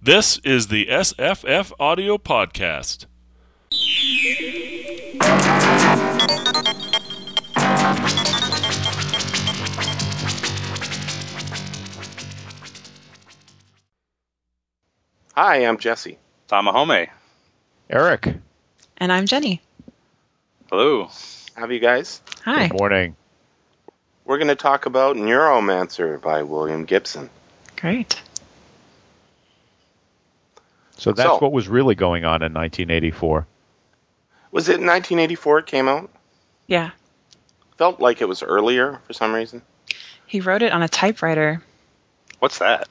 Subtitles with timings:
[0.00, 3.06] This is the SFFaudio Podcast.
[15.34, 16.18] Hi, I'm Jesse.
[16.48, 17.08] Tamahome.
[17.90, 18.36] Eric.
[18.98, 19.60] And I'm Jenny.
[20.70, 21.10] Hello.
[21.56, 22.22] How are you guys?
[22.44, 22.68] Hi.
[22.68, 23.16] Good morning.
[24.24, 27.30] We're going to talk about Neuromancer by William Gibson.
[27.76, 28.22] Great.
[30.98, 33.46] So that's So- what was really going on in 1984.
[34.50, 36.10] Was it 1984 it came out?
[36.66, 36.90] Yeah.
[37.76, 39.62] Felt like it was earlier for some reason.
[40.26, 41.62] He wrote it on a typewriter.
[42.40, 42.88] What's that?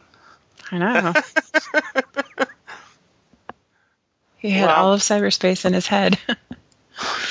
[0.72, 1.14] I know.
[4.38, 4.76] he had Wow.
[4.76, 6.17] all of cyberspace in his head.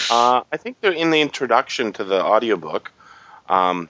[0.08, 2.92] Uh, I think they're in the introduction to the audiobook.
[3.48, 3.88] Um,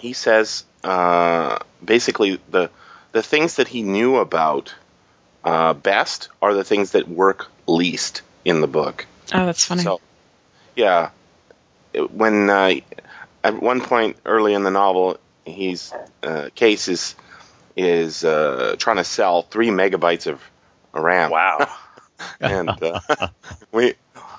[0.00, 2.68] he says uh, basically the
[3.12, 4.74] the things that he knew about
[5.44, 9.06] uh, best are the things that work least in the book.
[9.32, 9.82] oh, that's funny.
[9.82, 10.00] So,
[10.76, 11.10] yeah,
[11.92, 12.74] It- when uh,
[13.42, 17.14] at one point early in the novel, he's uh, Case is
[17.76, 20.40] is uh, trying to sell three megabytes of
[20.92, 21.30] RAM.
[21.30, 21.68] Wow.
[22.40, 23.00] and uh,
[23.72, 23.94] we,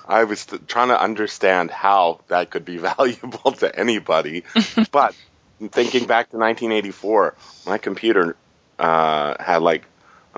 [0.06, 4.44] I was th- trying to understand how that could be valuable to anybody,
[4.92, 5.14] but
[5.58, 7.34] thinking back to 1984,
[7.66, 8.36] my computer
[8.78, 9.82] uh, had like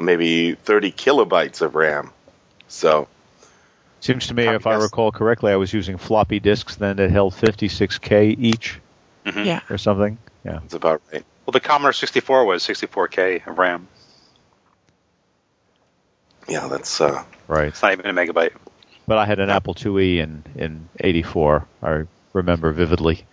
[0.01, 2.11] maybe 30 kilobytes of RAM.
[2.69, 3.09] So
[4.01, 7.35] Seems to me, if I recall correctly, I was using floppy disks then that held
[7.35, 8.79] 56k each
[9.25, 9.47] Mhm.
[9.47, 9.61] yeah.
[9.71, 10.19] or something.
[10.45, 10.59] Yeah.
[10.61, 11.25] that's about right.
[11.47, 13.89] Well, the Commodore 64 was 64K of RAM.
[16.49, 17.69] Yeah, that's uh, Right.
[17.69, 18.53] It's not even a megabyte.
[19.07, 21.67] But I had an Apple IIe in in 84.
[21.83, 23.25] I remember vividly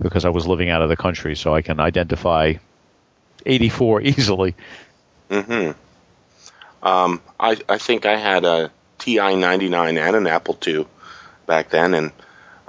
[0.00, 2.54] because I was living out of the country, so I can identify
[3.44, 4.54] 84 easily.
[5.30, 5.70] hmm
[6.82, 10.86] Um, I I think I had a TI ninety nine and an Apple II
[11.46, 12.12] back then, and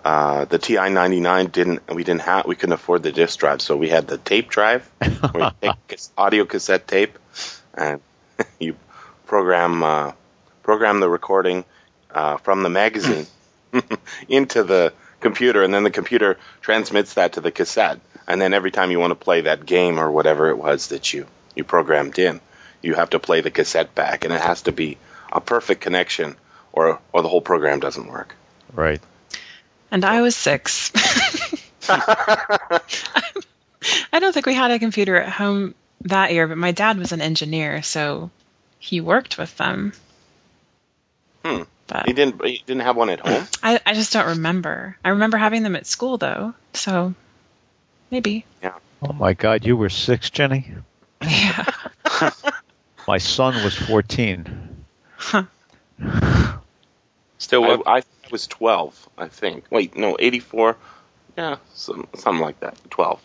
[0.04, 3.62] uh, the TI ninety nine didn't we didn't have we couldn't afford the disk drive,
[3.62, 4.90] so we had the tape drive
[5.32, 5.52] where you
[5.90, 7.18] take audio cassette tape
[7.74, 8.02] and
[8.60, 8.76] you
[9.26, 10.12] program uh,
[10.64, 11.64] program the recording
[12.12, 13.28] uh, from the magazine
[14.28, 18.72] into the computer, and then the computer transmits that to the cassette, and then every
[18.72, 22.18] time you want to play that game or whatever it was that you you programmed
[22.18, 22.42] in,
[22.82, 24.98] you have to play the cassette back, and it has to be
[25.32, 26.36] a perfect connection,
[26.72, 28.36] or or the whole program doesn't work.
[28.74, 29.02] Right.
[29.92, 30.92] And I was six.
[31.90, 32.80] I
[34.20, 37.22] don't think we had a computer at home that year, but my dad was an
[37.22, 38.30] engineer, so
[38.80, 39.94] he worked with them.
[41.44, 41.64] Hmm.
[41.88, 43.46] But He didn't he didn't have one at home.
[43.64, 44.98] I, I just don't remember.
[45.04, 47.14] I remember having them at school, though, so
[48.10, 48.46] maybe.
[48.64, 48.76] Yeah.
[49.02, 50.68] Oh my God, you were six, Jenny.
[51.24, 51.72] Yeah.
[53.12, 54.86] My son was 14.
[57.40, 57.84] Still.
[57.86, 59.66] I, I was twelve, I think.
[59.70, 60.78] Wait, no, eighty four.
[61.38, 62.78] Yeah, some, something like that.
[62.90, 63.22] Twelve.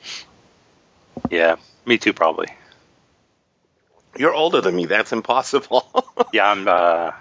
[1.30, 1.54] yeah,
[1.84, 2.48] me too, probably.
[4.18, 4.86] You're older than me.
[4.86, 5.86] That's impossible.
[6.32, 7.12] Yeah, I'm uh,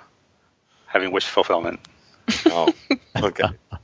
[0.87, 1.79] having wish fulfillment.
[2.47, 2.73] oh,
[3.15, 3.49] okay.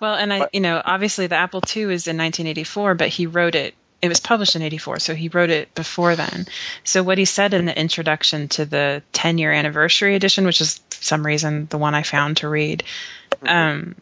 [0.00, 3.54] Well, and I, you know, obviously the Apple II is in 1984, but he wrote
[3.54, 3.74] it.
[4.02, 6.46] It was published in 84, so he wrote it before then.
[6.82, 10.78] So what he said in the introduction to the 10 year anniversary edition, which is
[10.90, 12.82] for some reason the one I found to read,
[13.42, 13.94] um,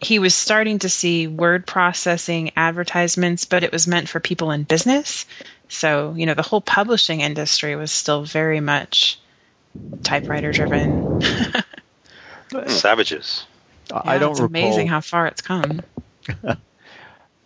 [0.00, 4.62] he was starting to see word processing advertisements, but it was meant for people in
[4.62, 5.26] business.
[5.68, 9.18] So, you know, the whole publishing industry was still very much
[10.02, 11.04] typewriter driven.
[12.66, 13.44] Savages.
[13.92, 14.46] I don't it's recall.
[14.46, 15.82] amazing how far it's come.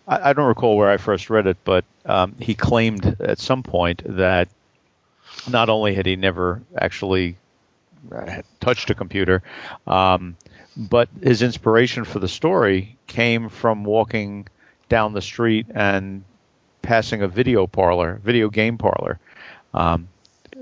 [0.09, 3.63] I, I don't recall where I first read it, but um, he claimed at some
[3.63, 4.49] point that
[5.49, 7.37] not only had he never actually
[8.61, 9.43] touched a computer,
[9.87, 10.37] um,
[10.77, 14.47] but his inspiration for the story came from walking
[14.89, 16.25] down the street and
[16.83, 19.19] passing a video parlor, video game parlor,
[19.75, 20.09] um,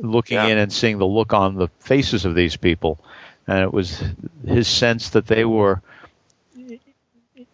[0.01, 0.47] looking Yeah.
[0.47, 2.99] in and seeing the look on the faces of these people,
[3.47, 4.03] and it was
[4.47, 5.81] his sense that they were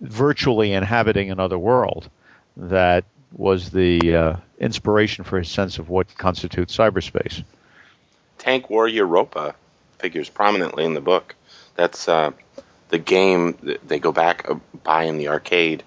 [0.02, 2.10] virtually inhabiting another world
[2.56, 7.44] that was the uh, inspiration for his sense of what constitutes cyberspace.
[8.38, 9.54] Tank War Europa
[9.99, 11.34] figures prominently in the book.
[11.76, 12.32] That's uh,
[12.88, 15.82] the game that they go back uh, buy in the arcade.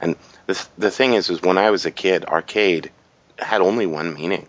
[0.00, 0.16] And
[0.46, 2.90] the the thing is, is when I was a kid, arcade
[3.38, 4.46] had only one meaning.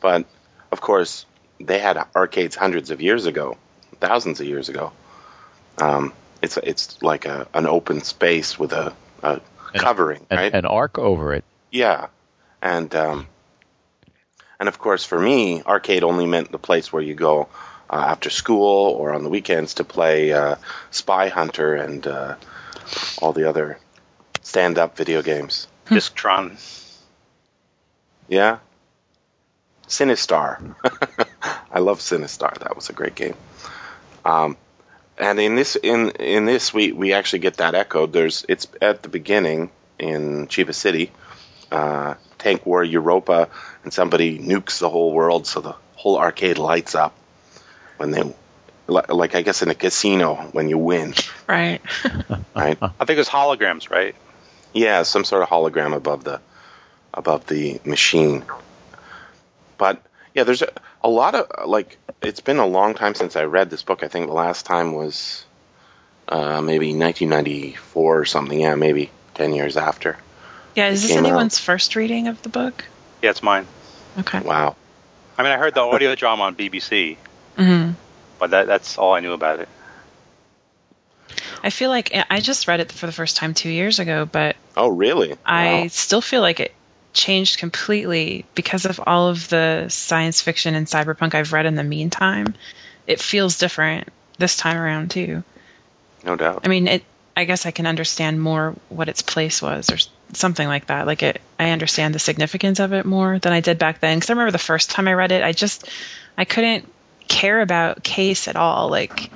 [0.00, 0.24] But
[0.72, 1.26] of course,
[1.60, 3.56] they had arcades hundreds of years ago,
[4.00, 4.92] thousands of years ago.
[5.78, 6.12] Um,
[6.44, 8.92] it's it's like a an open space with a,
[9.22, 9.40] a
[9.72, 10.54] And- covering, An, right?
[10.54, 11.44] an arc over it.
[11.70, 12.06] Yeah,
[12.62, 13.26] and um, and
[14.60, 17.48] And of course, for me, arcade only meant the place where you go
[17.90, 20.56] uh, after school or on the weekends to play uh,
[20.90, 22.36] Spy Hunter and uh,
[23.20, 23.78] all the other
[24.42, 25.66] stand-up video games.
[25.86, 26.56] Disctron.
[28.28, 28.58] Yeah.
[29.88, 30.74] Sinistar.
[31.70, 32.56] I love Sinistar.
[32.60, 33.34] That was a great game.
[34.24, 34.56] Um,
[35.18, 38.12] and in this in in this we we actually get that echoed.
[38.12, 41.12] There's it's at the beginning in Chiba City,
[41.70, 43.48] uh, Tank War Europa,
[43.84, 47.14] and somebody nukes the whole world, so the whole arcade lights up
[47.96, 48.22] when they
[48.86, 51.14] like I guess in a casino when you win,
[51.46, 51.80] Right.
[52.54, 52.76] right?
[52.80, 54.14] I think it's holograms, right?
[54.74, 56.40] Yeah, some sort of hologram above the
[57.14, 58.44] above the machine.
[59.78, 60.02] But
[60.34, 60.72] yeah, there's a,
[61.04, 64.02] a lot of like it's been a long time since I read this book.
[64.02, 65.44] I think the last time was
[66.28, 68.58] uh, maybe 1994 or something.
[68.58, 70.16] Yeah, maybe 10 years after.
[70.74, 71.28] Yeah, is this came out.
[71.28, 72.84] anyone's first reading of the book?
[73.22, 73.66] Yeah, it's mine.
[74.18, 74.40] Okay.
[74.40, 74.76] Wow.
[75.36, 77.16] I mean, I heard the audio drama on BBC,
[77.56, 77.90] hmm
[78.38, 79.68] but that, that's all I knew about it.
[81.62, 84.56] I feel like I just read it for the first time two years ago, but
[84.76, 85.36] Oh, really?
[85.46, 85.88] I Wow.
[85.88, 86.74] still feel like it
[87.14, 91.84] changed completely because of all of the science fiction and cyberpunk I've read in the
[91.84, 92.54] meantime.
[93.06, 94.08] It feels different
[94.38, 95.42] this time around too.
[96.24, 96.62] no doubt.
[96.64, 97.04] I mean, it.
[97.36, 99.98] I guess I can understand more what its place was, or
[100.34, 101.06] something like that.
[101.06, 104.18] Like it, I understand the significance of it more than I did back then.
[104.18, 105.88] Because I remember the first time I read it, I just,
[106.38, 106.88] I couldn't
[107.26, 108.88] care about Case at all.
[108.88, 109.32] Like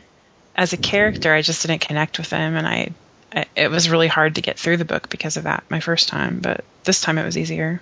[0.54, 2.92] as a character, I just didn't connect with him, and I, I,
[3.32, 5.64] it was really hard to get through the book because of that.
[5.68, 7.80] My first time, but this time it was easier.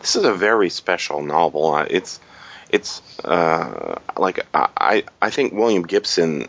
[0.00, 1.74] This is a very special novel.
[1.74, 2.20] Uh, It's
[2.70, 6.48] it's uh, like I I I think William Gibson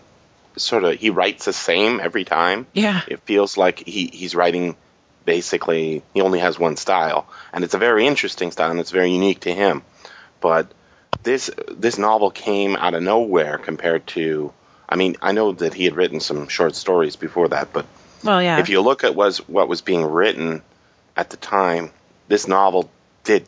[0.56, 2.68] sort of he writes the same every time.
[2.74, 3.02] Yeah.
[3.08, 4.76] It feels like he he's writing
[5.26, 9.12] basically he only has one style, and it's a very interesting style and it's very
[9.12, 9.84] unique to him.
[10.40, 10.72] But
[11.24, 14.54] this this novel came out of nowhere compared to.
[14.88, 17.86] I mean, I know that he had written some short stories before that, but
[18.24, 18.60] Well, yeah.
[18.60, 20.62] if you look at was what was being written
[21.16, 21.92] at the time,
[22.28, 22.90] this novel
[23.24, 23.46] did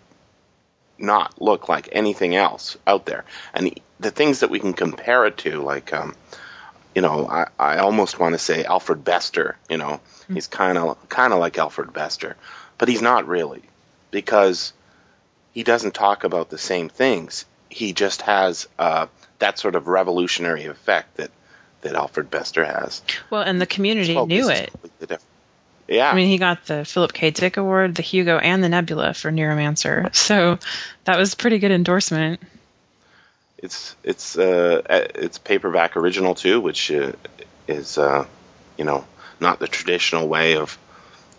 [0.98, 3.26] not look like anything else out there.
[3.54, 6.16] And the things that we can compare it to, like, um,
[6.94, 9.58] you know, I, I almost want to say Alfred Bester.
[9.70, 10.00] You know,
[10.32, 12.36] he's kind of kind of like Alfred Bester,
[12.78, 13.64] but he's not really
[14.12, 14.74] because
[15.54, 17.46] he doesn't talk about the same things.
[17.70, 19.08] He just has uh,
[19.40, 21.32] that sort of revolutionary effect that
[21.86, 23.02] that Alfred Bester has.
[23.30, 24.72] well, and the community Well, knew it.
[25.88, 27.30] Yeah, I mean, he got the Philip K.
[27.30, 30.14] Dick Award, the Hugo, and the Nebula for Neuromancer.
[30.16, 30.58] So
[31.04, 32.42] that was pretty good endorsement.
[33.60, 34.82] it's it's uh
[35.16, 37.12] it's paperback original too, which uh,
[37.68, 38.26] is uh
[38.78, 39.06] you know
[39.40, 40.76] not the traditional way of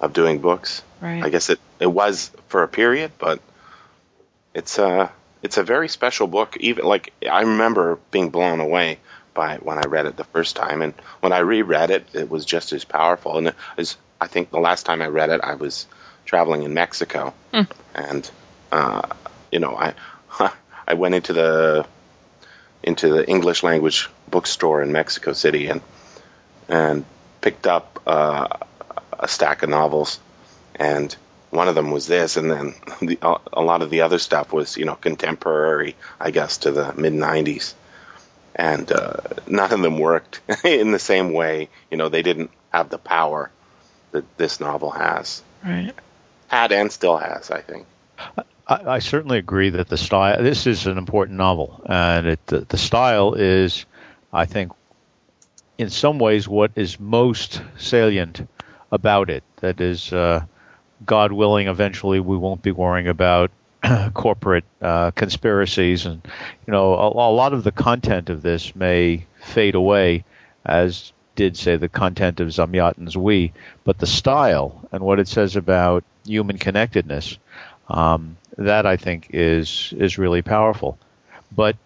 [0.01, 0.83] of doing books.
[1.01, 1.25] Right.
[1.25, 3.41] I guess it it was for a period, but
[4.55, 5.09] it's uh
[5.43, 6.57] it's a very special book.
[6.61, 9.01] Even like I remember being blown away
[9.37, 12.45] by when I read it the first time, and when I reread it, it was
[12.45, 13.39] just as powerful.
[13.39, 15.87] And was I think the last time I read it, I was
[16.25, 17.35] traveling in Mexico,
[17.95, 18.29] and
[18.73, 19.03] uh,
[19.53, 19.95] you know I
[20.89, 21.87] I went into the
[22.83, 25.81] into the English language bookstore in Mexico City and
[26.69, 27.05] and
[27.41, 28.49] picked up uh,
[29.19, 30.19] a stack of novels,
[30.75, 31.15] and
[31.51, 33.19] one of them was this, and then the,
[33.53, 37.13] a lot of the other stuff was you know contemporary, I guess, to the mid
[37.13, 37.75] '90s,
[38.57, 41.69] and uh, none of them worked in the same way.
[41.91, 43.51] You know, they didn't have the power
[44.13, 45.93] that this novel has, Right.
[46.49, 47.87] had and still has, I think.
[48.67, 50.43] I, I certainly agree that the style.
[50.43, 53.85] This is an important novel, and it, the, the style is,
[54.33, 54.73] I think,
[55.79, 58.49] in some ways, what is most salient
[58.91, 59.45] about it.
[59.57, 60.45] That is, uh,
[61.05, 63.51] God willing, eventually we won't be worrying about
[64.15, 66.23] corporate uh, conspiracies, and
[66.67, 70.25] you know, a, a lot of the content of this may fade away,
[70.65, 73.53] as did say the content of Zamyatin's We,
[73.85, 77.39] but the style and what it says about human connectedness
[77.89, 80.99] um, that I think is is really powerful.
[81.53, 81.77] But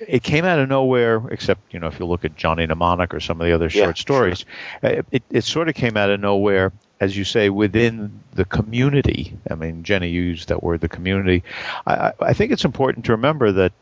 [0.00, 3.20] it came out of nowhere, except you know if you look at Johnny Mnemonic or
[3.20, 4.44] some of the other Yeah, short stories,
[4.82, 9.36] it, it, it sort of came out of nowhere, as you say, within the community.
[9.50, 11.44] I mean, Jenny used that word, the community.
[11.86, 13.72] I, I- I think it's important to remember that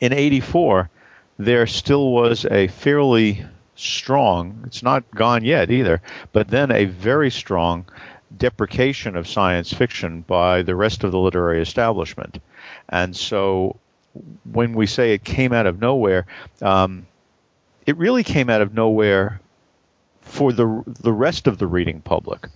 [0.00, 0.88] in '84
[1.38, 3.44] there still was a fairly
[3.74, 4.62] strong.
[4.66, 6.00] It's not gone yet either,
[6.32, 7.86] but then a very strong
[8.36, 12.38] deprecation of science fiction by the rest of the literary establishment.
[12.88, 13.76] And so
[14.50, 16.26] when we say it came out of nowhere,
[16.60, 17.06] um,
[17.86, 19.40] it really came out of nowhere
[20.20, 22.46] for the the rest of the reading public.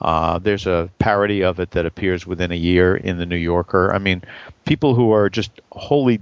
[0.00, 3.92] Uh, there's a parody of it that appears within a year in the New Yorker.
[3.94, 4.22] I mean,
[4.64, 6.20] people who are just wholly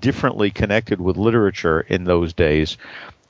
[0.00, 2.76] differently connected with literature in those days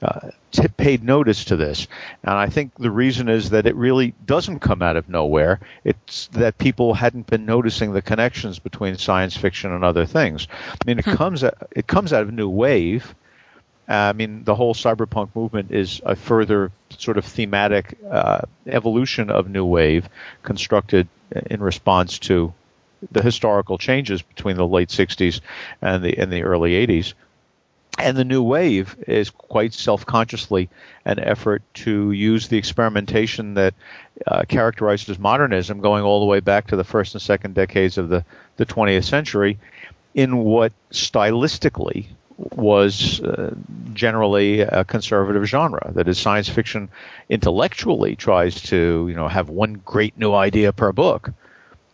[0.03, 1.89] uh, t- paid notice to this.
[2.23, 5.61] And I think the reason is that it really doesn't come out of nowhere.
[5.85, 10.49] It's that people hadn't been noticing the connections between science fiction and other things.
[10.71, 11.15] I mean, it hmm.
[11.15, 13.15] comes it comes out of new wave.
[13.89, 19.49] I mean, the whole cyberpunk movement is a further sort of thematic uh, evolution of
[19.49, 20.09] new wave,
[20.43, 21.07] constructed
[21.51, 22.53] in response to
[23.13, 25.41] the historical changes between the late '60s
[25.81, 27.15] and the and the early '80s.
[27.99, 30.69] And the new wave is quite self-consciously
[31.05, 33.75] an effort to use the experimentation that
[34.27, 37.97] uh, characterized as modernism, going all the way back to the first and second decades
[37.97, 38.25] of the,
[38.57, 39.59] the 20th century,
[40.15, 42.07] in what stylistically
[42.39, 43.55] was uh,
[43.95, 45.91] generally a conservative genre.
[45.95, 46.91] That is, science fiction
[47.31, 51.33] intellectually tries to, you know, have one great new idea per book,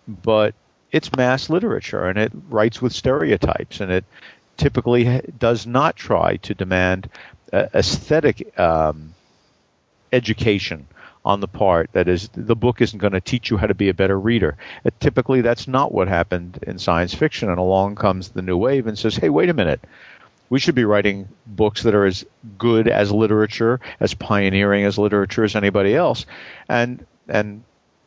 [0.08, 0.54] but
[0.90, 4.04] it's mass literature and it writes with stereotypes and it
[4.62, 7.10] typically does not try to demand
[7.52, 9.12] uh, aesthetic um,
[10.12, 10.86] education
[11.24, 13.88] on the part that is the book isn't going to teach you how to be
[13.88, 14.56] a better reader.
[14.86, 17.48] Uh, typically, that's not what happened in science fiction.
[17.48, 19.80] And along comes the new wave and says, "Hey, wait a minute."
[20.48, 22.26] We should be writing books that are as
[22.58, 26.24] good as literature, as pioneering as literature as anybody else,
[26.68, 27.64] and and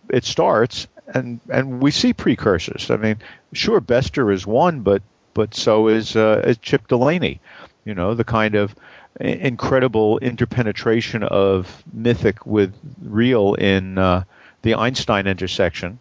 [0.10, 2.90] it starts and and we see precursors.
[2.92, 3.18] I mean,
[3.52, 5.02] sure, Bester is one, but
[5.36, 7.40] but so is, uh, is Chip Delany.
[7.84, 8.74] You know, the kind of
[9.20, 12.74] incredible interpenetration of mythic with
[13.04, 14.24] real in uh,
[14.64, 16.00] the Einstein intersection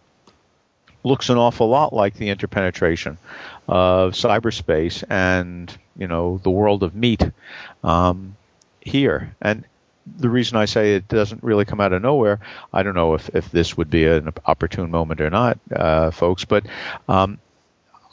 [1.04, 3.18] looks an awful lot like the interpenetration
[3.68, 7.22] of cyberspace and you know the world of meat
[7.82, 8.36] um,
[8.80, 9.36] here.
[9.40, 9.64] And
[10.16, 12.40] the reason I say it doesn't really come out of nowhere,
[12.72, 16.44] I don't know if, if this would be an opportune moment or not, uh, folks,
[16.44, 16.66] but
[17.08, 17.38] um,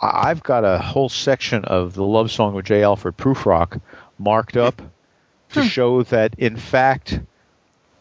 [0.02, 2.84] I've got a whole section of the love song of J.
[2.84, 3.80] Alfred Prufrock
[4.18, 4.82] marked up
[5.54, 5.68] to hmm.
[5.68, 7.20] show that, in fact,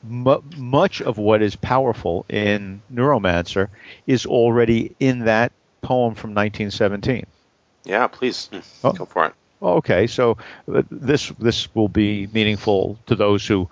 [0.03, 3.69] mu- much of what is powerful in Neuromancer
[4.07, 5.53] is already in that
[5.83, 7.27] poem from 1917.
[7.85, 8.49] Yeah, please
[8.83, 8.93] oh.
[8.93, 9.35] go for it.
[9.63, 10.39] Okay, so
[10.73, 13.69] uh, this this will be meaningful to those who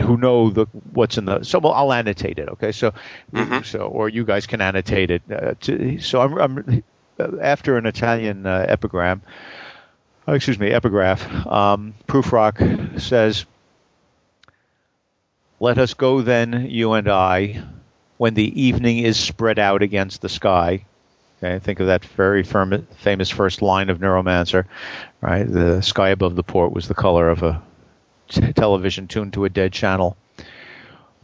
[0.00, 2.92] who know the what's in the so well I'll annotate it okay so
[3.32, 3.62] mm-hmm.
[3.62, 6.84] so or you guys can annotate it uh, to, so I'm, I'm
[7.18, 9.22] after an Italian uh, epigram,
[10.28, 13.46] oh, excuse me, epigraph, um, Prufrock says,
[15.60, 17.62] Let us go then, you and I,
[18.18, 20.84] when the evening is spread out against the sky.
[21.38, 24.64] Okay, think of that very firm, famous first line of Neuromancer,
[25.20, 25.44] right?
[25.44, 27.62] The sky above the port was the color of a
[28.28, 30.16] t- television tuned to a dead channel.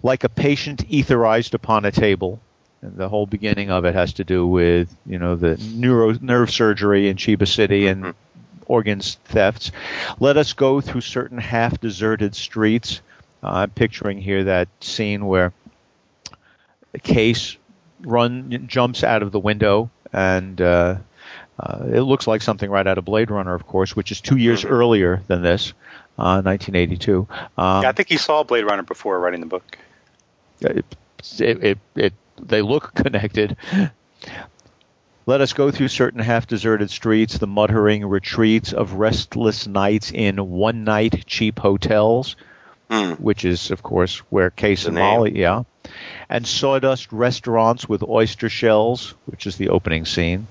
[0.02, 2.40] Like a patient etherized upon a table,
[2.82, 7.08] the whole beginning of it has to do with you know the neuro nerve surgery
[7.08, 8.62] in Chiba City and mm-hmm.
[8.66, 9.70] organs thefts.
[10.18, 13.00] Let us go through certain half deserted streets.
[13.42, 15.52] Uh, I'm picturing here that scene where
[16.92, 17.56] the case
[18.00, 20.96] run jumps out of the window and uh,
[21.58, 24.36] uh, it looks like something right out of Blade Runner, of course, which is two
[24.36, 24.72] years mm-hmm.
[24.72, 25.72] earlier than this,
[26.16, 27.26] 1982.
[27.30, 29.78] Uh, um, yeah, I think he saw Blade Runner before writing the book.
[30.60, 30.84] It,
[31.38, 32.12] it, it,
[32.42, 33.56] they look connected.
[35.24, 40.50] Let us go through certain half deserted streets, the muttering retreats of restless nights in
[40.50, 42.34] one night cheap hotels,
[42.90, 43.20] mm.
[43.20, 45.62] which is, of course, where Case and Molly, yeah,
[46.28, 50.48] and sawdust restaurants with oyster shells, which is the opening scene.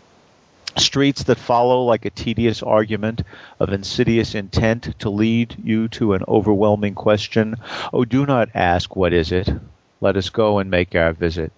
[0.77, 3.23] Streets that follow like a tedious argument
[3.59, 7.57] of insidious intent to lead you to an overwhelming question.
[7.91, 9.49] Oh, do not ask, what is it?
[9.99, 11.51] Let us go and make our visit.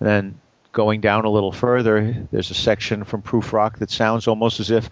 [0.00, 0.40] And then
[0.72, 4.88] going down a little further, there's a section from Prufrock that sounds almost as if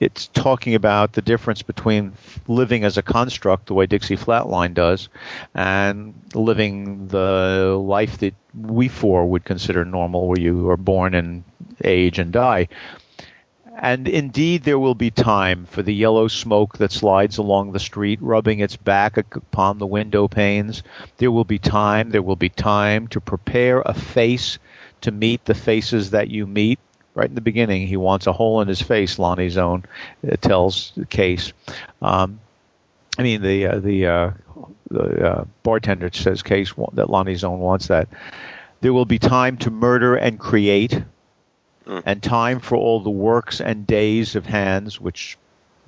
[0.00, 2.14] it's talking about the difference between
[2.48, 5.10] living as a construct, the way Dixie Flatline does,
[5.54, 11.44] and living the life that we four would consider normal, where you are born and
[11.84, 12.68] age and die.
[13.82, 18.18] And indeed, there will be time for the yellow smoke that slides along the street,
[18.20, 20.82] rubbing its back upon the window panes.
[21.16, 24.58] There will be time, there will be time to prepare a face
[25.00, 26.78] to meet the faces that you meet.
[27.14, 29.84] Right in the beginning, he wants a hole in his face, Lonny Zone
[30.22, 31.54] it tells the case.
[32.02, 32.38] Um,
[33.18, 34.30] I mean, the uh, the, uh,
[34.90, 38.08] the uh, bartender says case that Lonny Zone wants that.
[38.82, 41.02] There will be time to murder and create
[41.90, 42.02] mm.
[42.06, 45.36] and time for all the works and days of hands which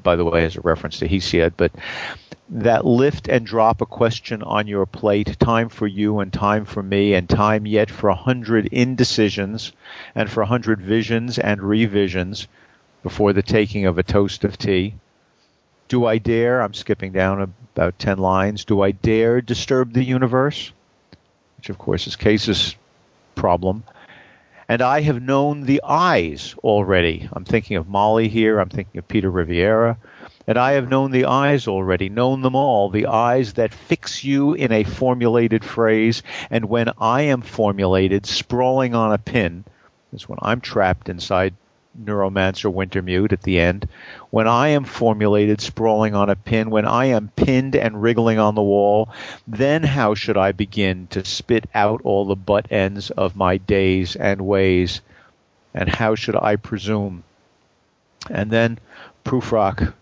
[0.02, 1.73] by the way, is a reference to Hesiod, but
[2.49, 6.82] that lift and drop a question on your plate, time for you and time for
[6.82, 9.73] me, and time yet for a hundred indecisions
[10.14, 12.49] and for a hundred visions and revisions
[13.02, 14.94] before the taking of a toast of tea.
[15.88, 17.40] Do I dare, I'm skipping down
[17.75, 20.73] about 10 lines, do I dare disturb the universe?
[21.59, 22.76] Which, of course, is Case's
[23.35, 23.85] problem.
[24.73, 27.29] And I have known the eyes already.
[27.31, 29.99] I'm thinking of Molly here, I'm thinking of Peter Riviera.
[30.47, 34.55] And I have known the eyes already, known them all, the eyes that fix you
[34.55, 36.23] in a formulated phrase.
[36.49, 39.67] And when I am formulated, sprawling on a pin,
[40.14, 41.52] is when I'm trapped inside
[42.00, 43.88] Neuromancer Wintermute at the end.
[44.30, 48.54] When I am formulated, sprawling on a pin, when I am pinned and wriggling on
[48.54, 49.08] the wall,
[49.46, 54.16] then how should I begin to spit out all the butt ends of my days
[54.16, 55.00] and ways?
[55.75, 57.25] And how should I presume?
[58.30, 58.78] And then
[59.25, 59.94] Prufrock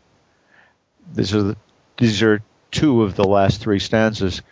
[1.14, 1.56] these are the,
[1.96, 4.42] these are two of the last three stanzas.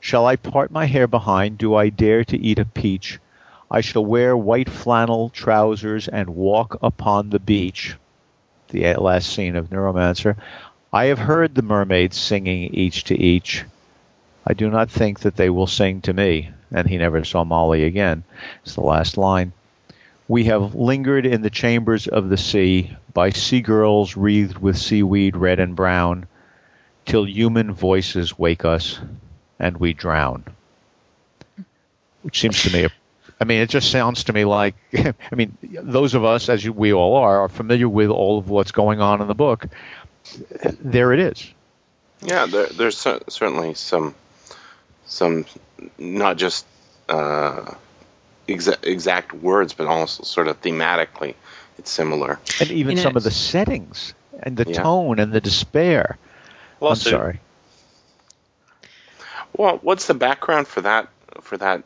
[0.00, 1.58] Shall I part my hair behind?
[1.58, 3.18] Do I dare to eat a peach?
[3.70, 7.96] I shall wear white flannel trousers and walk upon the beach.
[8.68, 10.36] The last scene of Neuromancer.
[10.92, 13.64] I have heard the mermaids singing each to each.
[14.46, 16.50] I do not think that they will sing to me.
[16.72, 18.24] And he never saw Molly again.
[18.62, 19.52] It's the last line.
[20.28, 25.36] We have lingered in the chambers of the sea by sea girls wreathed with seaweed
[25.36, 26.26] red and brown,
[27.04, 28.98] till human voices wake us
[29.58, 30.44] and we drown.
[32.22, 32.88] Which seems to me,
[33.38, 36.72] I mean, it just sounds to me like, I mean, those of us, as you,
[36.72, 39.66] we all are, are familiar with all of what's going on in the book.
[40.80, 41.52] There it is.
[42.22, 44.14] Yeah, there, there's certainly some,
[45.04, 45.44] some,
[45.98, 46.66] not just.
[47.08, 47.74] Uh,
[48.48, 51.34] exa- exact words, but also sort of thematically,
[51.78, 52.38] it's similar.
[52.60, 54.82] And even some of the settings and the yeah.
[54.82, 56.18] tone and the despair.
[56.80, 57.40] Well, I'm so, sorry.
[59.56, 61.08] Well, what's the background for that
[61.40, 61.82] for that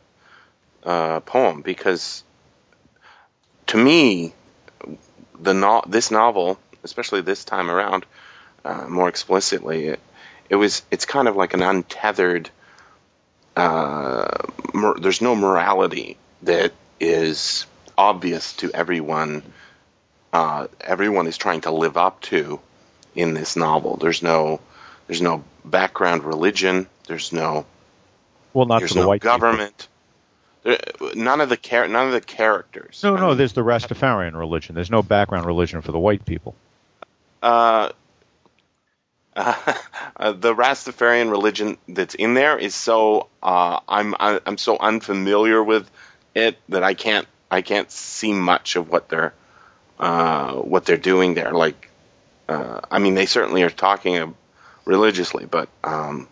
[0.83, 1.61] uh, poem?
[1.61, 2.23] Because
[3.67, 4.33] to me,
[5.39, 8.05] the no- this novel, especially this time around,
[8.65, 9.99] uh, more explicitly, it,
[10.49, 12.49] it was it's kind of like an untethered.
[13.55, 14.29] Uh,
[14.73, 17.65] mor- there's no morality that is
[17.97, 19.43] obvious to everyone.
[20.33, 22.59] Uh, everyone is trying to live up to
[23.15, 23.97] in this novel.
[23.97, 24.61] There's no,
[25.07, 26.87] there's no background religion.
[27.07, 27.65] There's no,
[28.53, 29.77] well, not there's the no white government.
[29.77, 29.87] There,
[31.15, 33.01] none of the char- none of the characters.
[33.03, 33.35] No, no.
[33.35, 34.75] There's the Rastafarian religion.
[34.75, 36.55] There's no background religion for the white people.
[37.41, 37.91] Uh,
[39.35, 45.89] uh, the Rastafarian religion that's in there is so uh, I'm I'm so unfamiliar with
[46.35, 49.33] it that I can't I can't see much of what they're
[49.99, 51.51] uh, what they're doing there.
[51.51, 51.89] Like,
[52.49, 54.35] uh, I mean, they certainly are talking
[54.85, 56.27] religiously, but um,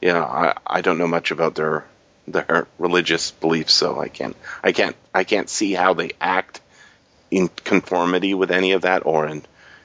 [0.00, 1.84] yeah, I, I don't know much about their
[2.32, 6.60] their religious beliefs, so I can't I can't I can't see how they act
[7.30, 9.42] in conformity with any of that or in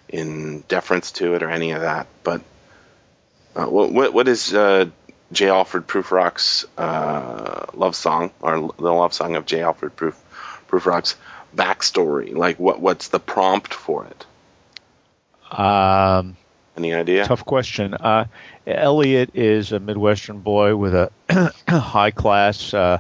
[0.10, 2.08] in deference to it or any of that.
[2.24, 2.42] But
[3.56, 4.86] uh, what what is uh,
[5.32, 5.50] J.
[5.50, 9.62] Alfred Prufrock's uh, love song, or the love song of J.
[9.62, 10.16] Alfred Proof,
[10.68, 11.16] Prufrock's
[11.56, 12.36] backstory?
[12.36, 14.26] Like, what what's the prompt for it?
[15.58, 16.38] Um,
[16.78, 17.26] Any idea?
[17.26, 17.94] Tough question.
[17.94, 18.26] Uh,
[18.66, 21.12] Eliot is a Midwestern boy with a
[21.68, 23.00] high class uh,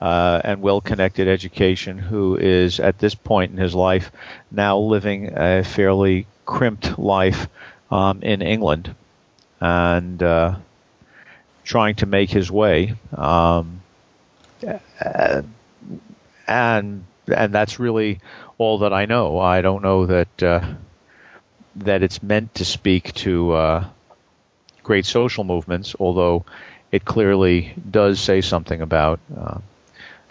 [0.00, 4.12] uh, and well connected education who is, at this point in his life,
[4.50, 7.48] now living a fairly crimped life
[7.90, 8.94] um, in England.
[9.60, 10.56] And uh,
[11.68, 12.94] trying to make his way.
[13.16, 13.82] Um,
[16.46, 17.04] and
[17.36, 18.20] and that's really
[18.56, 19.38] all that I know.
[19.38, 20.74] I don't know that uh,
[21.76, 23.84] that it's meant to speak to uh,
[24.82, 26.44] great social movements, although
[26.90, 29.58] it clearly does say something about uh,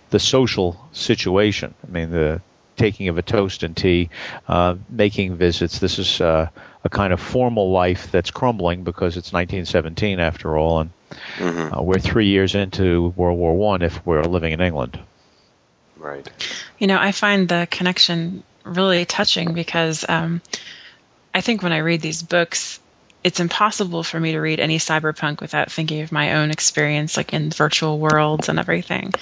[0.10, 1.74] the social situation.
[1.88, 2.42] I mean, the
[2.76, 4.10] taking of a toast and tea,
[4.48, 5.80] uh, making visits.
[5.80, 6.50] This is uh,
[6.84, 10.90] a kind of formal life that's crumbling because it's 1917 after all, and
[11.38, 11.74] mm-hmm.
[11.74, 15.00] uh, we're three years into World War One if we're living in England.
[15.98, 16.30] Right.
[16.78, 20.42] You know, I find the connection really touching because um,
[21.38, 22.80] I think when I read these books,
[23.24, 27.32] it's impossible for me to read any cyberpunk without thinking of my own experience, like
[27.32, 29.14] in virtual worlds and everything.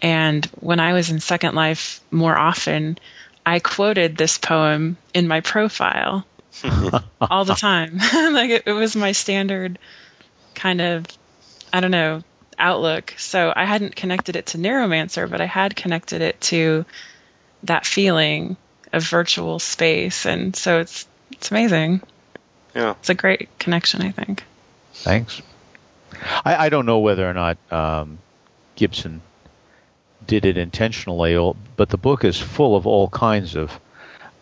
[0.00, 2.96] And when I was in Second Life more often,
[3.44, 6.24] I quoted this poem in my profile
[7.20, 7.98] all the time.
[8.14, 9.78] like it, it, was my standard
[10.54, 11.04] kind of,
[11.70, 12.22] I don't know,
[12.58, 13.12] outlook.
[13.18, 16.86] So I hadn't connected it to Neuromancer, but I had connected it to
[17.64, 18.56] that feeling
[18.90, 20.24] of virtual space.
[20.24, 21.06] And so it's,
[21.42, 22.00] it's amazing.
[22.72, 22.92] Yeah.
[23.00, 24.44] It's a great connection, I think.
[24.92, 25.42] Thanks.
[26.44, 28.18] I, I don't know whether or not um,
[28.76, 29.22] Gibson
[30.24, 31.34] did it intentionally,
[31.74, 33.76] but the book is full of all kinds of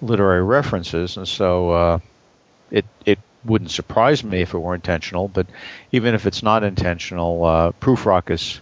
[0.02, 1.98] literary references, and so uh,
[2.70, 5.26] it it wouldn't surprise me if it were intentional.
[5.26, 5.46] But
[5.92, 8.60] even if it's not intentional, uh, Prufrock is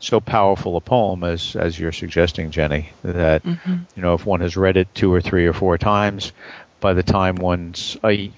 [0.00, 4.56] so powerful a poem as as you're suggesting, Jenny, that you know if one has
[4.56, 6.32] read it two or three or four times,
[6.84, 8.30] by the time one's a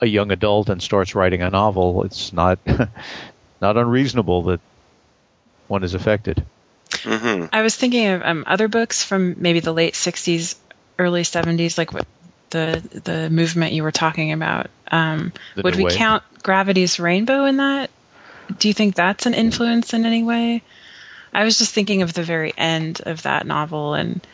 [0.00, 2.60] a young adult and starts writing a novel, it's not
[3.60, 4.60] not unreasonable that
[5.66, 6.44] one is affected.
[7.02, 10.54] hmm I was thinking of um, other books from maybe the late '60s,
[10.96, 12.06] early '70s, like what
[12.50, 14.70] the the movement you were talking about.
[14.92, 15.96] Um, would we Wave.
[15.96, 17.90] count Gravity's Rainbow in that?
[18.60, 20.62] Do you think that's an influence in any way?
[21.34, 24.24] I was just thinking of the very end of that novel and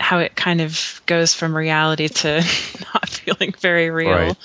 [0.00, 2.36] how it kind of goes from reality to
[2.94, 4.10] not feeling very real.
[4.10, 4.36] Right.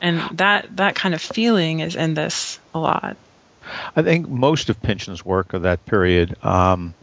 [0.00, 3.16] And that that kind of feeling is in this a lot.
[3.94, 6.94] I think most of Pynchon's work of that period um,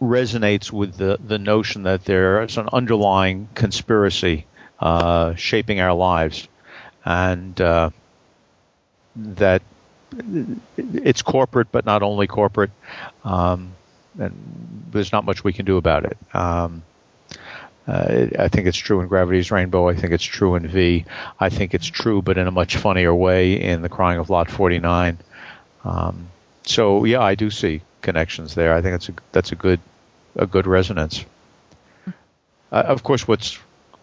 [0.00, 4.46] resonates with the, the notion that there is an underlying conspiracy
[4.80, 6.48] uh, shaping our lives,
[7.04, 7.90] and uh,
[9.16, 9.62] that
[10.76, 12.70] it's corporate, but not only corporate,
[13.24, 13.72] um,
[14.18, 16.16] and there's not much we can do about it.
[16.34, 16.82] Um,
[17.86, 19.88] uh, I think it's true in Gravity's Rainbow.
[19.88, 21.04] I think it's true in V.
[21.38, 24.50] I think it's true, but in a much funnier way in The Crying of Lot
[24.50, 25.18] 49.
[25.84, 26.28] Um,
[26.64, 28.74] so yeah, I do see connections there.
[28.74, 29.80] I think that's a that's a good
[30.36, 31.24] a good resonance.
[32.06, 32.12] Uh,
[32.86, 33.58] of course, what's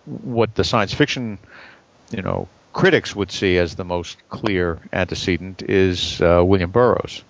[0.05, 1.39] what the science fiction,
[2.11, 7.23] you know, critics would see as the most clear antecedent is uh, William Burroughs.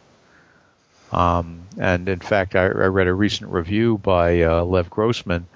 [1.11, 5.47] Um, and in fact, I, I read a recent review by uh, Lev Grossman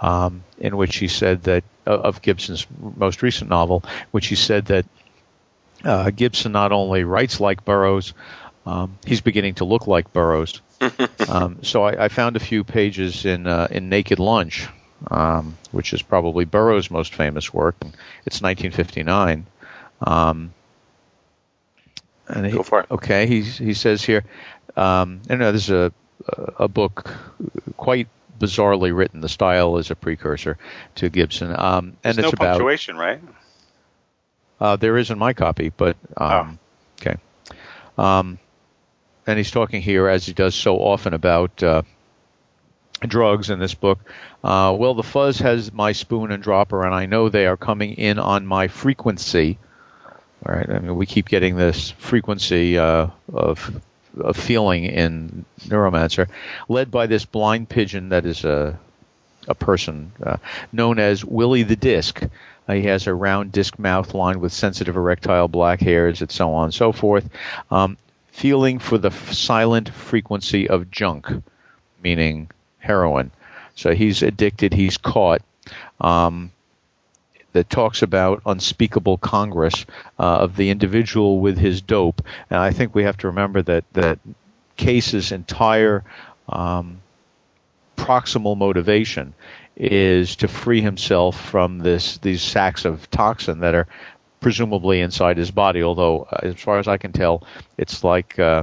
[0.00, 2.66] um, in which he said that uh, of Gibson's
[2.96, 4.86] most recent novel, which he said that
[5.84, 8.14] uh, Gibson not only writes like Burroughs,
[8.66, 10.60] um, he's beginning to look like Burroughs.
[11.28, 14.68] um, so I, I found a few pages in uh, in Naked Lunch,
[15.10, 17.76] um, which is probably Burroughs' most famous work.
[18.24, 19.46] It's 1959.
[20.00, 20.52] Um,
[22.28, 22.86] and he, Go for it.
[22.90, 24.24] Okay, he he says here,
[24.76, 25.92] um, and uh, this is a
[26.58, 27.10] a book
[27.76, 29.20] quite bizarrely written.
[29.20, 30.58] The style is a precursor
[30.96, 33.20] to Gibson, um, and There's it's no about punctuation, right?
[34.60, 36.58] uh, there is in my copy, but um,
[37.00, 37.16] okay.
[37.96, 38.38] Um,
[39.26, 41.82] and he's talking here, as he does so often, about uh,
[43.02, 43.98] drugs in this book.
[44.42, 47.94] Uh, well, the fuzz has my spoon and dropper, and I know they are coming
[47.94, 49.58] in on my frequency.
[50.48, 53.82] All right, I mean, we keep getting this frequency uh, of
[54.18, 56.28] of feeling in Neuromancer,
[56.68, 58.78] led by this blind pigeon that is a
[59.46, 60.38] a person uh,
[60.72, 62.22] known as Willie the Disc.
[62.66, 66.52] Uh, he has a round disc mouth lined with sensitive erectile black hairs, and so
[66.52, 67.28] on and so forth.
[67.70, 71.26] Um, feeling for the f- silent frequency of junk,
[72.02, 73.30] meaning heroin.
[73.74, 75.42] So he's addicted, he's caught.
[76.00, 76.52] Um,
[77.58, 79.84] that talks about unspeakable congress
[80.16, 82.22] uh, of the individual with his dope.
[82.50, 84.20] And I think we have to remember that that
[84.76, 86.04] Case's entire
[86.48, 87.00] um,
[87.96, 89.34] proximal motivation
[89.74, 93.88] is to free himself from this these sacks of toxin that are
[94.38, 95.82] presumably inside his body.
[95.82, 97.42] Although, uh, as far as I can tell,
[97.76, 98.62] it's like uh,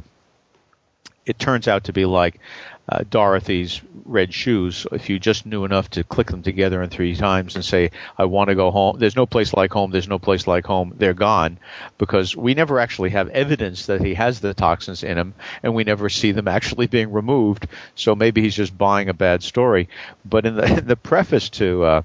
[1.25, 2.39] it turns out to be like
[2.88, 4.86] uh, Dorothy's red shoes.
[4.91, 8.26] If you just knew enough to click them together in three times and say, "I
[8.26, 9.91] want to go home," there's no place like home.
[9.91, 10.93] There's no place like home.
[10.98, 11.58] They're gone
[11.98, 15.84] because we never actually have evidence that he has the toxins in him, and we
[15.84, 17.67] never see them actually being removed.
[17.95, 19.89] So maybe he's just buying a bad story.
[20.24, 22.02] But in the, in the preface to uh,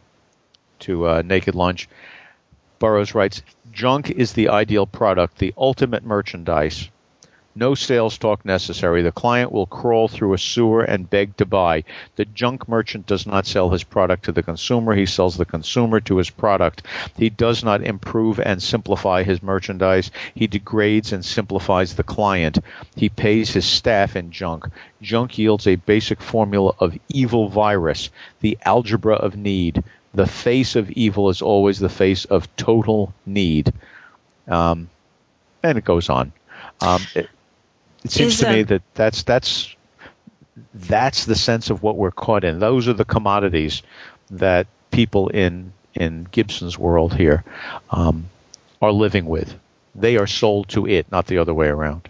[0.81, 1.89] to uh, Naked Lunch,
[2.79, 6.89] Burroughs writes, "Junk is the ideal product, the ultimate merchandise."
[7.57, 9.03] No sales talk necessary.
[9.03, 11.83] The client will crawl through a sewer and beg to buy.
[12.15, 14.95] The junk merchant does not sell his product to the consumer.
[14.95, 16.87] He sells the consumer to his product.
[17.17, 20.13] He does not improve and simplify his merchandise.
[20.35, 22.61] He degrades and simplifies the client.
[22.95, 24.67] He pays his staff in junk.
[25.03, 28.11] Junk yields a basic formula of evil virus,
[28.41, 29.83] the algebra of need.
[30.15, 33.73] The face of evil is always the face of total need.
[34.47, 34.89] Um,
[35.65, 36.33] and it goes on.
[36.81, 37.29] Um, it,
[38.05, 39.75] it seems to me that that's that's
[40.75, 42.59] that's the sense of what we're caught in.
[42.59, 43.83] Those are the commodities
[44.31, 47.45] that people in in Gibson's world here
[47.91, 48.31] um,
[48.81, 49.55] are living with.
[49.95, 52.09] They are sold to it, not the other way around.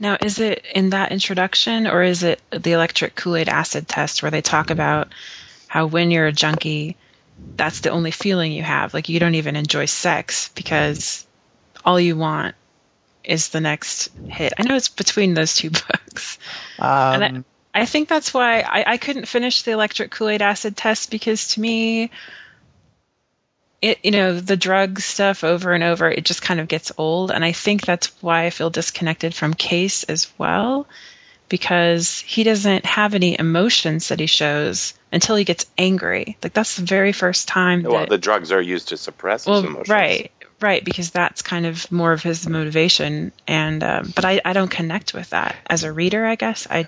[0.00, 4.22] Now, is it in that introduction or is it the electric Kool Aid acid test
[4.22, 5.08] where they talk about
[5.66, 6.96] how when you're a junkie,
[7.56, 8.94] that's the only feeling you have.
[8.94, 11.26] Like you don't even enjoy sex because
[11.84, 12.54] all you want
[13.24, 14.52] is the next hit.
[14.58, 16.38] I know it's between those two books.
[16.78, 20.42] Um, and I, I think that's why I, I couldn't finish the electric Kool Aid
[20.42, 22.10] acid test because to me,
[23.80, 27.30] it you know the drug stuff over and over it just kind of gets old,
[27.30, 30.86] and I think that's why I feel disconnected from Case as well
[31.48, 36.36] because he doesn't have any emotions that he shows until he gets angry.
[36.42, 39.50] Like that's the very first time Well, that the drugs are used to suppress his
[39.50, 39.88] well, emotions.
[39.88, 43.32] right, right, because that's kind of more of his motivation.
[43.46, 46.24] And um, but I, I don't connect with that as a reader.
[46.26, 46.86] I guess I,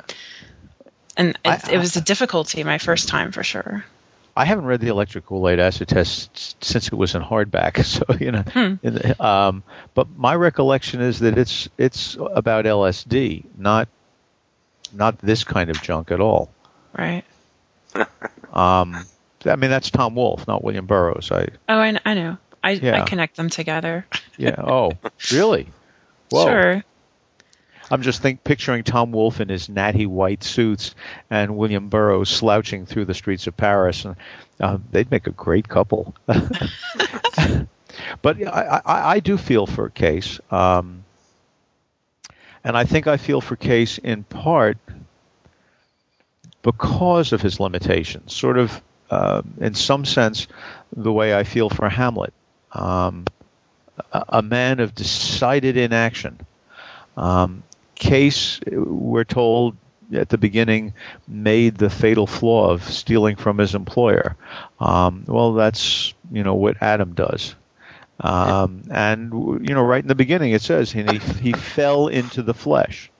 [1.17, 3.85] and it, I- it was a difficulty my first time for sure.
[4.37, 8.31] I haven't read the electric Kool-Aid acid test since it was in hardback, so you
[8.33, 8.43] know.
[8.43, 8.75] Hmm.
[8.83, 9.63] the- um,
[9.95, 13.89] but my recollection is that it's it's about LSD, not
[14.93, 16.51] not this kind of junk at all.
[16.97, 17.25] Right.
[18.53, 19.05] Um,
[19.45, 21.31] I mean, that's Tom Wolfe, not William Burroughs.
[21.33, 22.37] I Oh, I, I know.
[22.63, 23.03] I, Yeah.
[23.03, 24.07] I connect them together.
[24.37, 24.57] yeah.
[24.59, 24.93] Oh,
[25.33, 25.69] really?
[26.31, 26.47] Whoa.
[26.47, 26.85] Sure.
[27.91, 30.95] I'm just think picturing Tom Wolfe in his natty white suits
[31.29, 34.15] and William Burroughs slouching through the streets of Paris, and
[34.61, 36.15] uh, they'd make a great couple.
[36.27, 37.67] but
[38.47, 41.05] I, I, I do feel for Case, um,
[42.63, 44.79] and I think I feel for Case in part
[46.63, 48.33] because of his limitations.
[48.33, 50.47] Sort of, uh, in some sense,
[50.95, 52.33] the way I feel for Hamlet,
[52.73, 53.25] um,
[54.13, 56.39] a, man of decided inaction.
[57.17, 57.63] Um,
[57.95, 59.77] Case, we're told
[60.13, 60.95] at the beginning,
[61.29, 64.37] made the fatal flaw of stealing from his employer.
[64.79, 67.55] Um, well, that's you know what Adam does.
[68.19, 69.33] Um, and
[69.67, 71.05] you know, right in the beginning, it says he
[71.41, 73.11] he fell into the flesh.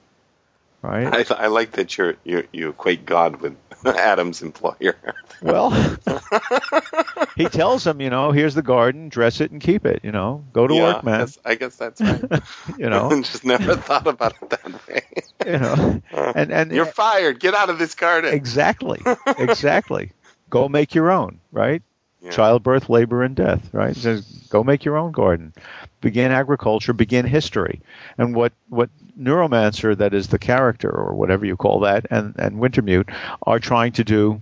[0.81, 1.29] Right.
[1.31, 4.95] I, I like that you're, you you equate God with Adam's employer.
[5.41, 5.69] Well,
[7.35, 10.01] he tells him, you know, here's the garden, dress it and keep it.
[10.03, 11.13] You know, go to Yeah, work, man.
[11.19, 12.23] that's- I guess that's right.
[12.77, 15.03] You know, just never thought about it that way.
[15.45, 16.01] you know,
[16.35, 17.39] and and You're fired.
[17.39, 18.33] Get out of this garden.
[18.33, 19.01] Exactly.
[19.37, 20.11] Exactly.
[20.49, 21.81] go make your own, right?
[22.21, 22.29] Yeah.
[22.29, 23.95] Childbirth, labor, and death, right?
[23.95, 25.53] Just go make your own garden.
[26.01, 27.81] Begin agriculture, begin history.
[28.17, 32.57] And what, what Neuromancer, that is the character, or whatever you call that, and, and
[32.57, 33.11] Wintermute
[33.43, 34.41] are trying to do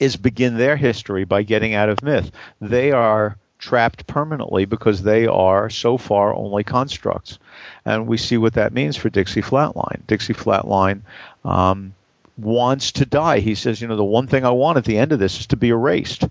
[0.00, 2.32] is begin their history by getting out of myth.
[2.60, 7.38] They are trapped permanently because they are so far only constructs.
[7.84, 10.06] And we see what that means for Dixie Flatline.
[10.06, 11.02] Dixie Flatline
[11.44, 11.94] um,
[12.36, 13.40] wants to die.
[13.40, 15.46] He says, you know, the one thing I want at the end of this is
[15.48, 16.24] to be erased.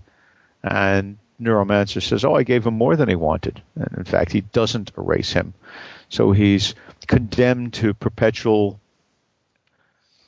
[0.62, 3.62] And Neuromancer says, oh, I gave him more than he wanted.
[3.76, 5.54] And in fact, he doesn't erase him.
[6.08, 6.74] So he's
[7.06, 8.80] condemned to perpetual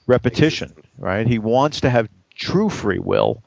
[0.06, 1.26] repetition, right?
[1.26, 3.42] He wants to have true free will,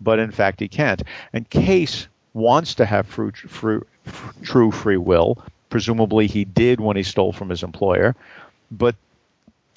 [0.00, 1.02] but in fact he can't.
[1.32, 5.38] And Case wants to have true free will.
[5.70, 8.16] Presumably he did when he stole from his employer,
[8.70, 8.96] but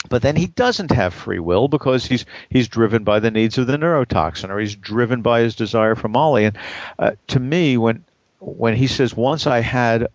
[0.09, 3.67] but then he doesn't have free will because he's he's driven by the needs of
[3.67, 6.45] the neurotoxin or he's driven by his desire for Molly.
[6.45, 6.57] And
[6.99, 8.03] uh, to me, when
[8.39, 10.07] when he says once I had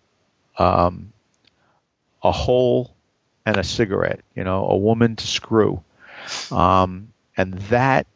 [0.57, 1.11] um,
[2.23, 2.93] a hole
[3.45, 5.83] and a cigarette, you know, a woman to screw,
[6.51, 8.07] um, and that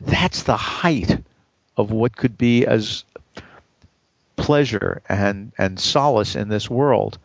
[0.00, 1.18] that's the height
[1.76, 3.04] of what could be as
[4.36, 7.18] pleasure and and solace in this world.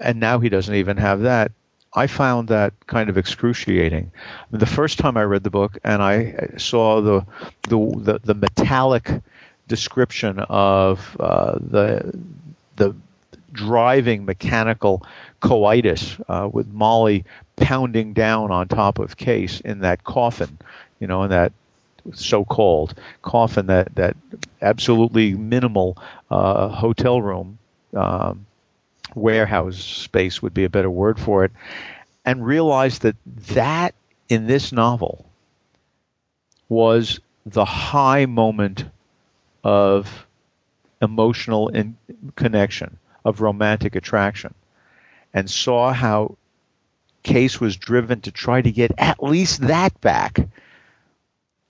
[0.00, 1.52] And now he doesn't even have that.
[1.94, 4.12] I found that kind of excruciating.
[4.50, 7.26] The first time I read the book and I saw the
[7.68, 9.10] the the, the metallic
[9.68, 12.18] description of uh, the
[12.76, 12.94] the
[13.52, 15.04] driving mechanical
[15.40, 17.24] coitus uh, with Molly
[17.56, 20.58] pounding down on top of Case in that coffin,
[20.98, 21.52] you know, in that
[22.14, 24.16] so-called coffin, that that
[24.62, 25.96] absolutely minimal
[26.30, 27.58] uh, hotel room.
[27.94, 28.46] Um,
[29.14, 31.52] warehouse space would be a better word for it,
[32.24, 33.16] and realized that
[33.54, 33.94] that
[34.28, 35.26] in this novel
[36.68, 38.84] was the high moment
[39.64, 40.26] of
[41.00, 41.96] emotional in-
[42.36, 44.54] connection, of romantic attraction,
[45.34, 46.36] and saw how
[47.22, 50.40] Case was driven to try to get at least that back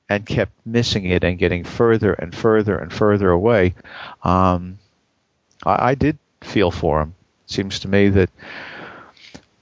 [0.09, 3.75] and kept missing it and getting further and further and further away.
[4.23, 4.79] Um,
[5.65, 7.15] I, I did feel for him
[7.47, 8.31] seems to me that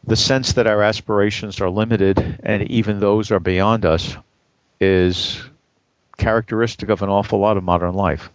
[0.04, 4.16] the sense that our aspirations are limited and even those are beyond us
[4.80, 5.40] is
[6.16, 8.30] characteristic of an awful lot of modern life.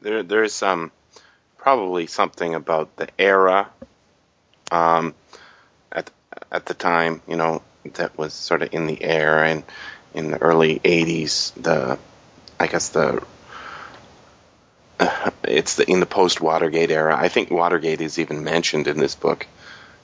[0.00, 0.92] There, there's um,
[1.56, 3.68] probably something about the era
[4.70, 5.14] um,
[5.90, 6.10] at
[6.50, 7.62] at the time, you know,
[7.94, 9.64] that was sort of in the air, and
[10.14, 11.98] in the early '80s, the
[12.58, 13.22] I guess the
[15.44, 17.16] it's the in the post Watergate era.
[17.16, 19.46] I think Watergate is even mentioned in this book,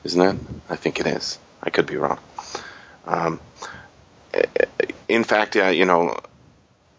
[0.04, 0.36] isn't it?
[0.68, 1.38] I think it is.
[1.62, 2.18] I could be wrong.
[3.06, 3.40] Um,
[5.08, 6.18] in fact, uh, you know,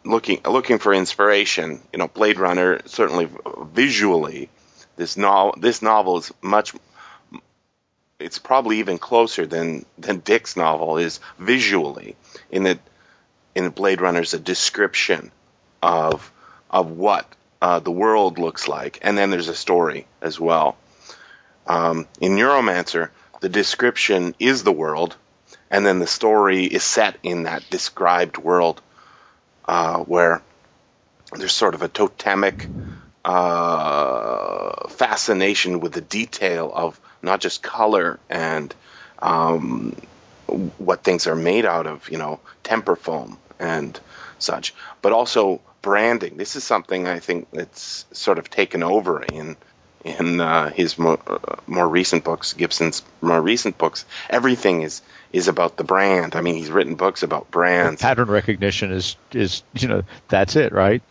[0.04, 3.30] looking looking for inspiration, you know, Blade Runner certainly
[3.74, 4.50] visually,
[4.96, 6.74] this novel this novel is much.
[8.20, 12.16] It's probably even closer than than Dick's novel is visually
[12.52, 12.80] in that
[13.56, 15.32] in Blade Runner is a description
[15.82, 16.32] of
[16.70, 17.28] of what
[17.64, 20.76] uh, the world looks like, and then there's a story as well.
[21.66, 25.16] Um, in Neuromancer, the description is the world,
[25.72, 28.82] and then the story is set in that described world,
[29.64, 30.42] uh, where
[31.32, 32.68] there's sort of a totemic
[33.24, 38.76] uh, fascination with the detail of not just color and
[39.20, 39.96] um,
[40.78, 43.98] what things are made out of, you know, temper foam and
[44.44, 46.38] such, but also branding.
[46.38, 49.58] This is something I think that's sort of taken over in
[50.04, 54.06] in uh, his more, uh, more recent books, Gibson's more recent books.
[54.30, 55.02] Everything is
[55.32, 56.36] is about the brand.
[56.36, 58.02] I mean, he's written books about brands.
[58.02, 61.02] Pattern recognition is is you know that's it, right?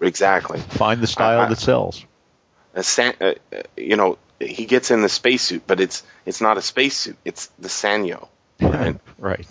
[0.00, 0.58] Exactly.
[0.58, 2.04] Find the style that sells.
[2.80, 3.34] San, uh,
[3.76, 7.16] you know, he gets in the spacesuit, but it's it's not a spacesuit.
[7.24, 8.28] It's the Sanyo,
[8.60, 8.96] right?
[9.18, 9.46] right.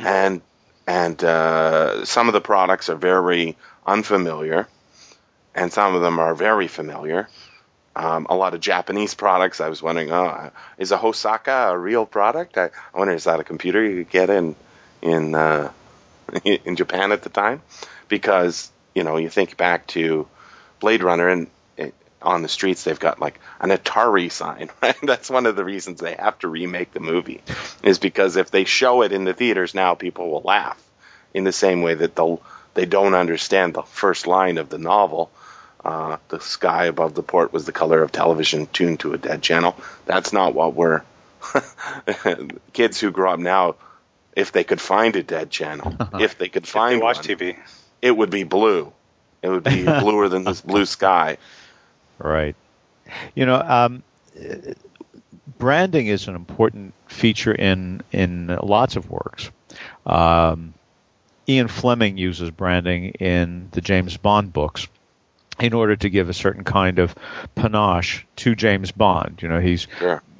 [0.00, 0.42] And
[0.86, 4.68] and uh, some of the products are very unfamiliar,
[5.54, 7.28] and some of them are very familiar.
[7.96, 9.60] Um, a lot of Japanese products.
[9.60, 12.58] I was wondering, oh, is a Hosaka a real product?
[12.58, 14.56] I, I wonder, is that a computer you could get in
[15.00, 15.70] in uh,
[16.44, 17.62] in Japan at the time?
[18.08, 20.28] Because you know, you think back to
[20.80, 21.46] Blade Runner, and
[22.24, 24.70] on the streets they've got like an Atari sign.
[24.82, 24.96] Right?
[25.02, 27.42] That's one of the reasons they have to remake the movie,
[27.82, 30.80] is because if they show it in the theaters now, people will laugh
[31.32, 32.42] in the same way that they'll
[32.74, 35.30] they don't understand the first line of the novel.
[35.84, 39.42] Uh, the sky above the port was the color of television tuned to a dead
[39.42, 39.76] channel.
[40.06, 41.02] That's not what we're
[42.72, 43.76] kids who grow up now.
[44.34, 47.58] If they could find a dead channel, if they could find watch one, TV,
[48.02, 48.92] it would be blue.
[49.42, 51.36] It would be bluer than this blue sky.
[52.18, 52.56] Right.
[53.34, 54.02] You know, um,
[55.58, 59.50] branding is an important feature in in lots of works.
[60.06, 60.74] Um,
[61.48, 64.88] Ian Fleming uses branding in the James Bond books
[65.60, 67.14] in order to give a certain kind of
[67.54, 69.40] panache to James Bond.
[69.42, 69.86] You know, he's.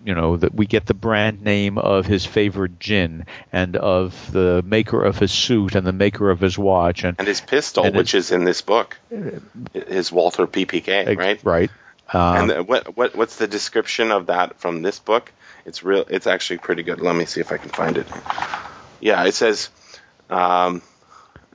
[0.05, 4.63] You know that we get the brand name of his favorite gin and of the
[4.67, 7.97] maker of his suit and the maker of his watch and And his pistol, And
[7.97, 8.99] which his- is in this book,
[9.73, 11.41] his Walther PPK, right?
[11.45, 11.71] right
[12.13, 15.33] um, and the, what what what's the description of that from this book?
[15.65, 16.05] It's real.
[16.11, 17.01] It's actually pretty good.
[17.01, 18.07] Let me see if I can find it.
[19.01, 19.71] Yeah, it says
[20.29, 20.83] um,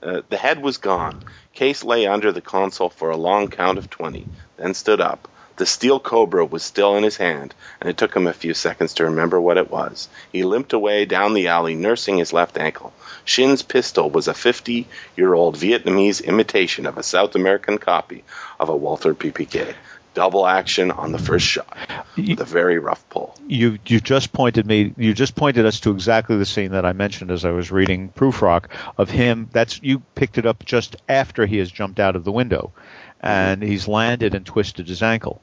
[0.02, 1.24] uh, the head was gone.
[1.54, 5.28] Case lay under the console for a long count of twenty, then stood up.
[5.60, 8.94] The steel cobra was still in his hand, and it took him a few seconds
[8.94, 10.08] to remember what it was.
[10.32, 12.94] He limped away down the alley, nursing his left ankle.
[13.26, 18.24] Shin's pistol was a 50 year old Vietnamese imitation of a South American copy
[18.58, 19.76] of a Walther PPK.
[20.14, 21.78] Double action on the first shot
[22.16, 23.36] with a very rough pull.
[23.46, 26.94] you you just pointed me you just pointed us to exactly the scene that I
[26.94, 31.46] mentioned as I was reading Prufrock of him that's you picked it up just after
[31.46, 33.28] he has jumped out of the window mm-hmm.
[33.28, 35.42] and he's landed and twisted his ankle.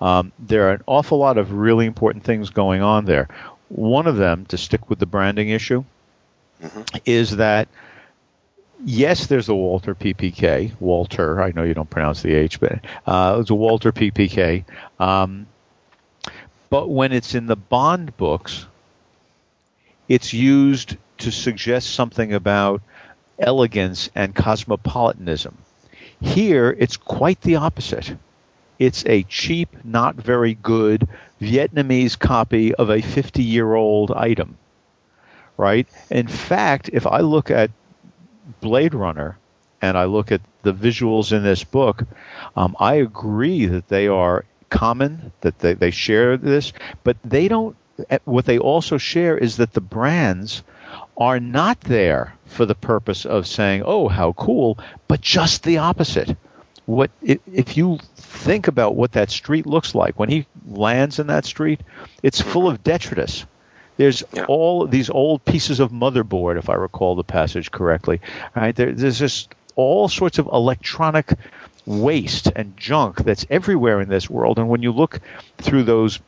[0.00, 3.28] Um, there are an awful lot of really important things going on there.
[3.68, 5.84] One of them, to stick with the branding issue,
[7.04, 7.68] is that
[8.84, 10.72] yes, there's a Walter PPK.
[10.80, 14.64] Walter, I know you don't pronounce the H, but uh, it's a Walter PPK.
[15.00, 15.46] Um,
[16.70, 18.66] but when it's in the Bond books,
[20.08, 22.82] it's used to suggest something about
[23.38, 25.56] elegance and cosmopolitanism.
[26.20, 28.16] Here, it's quite the opposite.
[28.78, 31.08] It's a cheap, not very good
[31.40, 34.56] Vietnamese copy of a 50 year old item.
[35.56, 35.86] Right?
[36.10, 37.70] In fact, if I look at
[38.60, 39.38] Blade Runner
[39.82, 42.02] and I look at the visuals in this book,
[42.56, 46.72] um, I agree that they are common, that they, they share this,
[47.04, 47.76] but they don't.
[48.10, 50.62] eh, What they also share is that the brands
[51.16, 54.78] are not there for the purpose of saying, "Oh, how cool,"
[55.08, 56.36] but just the opposite.
[56.86, 61.44] What if you think about what that street looks like when he lands in that
[61.44, 61.80] street?
[62.22, 63.46] It's full of detritus.
[63.96, 64.44] There's Yeah.
[64.46, 68.20] all these old pieces of motherboard, if I recall the passage correctly.
[68.54, 68.74] Right?
[68.76, 71.32] There, there's just all sorts of electronic
[71.86, 74.58] waste and junk that's everywhere in this world.
[74.58, 75.20] And when you look
[75.58, 76.18] through those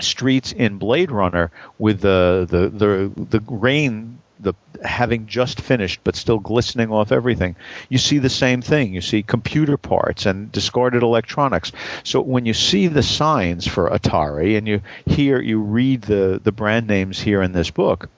[0.00, 6.14] streets in Blade Runner with the the the, the rain the having just finished but
[6.16, 7.56] still glistening off everything.
[7.88, 8.94] You see the same thing.
[8.94, 11.72] You see computer parts and discarded electronics.
[12.04, 16.52] So when you see the signs for Atari and you hear you read the the
[16.52, 18.08] brand names here in this book,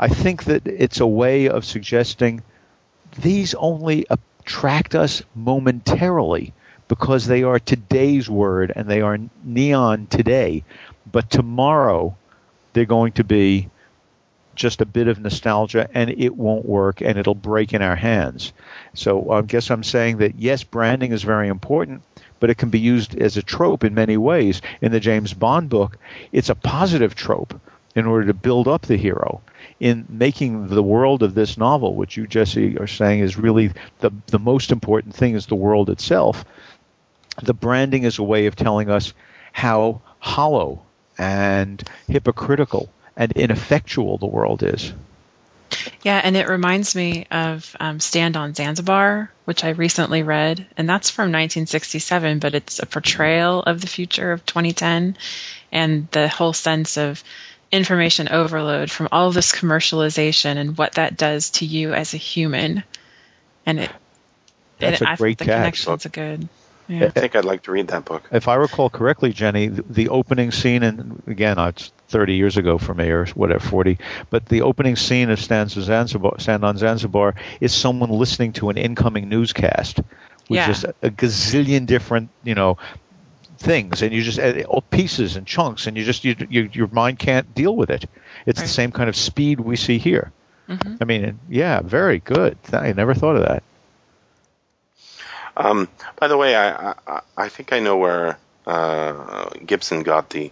[0.00, 2.42] I think that it's a way of suggesting
[3.20, 6.52] these only attract us momentarily
[6.88, 10.64] because they are today's word and they are neon today.
[11.10, 12.16] But tomorrow,
[12.72, 13.68] they're going to be
[14.58, 18.52] just a bit of nostalgia and it won't work and it'll break in our hands.
[18.92, 22.02] So I guess I'm saying that yes, branding is very important,
[22.40, 24.60] but it can be used as a trope in many ways.
[24.82, 25.96] In the James Bond book,
[26.32, 27.58] it's a positive trope
[27.94, 29.40] in order to build up the hero.
[29.80, 34.10] In making the world of this novel, which you, Jesse, are saying is really the,
[34.26, 36.44] the most important thing is the world itself,
[37.42, 39.14] the branding is a way of telling us
[39.52, 40.82] how hollow
[41.16, 42.88] and hypocritical
[43.18, 44.94] and ineffectual the world is.
[46.02, 50.88] Yeah, and it reminds me of um, Stand on Zanzibar, which I recently read, and
[50.88, 55.18] that's from 1967, but it's a portrayal of the future of 2010
[55.70, 57.22] and the whole sense of
[57.70, 62.82] information overload from all this commercialization and what that does to you as a human.
[63.66, 63.90] And it,
[64.78, 65.58] That's it, a I great think the catch.
[65.58, 66.48] connections are good.
[66.88, 67.04] Yeah.
[67.04, 68.22] I think I'd like to read that book.
[68.32, 72.78] If I recall correctly, Jenny, the, the opening scene, and again, it's 30 years ago
[72.78, 73.98] for me, or whatever, 40,
[74.30, 78.70] but the opening scene of Stand on Zanzibar, Stand on Zanzibar is someone listening to
[78.70, 79.98] an incoming newscast
[80.48, 80.66] with Yeah.
[80.66, 82.78] just a, a gazillion different, you know,
[83.58, 87.18] things, and you just all pieces and chunks, and you just you, you, your mind
[87.18, 88.06] can't deal with it.
[88.46, 90.32] It's the same kind of speed we see here.
[90.68, 90.98] Mhm.
[91.00, 92.56] I mean, yeah, very good.
[92.72, 93.62] I never thought of that.
[95.56, 95.88] Um,
[96.18, 100.50] by the way, I, I I think I know where uh, Gibson got the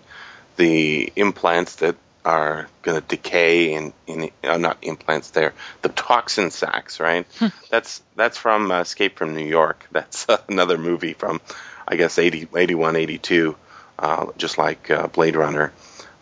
[0.57, 6.51] the implants that are going to decay in in uh, not implants there the toxin
[6.51, 7.25] sacs right?
[7.71, 9.87] That's that's from uh, Escape from New York.
[9.93, 11.41] That's another movie from
[11.87, 13.57] I guess 80, 81 82
[13.99, 15.73] uh, just like uh, Blade Runner.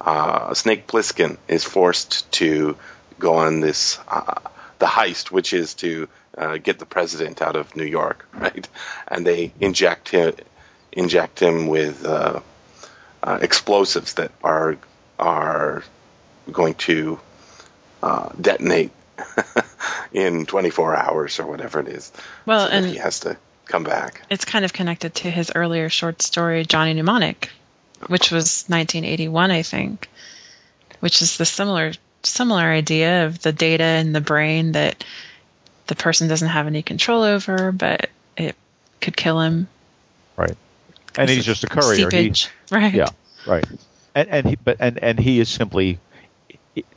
[0.01, 2.76] Uh, Snake Plissken is forced to
[3.18, 4.41] go on this uh,
[4.78, 8.68] the heist, which is to uh, get the president out of New York, right?
[9.09, 10.35] And they inject him
[10.93, 12.05] inject him with
[13.25, 14.77] uh, explosives that are
[15.18, 15.83] are
[16.53, 17.18] going to
[18.03, 18.91] uh, detonate
[20.12, 22.12] in 24 hours or whatever it is.
[22.45, 24.20] Well, so and he has to come back.
[24.29, 27.51] it's kind of connected to his earlier short story Johnny Mnemonic,
[28.09, 30.09] which was 1981, I think,
[31.01, 31.93] which is the similar
[32.25, 35.03] similar idea of the data in the brain that
[35.87, 38.57] the person doesn't have any control over, but it
[39.01, 39.68] could kill him.
[40.37, 40.57] Right.
[41.17, 42.11] And he's just a courier.
[42.11, 42.33] He,
[42.71, 42.93] right?
[42.95, 43.09] Yeah,
[43.47, 43.65] right.
[44.15, 45.99] And and he, but and and he is simply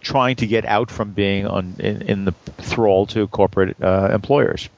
[0.01, 4.69] trying to get out from being on in, in the thrall to corporate uh, employers.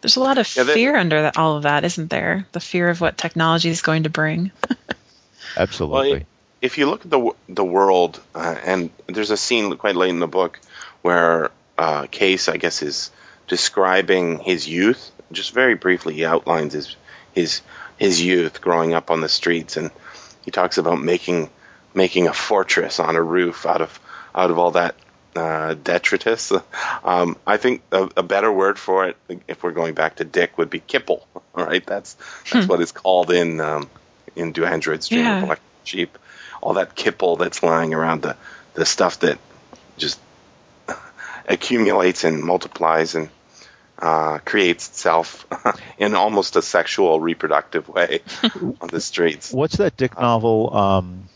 [0.00, 2.46] There's a lot of Yeah, that- fear under that, all of that, isn't there?
[2.52, 4.50] The fear of what technology is going to bring.
[5.56, 6.12] Absolutely.
[6.12, 6.20] Well,
[6.62, 10.18] if you look at the the world, uh, and there's a scene quite late in
[10.20, 10.60] the book
[11.02, 13.10] where uh, Case, I guess, is
[13.46, 15.12] describing his youth.
[15.32, 16.96] Just very briefly, he outlines his
[17.36, 17.60] his
[17.98, 19.90] his youth growing up on the streets, and
[20.44, 21.48] he talks about making
[21.94, 24.00] making a fortress on a roof out of
[24.34, 24.96] out of all that
[25.36, 26.52] uh, detritus.
[27.04, 29.16] Um, I think a, a better word for it,
[29.46, 31.20] if we're going back to Dick, would be kipple.
[31.54, 32.16] All right, that's
[32.50, 33.88] that's what it's called in um,
[34.34, 35.38] in Do Androids Dream Yeah.
[35.38, 36.18] of Electric Sheep.
[36.60, 38.36] All that kipple that's lying around the
[38.74, 39.38] the stuff that
[39.98, 40.18] just
[41.48, 43.28] accumulates and multiplies and
[43.98, 45.46] uh, creates itself
[45.98, 48.20] in almost a sexual reproductive way
[48.80, 49.52] on the streets.
[49.52, 50.74] What's that Dick novel?
[50.74, 51.28] Um,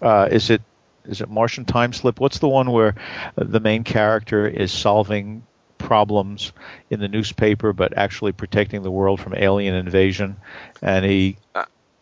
[0.00, 0.62] uh, is it
[1.04, 2.20] is it Martian Time Slip?
[2.20, 2.94] What's the one where
[3.36, 5.44] uh, the main character is solving
[5.78, 6.52] problems
[6.90, 10.36] in the newspaper, but actually protecting the world from alien invasion?
[10.82, 11.38] And he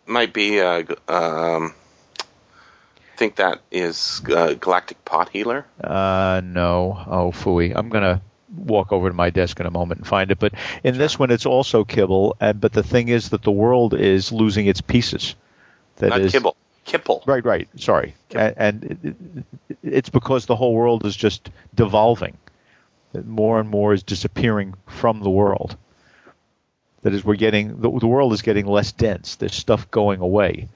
[0.06, 0.60] Might be.
[0.60, 1.74] Uh, um,
[2.18, 5.64] I think that is uh, Galactic Pot Healer.
[5.82, 7.02] Uh, no.
[7.06, 7.72] Oh, phooey.
[7.74, 8.20] I'm gonna
[8.56, 10.38] walk over to my desk in a moment and find it.
[10.38, 10.54] But
[10.84, 12.36] in this one, it's also kibble.
[12.40, 15.34] And but the thing is that the world is losing its pieces.
[15.96, 16.56] That Not is- kibble.
[16.86, 17.26] Kipple.
[17.26, 17.68] Right, right.
[17.80, 19.44] Sorry, and, and it, it-
[19.82, 22.36] it's because the whole world is just devolving.
[23.24, 25.76] More and more is disappearing from the world.
[27.02, 29.36] That is, we're getting the, the world is getting less dense.
[29.36, 30.68] There's stuff going away.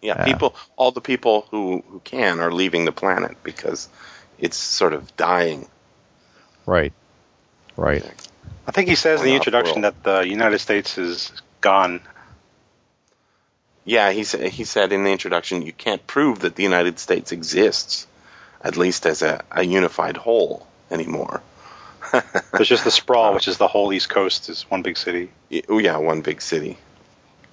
[0.00, 0.24] Yeah, Yeah.
[0.24, 0.56] people.
[0.76, 3.88] All the people who who can are leaving the planet because
[4.38, 5.68] it's sort of dying.
[6.66, 6.92] Right,
[7.82, 8.04] right.
[8.66, 9.92] I think he says in the introduction well.
[9.92, 12.00] that the United States is gone.
[13.84, 17.32] Yeah, he said he said in the introduction, you can't prove that the United States
[17.32, 18.06] exists
[18.62, 21.42] at least as a, a unified whole anymore.
[22.52, 25.30] There's just the sprawl, which is the whole East Coast, is one big city.
[25.50, 26.78] Y- oh, yeah, one big city.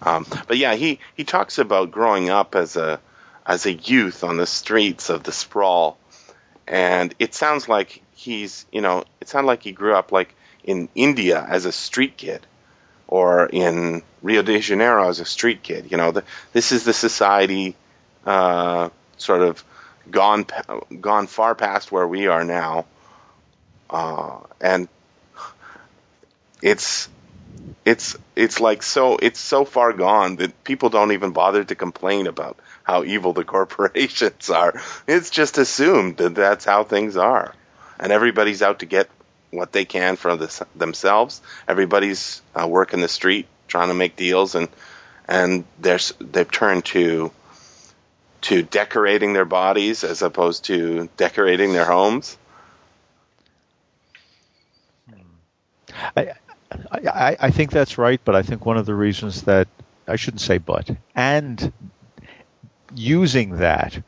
[0.02, 3.00] Um, but yeah, he, he talks about growing up as a
[3.46, 5.98] as a youth on the streets of the sprawl,
[6.68, 10.90] and it sounds like he's you know it sounds like he grew up like in
[10.94, 12.46] India as a street kid,
[13.08, 15.90] or in Rio de Janeiro as a street kid.
[15.92, 17.76] You know, the, this is the society
[18.26, 19.64] uh, sort of
[20.12, 20.46] gone
[21.00, 22.86] gone far past where we are now,
[23.90, 24.90] uh, and
[26.62, 27.08] it's
[27.86, 32.28] it's it's like so it's so far gone that people don't even bother to complain
[32.28, 34.74] about how evil the corporations are.
[35.08, 37.54] It's just assumed that that's how things are,
[38.00, 39.10] and everybody's out to get
[39.52, 40.36] what they can for
[40.76, 41.42] themselves.
[41.68, 44.68] Everybody's uh, working the street trying to make deals, and
[45.28, 47.32] and there's they've turned to
[48.42, 52.38] to decorating their bodies as opposed to decorating their homes.
[56.16, 56.34] I,
[56.92, 59.68] I, I think that's right, but I think one of the reasons that
[60.08, 61.74] I shouldn't say but and
[62.96, 64.02] using that,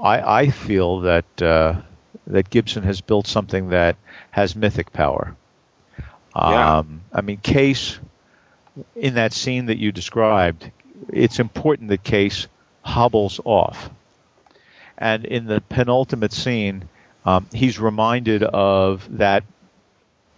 [0.00, 1.80] I, I feel that uh,
[2.28, 3.96] that Gibson has built something that
[4.30, 5.34] has mythic power.
[6.36, 6.78] Yeah.
[6.78, 7.98] Um, I mean, Case
[8.94, 10.70] in that scene that you described,
[11.08, 12.46] it's important that Case
[12.82, 13.90] hobbles off,
[14.96, 16.88] and in the penultimate scene,
[17.24, 19.44] um, he's reminded of that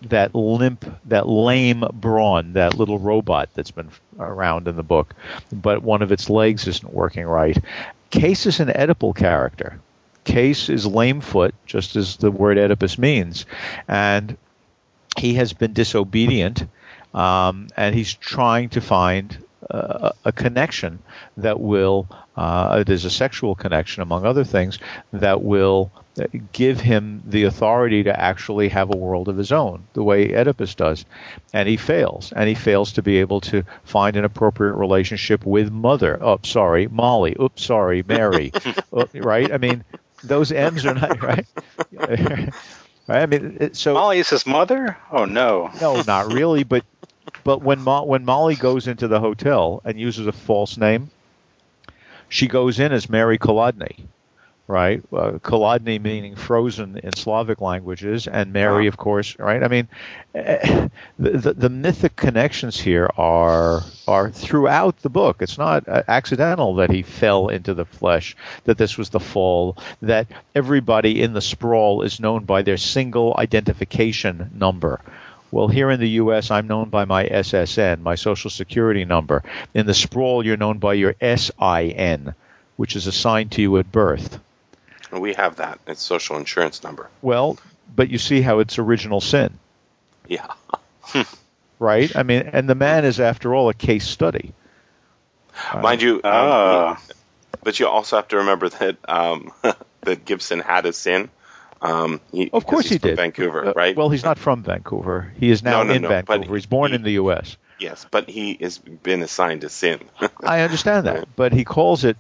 [0.03, 5.15] that limp, that lame Braun, that little robot that's been around in the book,
[5.53, 7.59] but one of its legs isn't working right.
[8.09, 9.79] Case is an Oedipal character.
[10.25, 13.47] Case is lamefoot, just as the word Oedipus means,
[13.89, 14.37] and
[15.19, 16.67] he has been disobedient,
[17.15, 19.37] um, and he's trying to find
[19.71, 20.99] uh, a connection
[21.37, 24.79] that will, uh, there's a sexual connection among other things,
[25.13, 25.91] that will
[26.53, 30.75] give him the authority to actually have a world of his own, the way Oedipus
[30.75, 31.05] does.
[31.53, 32.33] And he fails.
[32.33, 36.19] And he fails to be able to find an appropriate relationship with mother.
[36.21, 37.37] Oh, sorry, Molly.
[37.41, 38.53] Oops, sorry, Mary.
[38.93, 39.53] oh, right?
[39.53, 39.85] I mean,
[40.23, 41.47] those M's are not, right?
[41.93, 42.53] right?
[43.09, 43.95] I mean, it, so.
[43.95, 44.97] Molly is his mother?
[45.11, 45.71] Oh, no.
[45.81, 46.65] No, not really.
[46.65, 46.85] But
[47.45, 51.11] but when Mo- when Molly goes into the hotel and uses a false name,
[52.29, 54.05] she goes in as Mary Kolodny,
[54.71, 55.03] right?
[55.13, 59.63] Uh, Kolodny meaning frozen in Slavic languages, and Mary, of course, right?
[59.63, 59.89] I mean,
[60.35, 65.43] eh, the, the, the mythic connections here are are throughout the book.
[65.43, 69.77] It's not uh, accidental that he fell into the flesh, that this was the fall,
[70.03, 75.01] that everybody in the sprawl is known by their single identification number.
[75.51, 79.43] Well, here in the U.S., I'm known by my SSN, my Social Security number.
[79.75, 82.35] In the sprawl, you're known by your SIN,
[82.77, 84.39] which is assigned to you at birth.
[85.13, 85.81] We have that.
[85.87, 87.09] It's social insurance number.
[87.23, 87.59] Well,
[87.95, 89.59] but you see how it's original sin,
[90.29, 90.47] Yeah.
[91.79, 92.15] right?
[92.15, 94.53] I mean, and the man is, after all, a case study.
[95.75, 97.03] Mind you, um, Ah.
[97.65, 99.53] but you also have to remember that um,
[100.03, 101.29] that Gibson had a sin.
[101.83, 103.17] Um, he, Of course because he from did.
[103.17, 103.97] Vancouver, Uh, right?
[103.97, 105.33] Well, he's not from Vancouver.
[105.39, 106.55] He is now No, no, in no, Vancouver.
[106.55, 107.57] He's born he- in the U.S.
[107.81, 110.01] yes, but he has been assigned a sin.
[110.45, 112.17] I understand that, but he calls it.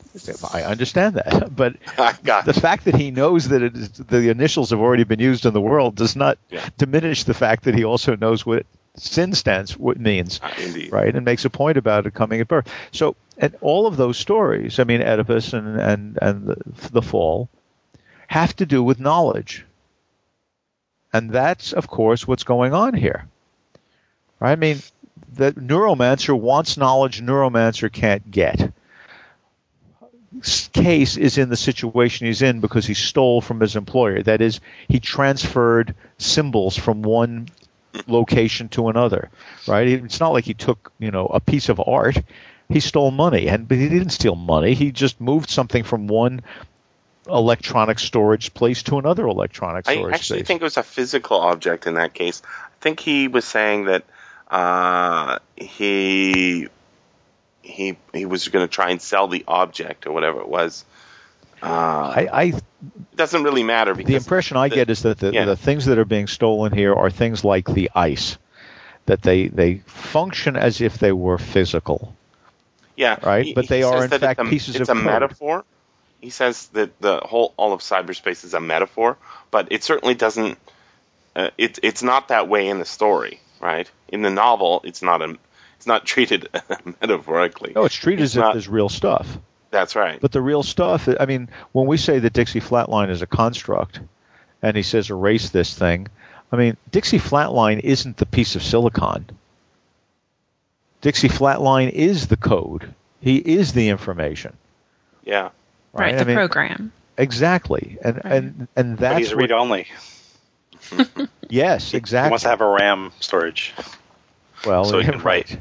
[0.52, 1.74] I understand that, but
[2.44, 5.52] the fact that he knows that it is, the initials have already been used in
[5.52, 6.66] the world does not Yeah.
[6.78, 10.92] diminish the fact that he also knows what sin stands what means, ah, indeed.
[10.92, 11.14] right?
[11.14, 12.68] And makes a point about it coming at birth.
[12.92, 17.48] So, and all of those stories, I mean, Oedipus and and and the, the fall,
[18.26, 19.64] have to do with knowledge,
[21.12, 23.26] and that's of course what's going on here.
[24.40, 24.52] Right?
[24.52, 24.80] I mean,
[25.32, 28.72] the neuromancer wants knowledge neuromancer can't get.
[30.72, 34.22] Case is in the situation he's in because he stole from his employer.
[34.22, 37.48] That is, he transferred symbols from one
[38.06, 39.30] location to another.
[39.66, 39.88] Right?
[39.88, 42.16] It's not like he took, you know, a piece of art.
[42.68, 44.74] He stole money, and but he didn't steal money.
[44.74, 46.42] He just moved something from one
[47.28, 50.12] electronic storage place to another electronic storage.
[50.12, 50.46] I actually space.
[50.46, 52.42] think it was a physical object in that case.
[52.44, 54.04] I think he was saying that
[54.50, 56.68] uh, he
[57.62, 60.84] he he was going to try and sell the object or whatever it was.
[61.62, 62.62] Uh, I, I it
[63.16, 65.44] doesn't really matter because the impression I get is that the, yeah.
[65.44, 68.38] the things that are being stolen here are things like the ice,
[69.06, 72.14] that they they function as if they were physical.
[72.96, 73.44] yeah, right?
[73.44, 75.04] he- But they are, in fact, it's a, pieces it's of a code.
[75.10, 75.64] metaphor.
[76.22, 79.16] He says that the whole all of cyberspace is a metaphor,
[79.50, 80.58] but it certainly doesn't.
[81.36, 83.90] Uh, it's it's not that way in the story, right?
[84.08, 85.36] In the novel, it's not a
[85.76, 86.48] it's not treated
[87.00, 87.72] metaphorically.
[87.74, 89.38] No, it's treated It's as if not- there's real stuff.
[89.70, 90.20] That's right.
[90.20, 94.00] But the real stuff, I mean, when we say that Dixie Flatline is a construct,
[94.62, 96.08] and he says erase this thing,
[96.50, 99.26] I mean, Dixie Flatline isn't the piece of silicon.
[101.00, 102.92] Dixie Flatline is the code.
[103.20, 104.56] He is the information.
[105.24, 105.50] yeah.
[105.92, 106.92] Right, I the mean, program.
[107.18, 108.24] Exactly, and Right.
[108.32, 109.86] and and But that's he's read only.
[111.48, 112.30] yes, He exactly.
[112.30, 113.74] wants to have a RAM storage.
[114.66, 115.58] Well, so he can write.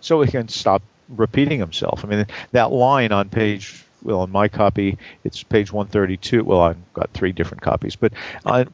[0.00, 2.04] so he can stop repeating himself.
[2.04, 6.44] I mean, that line on page, well, on my copy, it's page 132.
[6.44, 8.12] Well, I've got three different copies, but
[8.44, 8.64] uh,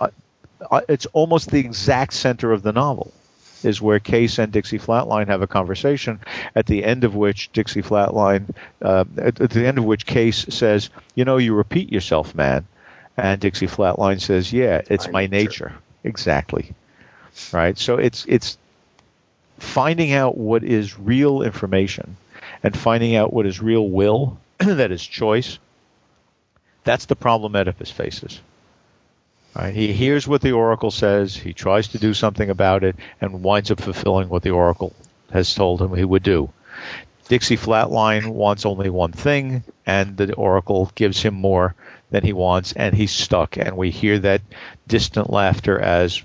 [0.00, 0.08] uh,
[0.70, 3.12] uh, it's almost the exact center of the novel.
[3.62, 6.20] Is where Case and Dixie Flatline have a conversation,
[6.54, 10.44] at the end of which Dixie Flatline, uh, at, at the end of which Case
[10.50, 12.66] says, "You know, you repeat yourself, man,"
[13.16, 16.72] and Dixie Flatline says, "Yeah, it's My my nature." nature." Exactly.
[17.52, 17.78] Right.
[17.78, 18.58] So it's it's
[19.58, 22.16] finding out what is real information
[22.62, 25.58] and finding out what is real will, that is choice,
[26.82, 28.40] that's the problem Oedipus faces.
[29.54, 29.74] Right?
[29.74, 33.70] He hears what the oracle says, he tries to do something about it, and winds
[33.70, 34.92] up fulfilling what the oracle
[35.30, 36.50] has told him he would do.
[37.28, 41.74] Dixie Flatline wants only one thing, and the oracle gives him more
[42.14, 43.56] than he wants, and he's stuck.
[43.56, 44.40] And we hear that
[44.86, 46.22] distant laughter as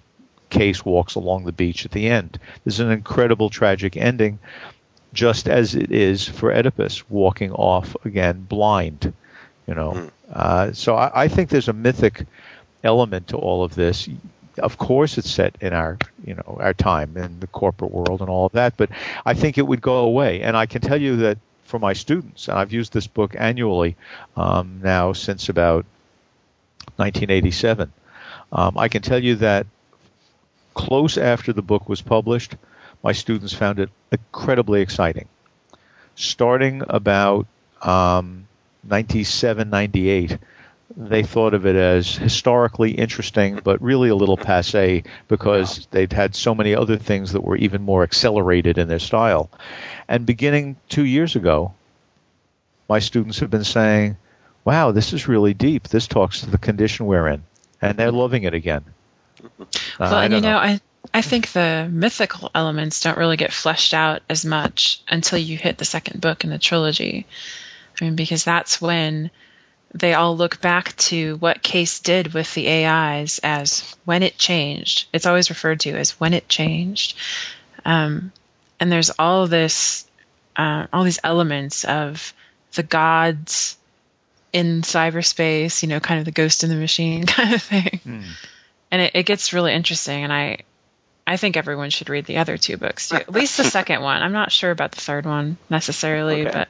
[0.51, 2.39] Case walks along the beach at the end.
[2.63, 4.37] There's an incredible tragic ending,
[5.13, 9.13] just as it is for Oedipus walking off again blind.
[9.65, 12.23] You know, uh, so I, I think there's a mythic
[12.83, 14.07] element to all of this.
[14.59, 18.29] Of course, it's set in our you know our time in the corporate world and
[18.29, 18.91] all of that, but
[19.25, 20.41] I think it would go away.
[20.41, 23.95] And I can tell you that for my students, and I've used this book annually
[24.35, 25.85] um, now since about
[26.95, 27.93] 1987.
[28.51, 29.67] Um, I can tell you that
[30.73, 32.55] close after the book was published,
[33.03, 35.27] my students found it incredibly exciting.
[36.15, 37.45] Starting about
[37.83, 38.47] um,
[38.83, 40.39] 97, 98,
[40.97, 46.35] they thought of it as historically interesting, but really a little passe because they'd had
[46.35, 49.49] so many other things that were even more accelerated in their style.
[50.07, 51.73] And beginning two years ago,
[52.87, 54.17] my students have been saying,
[54.65, 55.87] wow, this is really deep.
[55.87, 57.43] This talks to the condition we're in.
[57.81, 58.83] And they're loving it again.
[59.41, 59.65] Uh,
[59.99, 60.81] Well, and you don't know, I
[61.13, 65.77] I think the mythical elements don't really get fleshed out as much until you hit
[65.77, 67.25] the second book in the trilogy.
[67.99, 69.31] I mean, because that's when
[69.93, 75.07] they all look back to what Case did with the AIs as when it changed.
[75.13, 77.17] It's always referred to as when it changed.
[77.85, 78.31] Um,
[78.79, 80.05] and there's all this,
[80.55, 82.33] uh, all these elements of
[82.73, 83.77] the gods
[84.53, 87.99] in cyberspace, you know, kind of the ghost in the machine kind of thing
[88.91, 90.57] and it, it gets really interesting and i
[91.27, 94.23] i think everyone should read the other two books too at least the second one
[94.23, 96.51] i'm not sure about the third one necessarily Okay.
[96.51, 96.67] but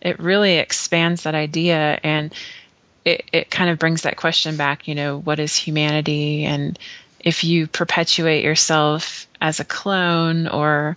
[0.00, 2.34] it really expands that idea and
[3.04, 6.44] it, it kind of brings that question back you know what is humanity?
[6.44, 6.78] And
[7.18, 10.96] if you perpetuate yourself as a clone or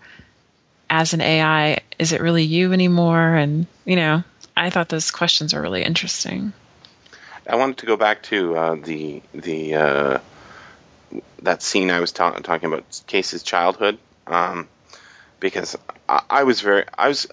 [0.90, 3.36] as an ai is it really you anymore?
[3.36, 4.24] And you know
[4.56, 6.54] i thought those questions are really interesting.
[7.48, 10.20] I wanted to go back to uh, the the uh,
[11.42, 13.98] that scene I was ta- talking about, Case's childhood,
[14.28, 14.68] um,
[15.40, 15.78] because
[16.08, 17.28] I, I was very I was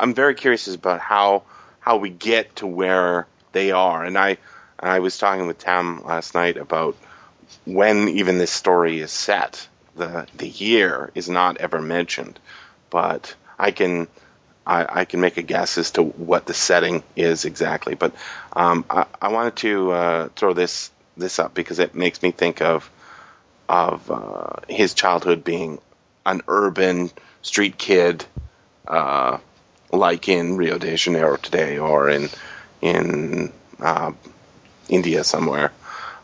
[0.00, 1.44] I'm very curious about how
[1.80, 4.38] how we get to where they are, and I
[4.78, 6.96] I was talking with Tam last night about
[7.66, 9.68] when even this story is set.
[9.96, 12.38] The the year is not ever mentioned,
[12.88, 14.08] but I can
[14.66, 17.94] I, I can make a guess as to what the setting is exactly.
[17.94, 18.14] But
[18.54, 22.62] um, I, I wanted to uh, throw this this up because it makes me think
[22.62, 22.90] of
[23.68, 25.78] of uh, his childhood being
[26.26, 27.10] an urban
[27.42, 28.24] street kid,
[28.86, 29.38] uh,
[29.92, 32.28] like in Rio de Janeiro today, or in
[32.80, 34.12] in uh,
[34.88, 35.72] India somewhere.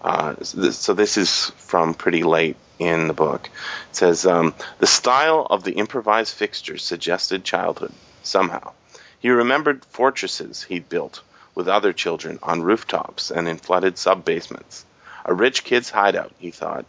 [0.02, 3.46] Uh, so this- is from pretty late in the book.
[3.90, 7.92] It says um, the style of the improvised fixtures suggested childhood
[8.22, 8.72] somehow.
[9.18, 11.22] He remembered fortresses he'd built
[11.54, 14.84] with other children on rooftops and in flooded sub basements.
[15.24, 16.84] A rich kid's hideout, he thought.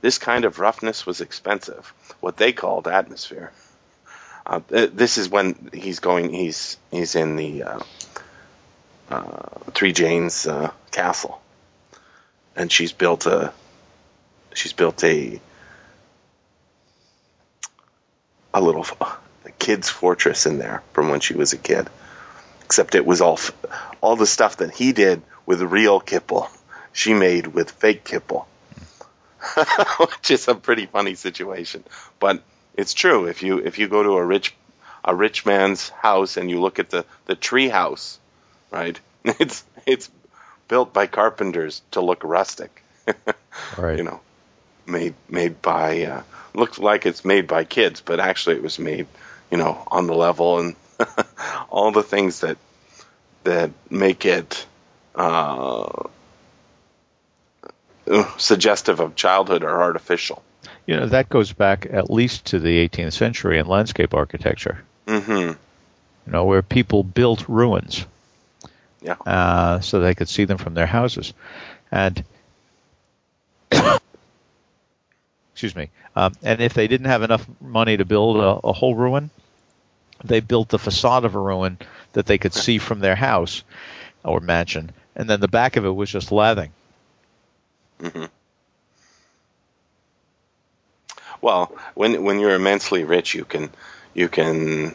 [0.00, 3.52] This kind of roughness was expensive, what they called atmosphere.
[4.44, 6.32] Uh, this is when he's going.
[6.32, 7.80] He's he's in the uh,
[9.10, 11.40] uh, Three Janes uh, castle,
[12.56, 13.52] and she's built a
[14.54, 15.40] she's built a
[18.52, 18.84] a little
[19.44, 21.88] a kid's fortress in there from when she was a kid.
[22.64, 23.38] Except it was all
[24.00, 26.48] all the stuff that he did with real kipple,
[26.92, 28.46] she made with fake kipple,
[29.98, 31.84] which is a pretty funny situation.
[32.18, 32.42] But
[32.74, 34.54] it's true if you if you go to a rich
[35.04, 38.18] a rich man's house and you look at the the tree house,
[38.70, 38.98] right?
[39.24, 40.10] It's it's
[40.68, 42.82] built by carpenters to look rustic.
[43.76, 43.98] Right.
[43.98, 44.20] You know,
[44.86, 46.22] made made by uh,
[46.54, 49.06] looks like it's made by kids, but actually it was made,
[49.50, 50.76] you know, on the level and
[51.70, 52.56] all the things that
[53.44, 54.66] that make it
[55.14, 56.08] uh,
[58.38, 60.42] suggestive of childhood are artificial.
[60.86, 64.84] You know, that goes back at least to the 18th century in landscape architecture.
[65.08, 65.52] hmm
[66.26, 68.06] You know, where people built ruins
[69.00, 69.16] Yeah.
[69.26, 71.32] uh, so they could see them from their houses,
[71.90, 72.24] and
[75.52, 75.90] excuse me.
[76.16, 79.30] Um, and if they didn't have enough money to build a, a whole ruin,
[80.24, 81.78] they built the facade of a ruin
[82.12, 83.62] that they could see from their house
[84.24, 86.72] or mansion, and then the back of it was just lathing.
[91.42, 93.70] Well, when when you're immensely rich, you can
[94.14, 94.94] you can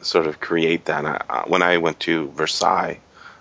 [0.00, 1.04] sort of create that.
[1.04, 2.98] I, when I went to Versailles,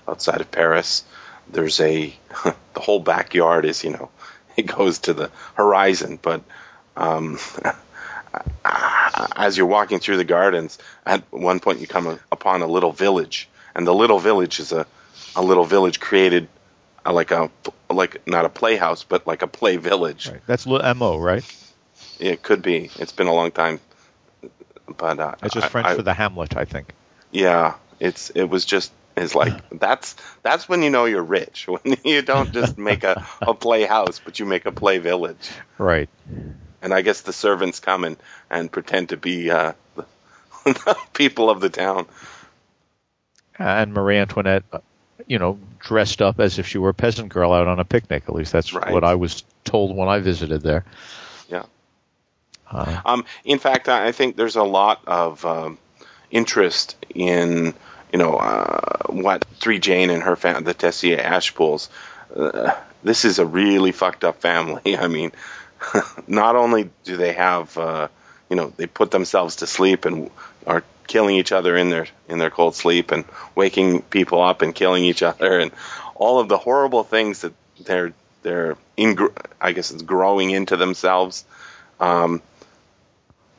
[0.07, 1.03] outside of Paris,
[1.49, 2.13] there's a
[2.73, 4.09] the whole backyard is you know
[4.57, 6.41] it goes to the horizon, but
[6.97, 7.39] um,
[9.35, 13.47] as you're walking through the gardens, at one point you come upon a little village,
[13.73, 14.85] and the little village is a
[15.35, 16.49] a little village created
[17.05, 17.49] uh, like a
[17.89, 20.27] like not a playhouse, but like a play village.
[20.27, 20.41] Right.
[20.45, 21.45] That's mo, right?
[22.19, 22.89] It could be.
[22.97, 23.79] It's been a long time,
[24.97, 26.93] but uh, It's just I- French I- for the Hamlet, I think.
[27.31, 27.75] yeah.
[27.99, 32.21] It's it was just it's like that's that's when you know you're rich when you
[32.21, 35.49] don't just make a a playhouse, but you make a play village.
[35.79, 36.09] Right.
[36.81, 38.17] And I guess the servants come and
[38.51, 39.73] and pretend to be uh,
[40.65, 42.05] the people of the town.
[43.57, 44.79] and Marie Antoinette, uh,
[45.25, 48.23] you know, dressed up as if she were a peasant girl out on a picnic.
[48.27, 48.93] At least that's Right.
[48.93, 50.85] what I was told when I visited there.
[51.49, 51.63] Yeah.
[52.71, 55.77] Uh, Um, in fact, I I think there's a lot of um,
[56.31, 57.73] interest in
[58.11, 61.89] you know uh, what Three Jane and her family, the Tessier Ashpools.
[62.35, 62.71] Uh,
[63.03, 64.97] this is a really fucked up family.
[65.05, 65.31] I mean,
[66.27, 68.07] not only do they have uh,
[68.49, 70.29] you know they put themselves to sleep and
[70.65, 73.23] are killing each other in their in their cold sleep and
[73.55, 75.71] waking people up and killing each other and
[76.15, 77.53] all of the horrible things that
[77.85, 78.13] they're
[78.43, 79.17] they're in
[79.61, 81.45] I guess it's growing into themselves.
[81.99, 82.41] Um,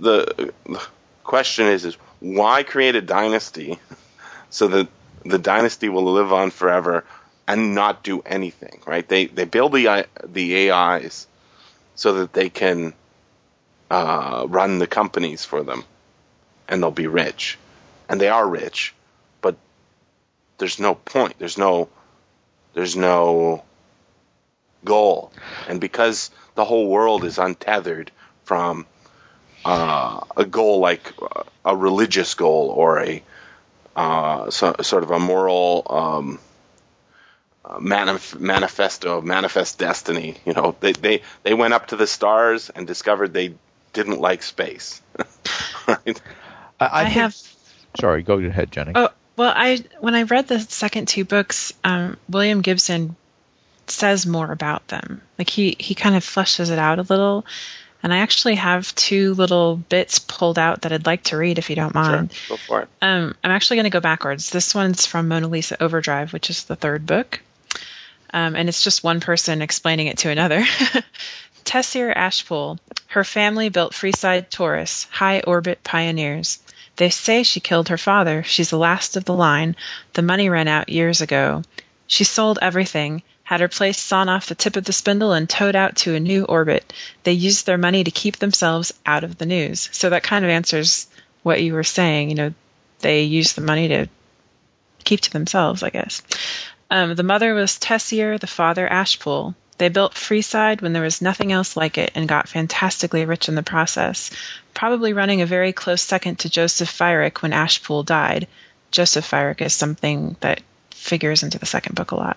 [0.00, 0.82] the the
[1.24, 3.78] question is is why create a dynasty
[4.50, 4.88] so that
[5.24, 7.04] the dynasty will live on forever
[7.46, 9.06] and not do anything right?
[9.08, 11.26] They they build the the AIs
[11.94, 12.94] so that they can
[13.90, 15.84] uh, run the companies for them
[16.68, 17.58] and they'll be rich.
[18.08, 18.94] And they are rich
[19.40, 19.56] but
[20.58, 21.38] there's no point.
[21.38, 21.88] There's no
[22.74, 23.64] there's no
[24.84, 25.32] goal.
[25.68, 28.10] And because the whole world is untethered
[28.44, 28.86] from
[29.68, 33.22] uh, a goal like uh, a religious goal or a
[33.94, 36.38] uh, so, sort of a moral um,
[37.64, 40.36] uh, manif- manifesto, manifest destiny.
[40.46, 43.54] You know, they, they they went up to the stars and discovered they
[43.92, 45.02] didn't like space.
[45.86, 46.22] right?
[46.80, 47.36] I, I, think- have
[48.00, 48.92] Sorry, go ahead, Jenny.
[48.94, 53.16] Oh well, I when I read the second two books, um, William Gibson
[53.86, 55.20] says more about them.
[55.38, 57.44] Like he he kind of fleshes it out a little,
[58.02, 61.68] and I actually have two little bits pulled out that I'd like to read if
[61.70, 62.32] you don't Sure, mind.
[62.48, 62.88] go for it.
[63.02, 64.50] Um, I'm actually going to go backwards.
[64.50, 67.40] This one's from Mona Lisa Overdrive, which is the third book.
[68.32, 70.64] Um, and it's just one person explaining it to another.
[71.64, 72.78] Tessier Ashpool.
[73.08, 76.58] Her family built Freeside torus, high orbit pioneers.
[76.96, 78.42] They say she killed her father.
[78.42, 79.76] She's the last of the line.
[80.14, 81.62] The money ran out years ago.
[82.06, 85.74] She sold everything, had her place sawn off the tip of the spindle and towed
[85.74, 86.92] out to a new orbit.
[87.22, 89.88] They used their money to keep themselves out of the news.
[89.90, 91.06] So that kind of answers
[91.44, 92.28] what you were saying.
[92.28, 92.54] You know,
[92.98, 94.06] they used the money to
[95.02, 96.20] keep to themselves, I guess.
[96.90, 99.54] Um, the mother was Tessier, the father Ashpool.
[99.78, 103.54] They built Freeside when there was nothing else like it and got fantastically rich in
[103.54, 104.30] the process,
[104.74, 108.46] probably running a very close second to Joseph Virek when Ashpool died.
[108.90, 112.36] Joseph Virek is something that figures into the second book a lot.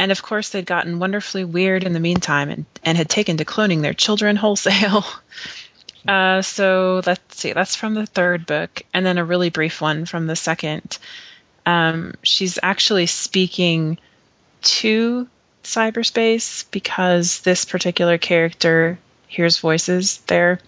[0.00, 3.44] And of course, they'd gotten wonderfully weird in the meantime and, and had taken to
[3.44, 5.04] cloning their children wholesale.
[6.08, 10.06] Uh, so let's see, that's from the third book, and then a really brief one
[10.06, 10.96] from the second.
[11.66, 13.98] Um, she's actually speaking
[14.62, 15.28] to
[15.64, 20.60] cyberspace because this particular character hears voices there.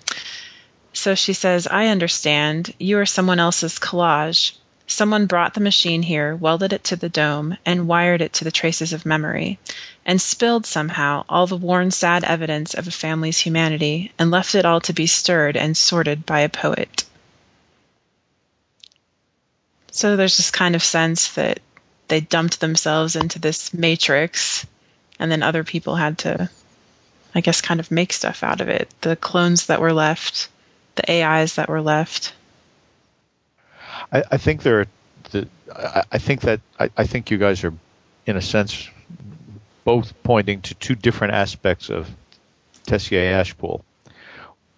[0.93, 2.75] So she says, I understand.
[2.79, 4.59] You are someone else's collage.
[4.87, 8.51] Someone brought the machine here, welded it to the dome, and wired it to the
[8.51, 9.59] traces of memory,
[10.05, 14.65] and spilled somehow all the worn, sad evidence of a family's humanity, and left it
[14.65, 17.05] all to be stirred and sorted by a poet.
[19.93, 21.61] So there's this kind of sense that
[22.09, 24.67] they dumped themselves into this matrix,
[25.19, 26.51] and then other people had to,
[27.35, 28.89] I guess, kind of make stuff out of it.
[29.03, 30.49] The clones that were left,
[30.97, 32.33] the AIs that were left.
[34.11, 34.87] I, I think there.
[35.31, 37.73] The, I, I think that I, I think you guys are,
[38.27, 38.89] in a sense,
[39.85, 42.09] both pointing to two different aspects of
[42.87, 43.83] Tessier Ashpool.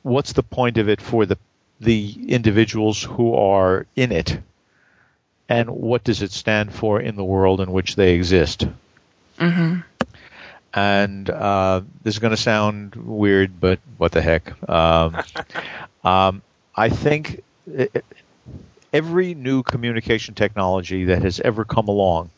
[0.03, 1.39] What's the point of it for the
[1.81, 4.39] the individuals who are in it,
[5.49, 8.67] and what does it stand for in the world in which they exist?
[9.39, 9.81] Mm-hmm.
[10.73, 14.69] And uh, this is going to sound weird, but what the heck?
[14.69, 15.17] Um,
[16.05, 16.43] um,
[16.75, 18.05] I think it,
[18.95, 22.31] every new communication technology that has ever come along,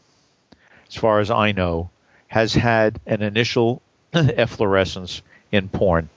[0.88, 1.90] as far as I know,
[2.28, 3.82] has had an initial
[4.14, 5.20] efflorescence
[5.52, 6.08] in porn.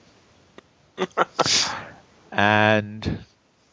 [2.32, 3.18] and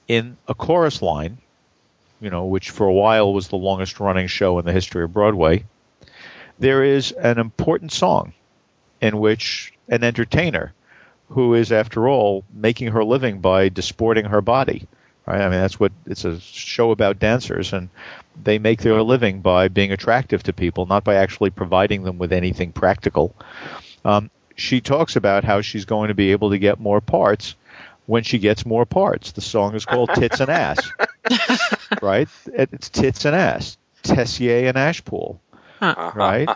[0.10, 1.38] in a chorus line,
[2.20, 5.14] you know, which for a while was the longest running show in the history of
[5.14, 5.64] Broadway,
[6.60, 8.34] there is an important song
[9.00, 10.74] in which an entertainer
[11.30, 14.88] who is, after all, making her living by disporting her body.
[15.28, 15.42] Right?
[15.42, 17.90] I mean, that's what it's a show about dancers, and
[18.42, 22.32] they make their living by being attractive to people, not by actually providing them with
[22.32, 23.36] anything practical.
[24.06, 27.56] Um, she talks about how she's going to be able to get more parts
[28.06, 29.34] when she gets more parts.
[29.34, 30.80] The song is called Tits and Ass.
[32.02, 32.30] right?
[32.46, 33.78] It's Tits and Ass.
[34.04, 35.40] Tessier and Ashpool.
[35.82, 36.48] Right?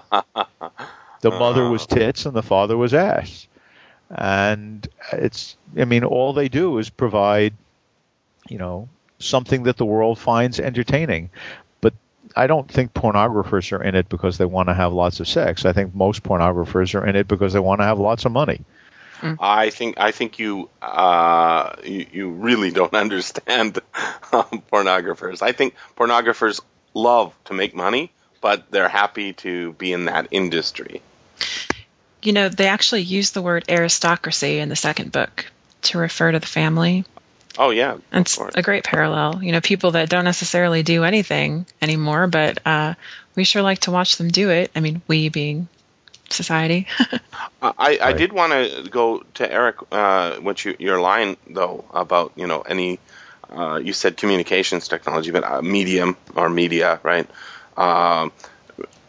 [1.22, 3.48] The mother was tits and the father was ass.
[4.10, 7.54] And it's, I mean, all they do is provide,
[8.52, 8.90] you know,
[9.20, 11.30] something that the world finds entertaining.
[11.80, 11.94] But
[12.36, 15.66] I don't think pornographers are in it because they want to have lots of sex.
[15.66, 18.62] I think most pornographers are in it because they want to have lots of money.
[19.40, 23.80] I think I think you uh, you, you really don't understand
[24.34, 25.42] um, pornographers.
[25.42, 26.60] I think pornographers
[26.94, 31.02] love to make money, but they're happy to be in that industry.
[32.24, 35.46] You know, they actually use the word aristocracy in the second book
[35.84, 37.06] to refer to the family.
[37.58, 39.44] Oh yeah, It's a great parallel.
[39.44, 42.94] You know, people that don't necessarily do anything anymore, but uh,
[43.36, 44.72] we sure like to watch them do it.
[44.76, 45.68] I mean, we being
[46.30, 46.88] society.
[47.62, 48.18] I, I Right.
[48.18, 52.62] did want to go to Eric, uh, what you, your line though about you know
[52.62, 53.00] any,
[53.50, 57.28] uh, you said communications technology, but uh, medium or media, right?
[57.78, 58.32] Um,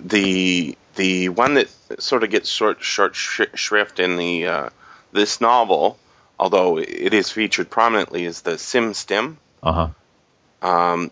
[0.01, 1.69] the the one that
[1.99, 4.69] sort of gets short short sh- shrift in the uh,
[5.13, 5.99] this novel,
[6.43, 10.69] although it is featured prominently, is the Sim Stim, Uh huh.
[10.69, 11.11] um,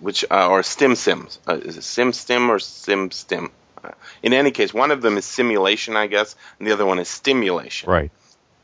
[0.00, 1.38] which uh, or Stim Sims.
[1.46, 3.50] Uh, is it Sim Stim or Sim Stim?
[3.82, 3.90] Uh,
[4.22, 7.08] in any case, one of them is simulation, I guess, and the other one is
[7.08, 8.10] stimulation Right.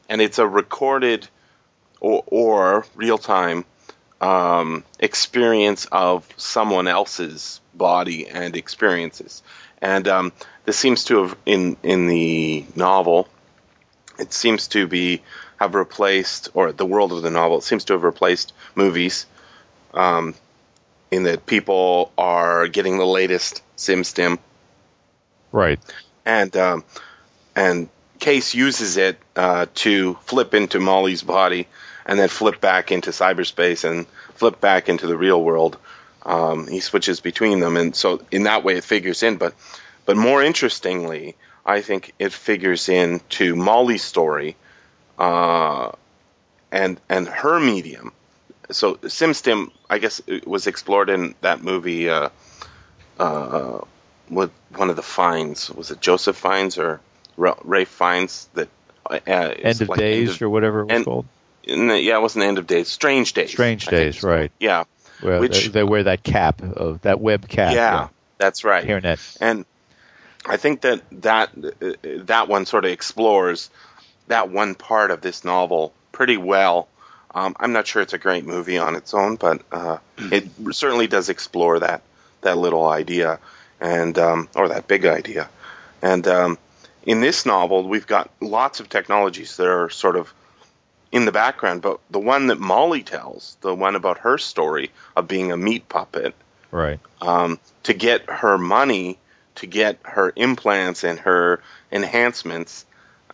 [0.08, 1.28] and it's a recorded
[2.00, 3.64] or, or real time
[4.20, 9.42] um, experience of someone else's body and experiences.
[9.82, 10.32] And um,
[10.64, 13.26] this seems to have in in the novel,
[14.18, 15.22] it seems to be
[15.60, 19.26] have replaced, or the world of the novel, it seems to have replaced movies.
[19.94, 20.34] Um,
[21.10, 24.38] in that people are getting the latest SimStim
[25.52, 25.80] Right.
[26.24, 26.84] and um,
[27.56, 27.88] and
[28.20, 31.66] Case uses it uh, to flip into Molly's body
[32.04, 35.78] and then flip back into cyberspace and flip back into the real world.
[36.24, 39.36] Um, he switches between them, and so in that way it figures in.
[39.36, 39.54] But
[40.04, 41.34] but more interestingly,
[41.64, 44.54] I think it figures into Molly's story
[45.20, 45.92] uh,
[46.72, 48.12] and and her medium.
[48.70, 52.08] So SimStim, I guess, was explored in that movie.
[52.08, 52.30] Uh,
[53.18, 53.80] uh,
[54.30, 55.70] with one of the Fiennes.
[55.70, 57.00] Was it Joseph Fiennes or
[57.36, 58.48] Ray Fiennes?
[58.54, 58.68] That
[59.10, 61.26] uh, End of Days or whatever it was and- called.
[61.64, 62.88] yeah, it wasn't End of Days.
[62.88, 63.50] Strange Days.
[63.50, 64.52] Strange I Days, right.
[64.60, 64.84] Yeah,
[65.20, 67.74] Where Which- they, they wear that cap of that web cap.
[67.74, 68.08] yeah,
[68.38, 68.86] that's right.
[68.86, 69.36] Hairnet.
[69.40, 69.66] And
[70.46, 71.50] I think that that
[71.82, 71.92] uh,
[72.24, 73.68] that one sort of explores
[74.30, 76.88] that one part of this novel pretty well.
[77.32, 81.06] Um, I'm not sure it's a great movie on its own, but uh, it certainly
[81.06, 82.02] does explore that
[82.40, 83.38] that little idea
[83.80, 85.48] and um, or that big idea.
[86.02, 86.58] And um,
[87.04, 90.32] in this novel, we've got lots of technologies that are sort of
[91.12, 95.26] in the background, but the one that Molly tells, the one about her story of
[95.28, 96.34] being a meat puppet,
[96.70, 97.00] Right.
[97.20, 99.18] um, to get her money,
[99.56, 101.60] to get her implants and her
[101.90, 102.86] enhancements,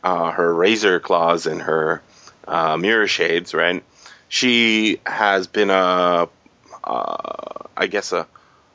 [0.06, 2.00] uh, her razor claws and her
[2.46, 3.82] uh, mirror shades, right?
[4.28, 6.28] She has been a,
[6.84, 8.28] uh, I guess a,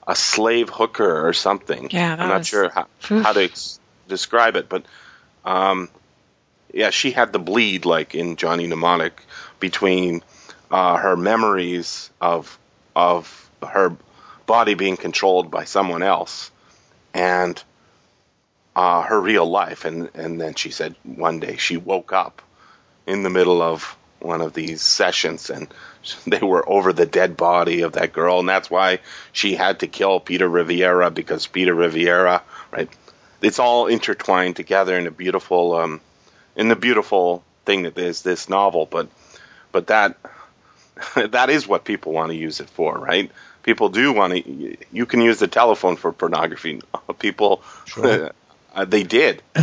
[0.06, 1.88] a slave hooker or something.
[1.90, 3.80] Yeah, I'm not was- sure how, how to ex-
[4.10, 4.84] describe it, but
[5.46, 5.88] um,
[6.74, 9.24] yeah, she had the bleed like in Johnny Mnemonic
[9.62, 10.24] between
[10.70, 12.60] uh, her memories of
[12.94, 13.96] of her
[14.48, 16.52] body being controlled by someone else,
[17.14, 17.62] and
[18.76, 19.86] uh, her real life.
[19.86, 22.42] And and then she said one day she woke up
[23.06, 25.68] in the middle of one of these sessions and
[26.28, 29.00] they were over the dead body of that girl and that's why
[29.32, 32.90] she had to kill Peter Riviera because Peter Riviera right
[33.42, 36.02] it's all intertwined together in a beautiful um
[36.56, 39.08] in the beautiful thing that is this novel but
[39.72, 40.18] but that
[41.16, 43.32] that is what people want to use it for right
[43.64, 46.82] people do want to you can use the telephone for pornography
[47.20, 48.32] people Sure.
[48.74, 49.42] Uh, they did.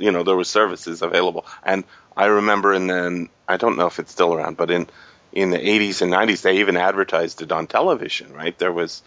[0.00, 1.44] You know there were services available.
[1.64, 1.82] And
[2.16, 4.86] i remember in the i don't know if it's still around but in
[5.32, 8.56] in the 80s and 90s they even advertised it on television right?
[8.58, 9.02] There was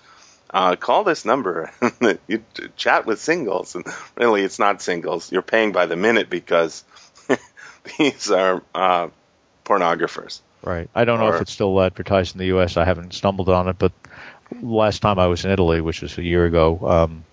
[0.50, 1.72] uh, call this number.
[2.28, 2.44] You
[2.76, 3.76] chat with singles.
[3.76, 3.86] And
[4.18, 5.32] really it's not singles.
[5.32, 6.84] You're paying by the minute because
[7.98, 9.08] these are uh,
[9.64, 10.42] pornographers.
[10.62, 10.90] Right.
[10.94, 12.76] I don't know Or- if it's still advertised in the U.S.
[12.76, 13.94] I haven't stumbled on it, but
[14.62, 17.24] last time I was in Italy, which was a year ago, um,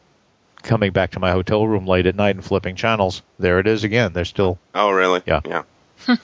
[0.63, 3.85] coming back to my hotel room late at night and flipping channels, there it is
[3.85, 4.13] again.
[4.13, 5.23] They're still Oh, really?
[5.27, 5.41] Yeah.
[5.47, 6.17] Yeah.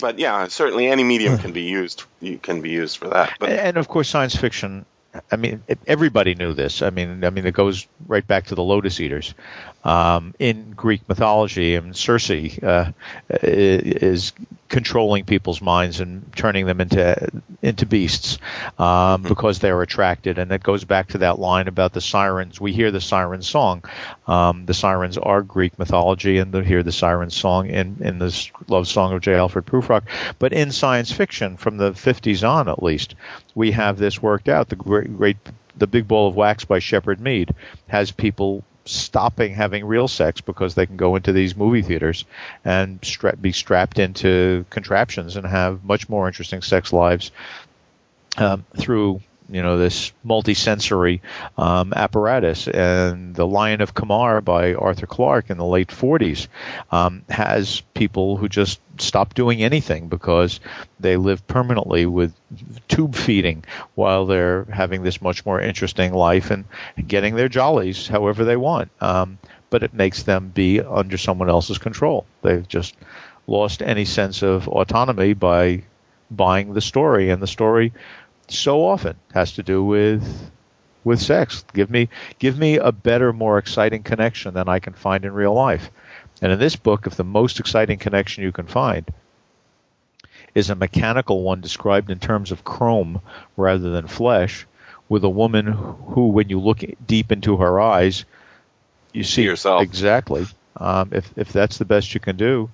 [0.00, 2.04] But yeah, certainly any medium can be used.
[2.20, 3.34] You can be used for that.
[3.40, 4.84] But and of course science fiction
[5.32, 8.62] i mean everybody knew this i mean i mean it goes right back to the
[8.62, 9.34] lotus eaters
[9.84, 12.92] um, in greek mythology and circe uh,
[13.30, 14.32] is
[14.68, 17.30] controlling people's minds and turning them into
[17.62, 18.38] into beasts
[18.78, 20.38] um, because they're attracted.
[20.38, 22.60] And it goes back to that line about the sirens.
[22.60, 23.84] We hear the siren song.
[24.26, 28.50] Um, the sirens are greek mythology and they hear the siren song in in this
[28.68, 29.34] love song of j.
[29.34, 30.02] Alfred prufrock.
[30.38, 33.14] But in science fiction from the 50s on at least
[33.54, 34.68] we have this worked out.
[34.68, 35.36] The great, great
[35.76, 37.54] the big ball of wax by Shepherd Mead
[37.86, 42.24] has people stopping having real sex because they can go into these movie theaters
[42.64, 47.30] and stra- be strapped into contraptions and have much more interesting sex lives
[48.38, 51.20] um, through you know this multisensory
[51.56, 52.68] um, apparatus.
[52.68, 56.48] And the Lion of Comarre by Arthur Clarke in the late 40s
[56.90, 60.60] um, has people who just stop doing anything because
[61.00, 62.34] they live permanently with
[62.88, 66.64] tube feeding while they're having this much more interesting life and
[67.06, 68.90] getting their jollies however they want.
[69.00, 69.38] Um,
[69.70, 72.26] but it makes them be under someone else's control.
[72.42, 72.96] They've just
[73.46, 75.82] lost any sense of autonomy by
[76.30, 77.92] buying the story, and the story
[78.50, 80.50] so often has to do with
[81.04, 81.64] with sex.
[81.72, 85.54] Give me give me a better, more exciting connection than I can find in real
[85.54, 85.90] life.
[86.40, 89.04] And in this book, if the most exciting connection you can find
[90.54, 93.20] is a mechanical one described in terms of chrome
[93.56, 94.66] rather than flesh,
[95.08, 98.24] with a woman who, when you look deep into her eyes,
[99.12, 99.82] you see yourself.
[99.82, 100.46] exactly.
[100.76, 102.70] Um, if if that's the best you can do,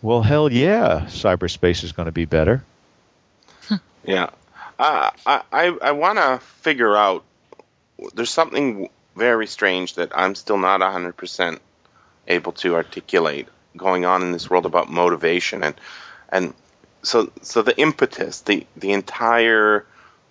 [0.00, 2.64] well, hell yeah, cyberspace is going to be better.
[4.04, 4.30] yeah,
[4.78, 7.24] I I, I want to figure out.
[8.14, 11.60] There's something very strange that I'm still not 100 percent
[12.28, 15.74] able to articulate going on in this world about motivation and
[16.30, 16.54] and
[17.02, 19.84] so so the impetus the the entire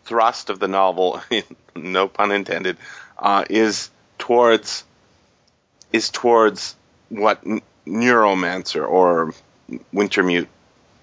[0.04, 1.22] thrust of the novel
[1.76, 2.78] no pun intended
[3.18, 4.84] uh, is towards
[5.94, 6.76] is towards
[7.10, 9.34] what N- neuromancer or
[9.94, 10.48] wintermute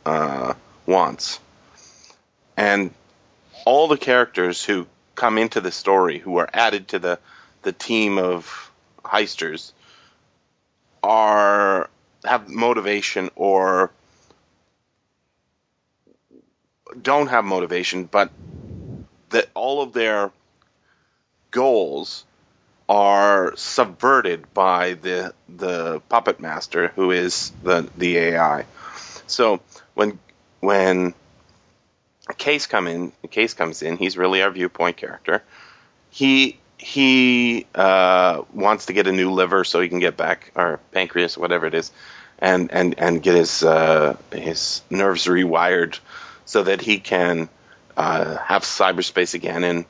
[0.04, 0.54] uh,
[0.86, 1.38] wants
[2.56, 2.92] and
[3.64, 7.18] all the characters who come into the story who are added to the
[7.62, 8.70] the team of
[9.04, 9.72] heisters
[11.02, 11.88] are
[12.24, 13.90] have motivation or
[17.00, 18.30] don't have motivation, but
[19.30, 20.30] that all of their
[21.50, 22.24] goals
[22.88, 28.64] are subverted by the the puppet master who is the the AI.
[29.26, 29.60] So
[29.94, 30.18] when
[30.60, 31.14] when
[32.36, 35.42] case come in, case comes in, he's really our viewpoint character.
[36.10, 40.80] He he uh, wants to get a new liver so he can get back or
[40.90, 41.90] pancreas, whatever it is,
[42.38, 45.98] and and and get his uh, his nerves rewired
[46.44, 47.48] so that he can
[47.96, 49.84] uh, have cyberspace again and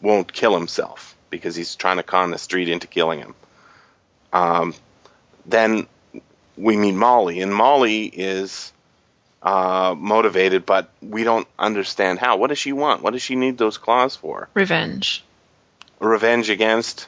[0.00, 3.34] won't kill himself because he's trying to con the street into killing him.
[4.32, 4.74] Um,
[5.46, 5.86] then
[6.56, 8.72] we meet Molly, and Molly is
[9.46, 12.36] uh, motivated, but we don't understand how.
[12.36, 13.02] What does she want?
[13.02, 14.48] What does she need those claws for?
[14.54, 15.22] Revenge.
[16.00, 17.06] Revenge against?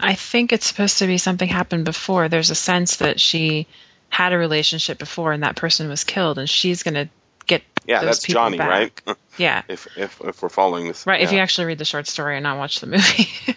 [0.00, 2.28] I think it's supposed to be something happened before.
[2.28, 3.68] There's a sense that she
[4.08, 7.08] had a relationship before and that person was killed, and she's going to
[7.46, 8.68] get Yeah, those that's people Johnny, back.
[9.06, 9.16] right?
[9.38, 9.62] Yeah.
[9.68, 12.42] if if if we're following this, Right, if you actually read the short story and
[12.42, 13.30] not watch the movie.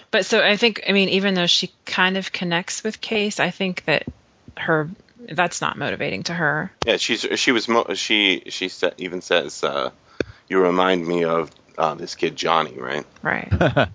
[0.12, 3.50] but so I think, I mean, even though she kind of connects with Case, I
[3.50, 4.04] think that
[4.56, 4.88] her
[5.32, 6.72] that's not motivating to her.
[6.86, 9.90] Yeah, she's she was mo- she she sa- even says uh,
[10.48, 13.04] you remind me of uh, this kid Johnny, right?
[13.22, 13.52] Right.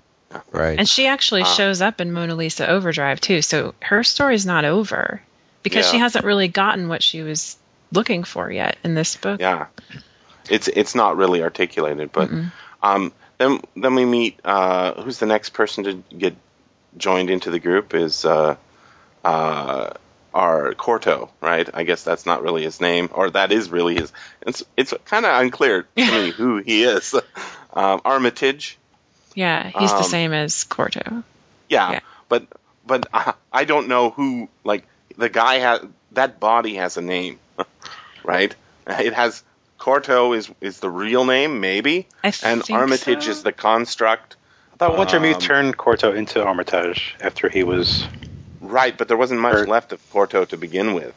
[0.51, 0.79] right.
[0.79, 1.53] And she actually Ah.
[1.55, 3.41] shows up in Mona Lisa Overdrive too.
[3.41, 5.21] So her story's not over
[5.63, 7.57] because she hasn't really gotten what she was
[7.91, 9.39] looking for yet in this book.
[9.39, 9.67] Yeah,
[10.49, 12.29] it's it's not really articulated, but
[12.83, 16.35] um, then then we meet uh, who's the next person to get
[16.97, 18.55] joined into the group is uh,
[19.23, 19.91] uh,
[20.33, 21.67] our Corto, right?
[21.73, 24.11] I guess that's not really his name, or that is really his.
[24.45, 27.13] It's it's kind of unclear to me who he is.
[27.73, 28.77] Um, Armitage,
[29.35, 31.23] Yeah, he's the Um, same as Corto.
[31.67, 31.99] yeah, Yeah.
[32.29, 32.45] but
[32.85, 34.49] but uh, I don't know who.
[34.63, 34.85] Like
[35.17, 35.81] the guy has
[36.13, 37.39] that body has a name,
[38.23, 38.53] right?
[38.87, 39.43] It has
[39.79, 43.31] Corto is is the real name, maybe, I and think Armitage so.
[43.31, 44.35] is the construct.
[44.73, 48.05] I thought Wintermute Um, turned Corto into Armitage after he was.
[48.61, 51.13] Right, but there wasn't much Or- left of Corto to begin with,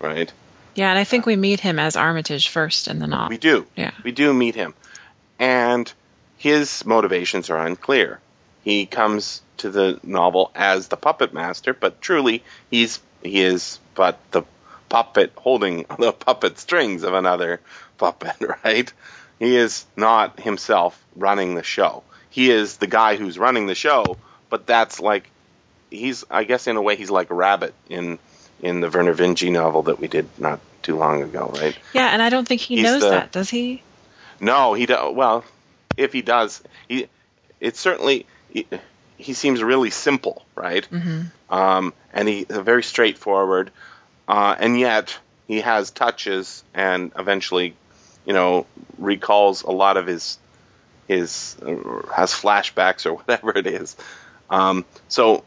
[0.00, 0.32] right?
[0.74, 3.28] Yeah, and I think we meet him as Armitage first in the novel.
[3.28, 3.66] We do.
[3.76, 3.92] Yeah.
[4.02, 4.74] We do meet him.
[5.38, 5.92] And
[6.36, 8.20] his motivations are unclear.
[8.64, 14.18] He comes to the novel as the puppet master, but truly he's he is but
[14.32, 14.42] the
[14.88, 17.60] puppet holding the puppet strings of another
[17.98, 18.92] puppet, right?
[19.38, 22.02] He is not himself running the show.
[22.30, 24.16] He is the guy who's running the show,
[24.50, 25.30] but that's like
[25.94, 28.18] he's I guess in a way he's like a rabbit in
[28.60, 31.76] in the Vernor Vinge novel that we did not too long ago, right?
[31.92, 33.82] Yeah, and I don't think he He's knows the- that, does he?
[34.40, 35.44] No, he do, well,
[35.96, 37.08] if he does, he
[37.60, 38.66] it's certainly he,
[39.16, 40.86] he seems really simple, right?
[40.90, 41.54] Mm-hmm.
[41.54, 43.70] Um, and he very straightforward,
[44.28, 45.16] uh, and yet
[45.46, 47.76] he has touches and eventually,
[48.26, 48.66] you know,
[48.98, 50.38] recalls a lot of his
[51.06, 53.96] his uh, has flashbacks or whatever it is.
[54.50, 55.44] Um, so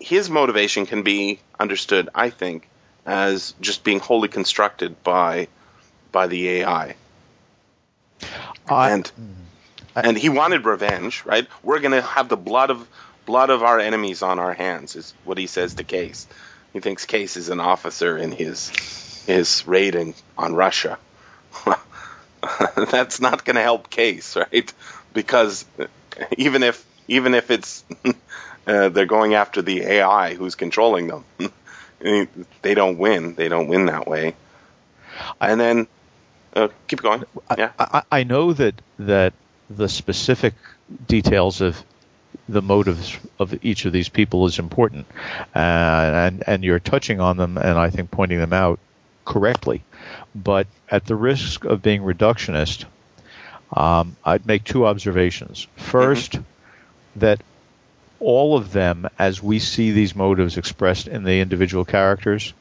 [0.00, 2.68] his motivation can be understood, I think,
[3.06, 5.48] as just being wholly constructed by
[6.12, 6.96] by the AI
[8.68, 9.10] I- and
[9.96, 11.46] and he wanted revenge, right?
[11.62, 12.88] We're gonna have the blood of
[13.26, 16.26] blood of our enemies on our hands, is what he says to Case.
[16.72, 18.70] He thinks Case is an officer in his
[19.26, 20.98] his raiding on Russia.
[22.76, 24.72] That's not gonna help Case, right?
[25.12, 25.66] Because
[26.38, 27.84] even if even if it's
[28.70, 31.24] uh, they're going after the AI who's controlling them,
[32.62, 33.34] they don't win.
[33.34, 34.36] They don't win that way.
[35.40, 35.86] And then
[36.54, 37.24] uh, keep going.
[37.58, 37.72] Yeah.
[37.78, 39.32] I, I know that that
[39.68, 40.54] the specific
[41.06, 41.82] details of
[42.48, 45.06] the motives of each of these people is important,
[45.54, 48.78] uh, and and you're touching on them, and I think pointing them out
[49.24, 49.82] correctly.
[50.34, 52.84] But at the risk of being reductionist,
[53.72, 55.66] um, I'd make two observations.
[55.78, 56.42] 1st
[57.16, 57.42] that
[58.20, 62.52] all of them, as we see these motives expressed in the individual characters,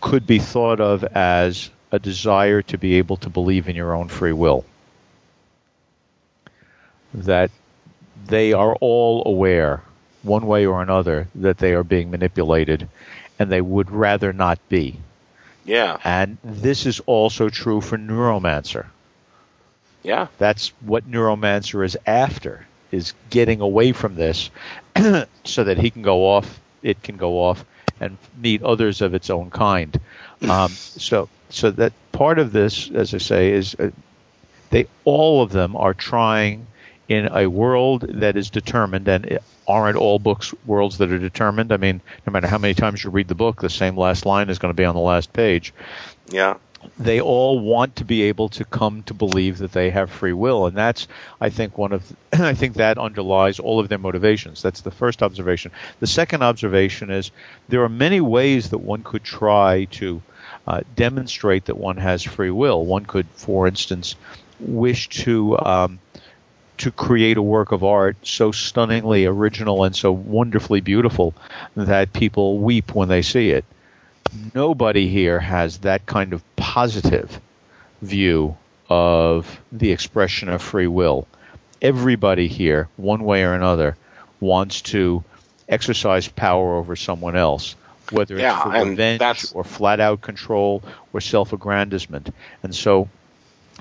[0.00, 4.08] could be thought of as a desire to be able to believe in your own
[4.08, 4.64] free will.
[7.14, 7.50] That
[8.26, 9.82] they are all aware,
[10.22, 12.88] one way or another, that they are being manipulated,
[13.38, 14.98] and they would rather not be.
[15.64, 15.98] Yeah.
[16.02, 18.86] And this is also true for Neuromancer.
[20.02, 20.26] Yeah.
[20.38, 24.50] That's what Neuromancer is after, is getting away from this
[25.44, 27.64] so that he can go off, it can go off,
[28.00, 29.98] and meet others of its own kind.
[30.42, 33.90] Um, so, so that part of this, as I say, is uh,
[34.70, 36.66] they all of them are trying
[37.08, 41.72] in a world that is determined, and aren't all books worlds that are determined?
[41.72, 44.48] I mean, no matter how many times you read the book, the same last line
[44.50, 45.72] is going to be on the last page
[46.30, 46.54] Yeah.
[46.98, 50.66] They all want to be able to come to believe that they have free will.
[50.66, 51.08] And that's
[51.40, 54.62] i think one of i think that underlies all of their motivations.
[54.62, 55.72] That's the first observation.
[56.00, 57.30] The second observation is
[57.68, 60.22] there are many ways that one could try to
[60.66, 62.84] uh, demonstrate that one has free will.
[62.84, 64.16] One could for instance
[64.60, 65.98] wish to um,
[66.78, 71.34] to create a work of art so stunningly original and so wonderfully beautiful
[71.76, 73.64] that people weep when they see it
[74.54, 77.40] nobody here has that kind of positive
[78.02, 78.56] view
[78.88, 81.28] of the expression of free will.
[81.82, 83.96] Everybody here, one way or another,
[84.40, 85.24] wants to
[85.68, 87.76] exercise power over someone else,
[88.10, 90.82] whether it's Yeah, for revenge or flat out control
[91.12, 92.30] or self aggrandizement.
[92.62, 93.08] And so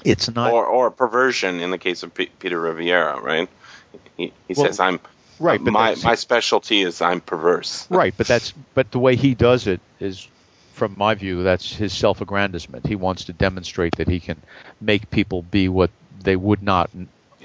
[0.03, 3.49] it's not or or perversion in the case of P- Peter Riviera, right?
[4.17, 4.99] He, he Well, says, "I'm
[5.39, 9.35] right, but my my specialty is I'm perverse." right, but that's but the way he
[9.35, 10.27] does it is
[10.81, 12.87] from my view that's his self-aggrandizement.
[12.87, 14.41] He wants to demonstrate that he can
[14.81, 15.91] make people be what
[16.23, 16.89] they would not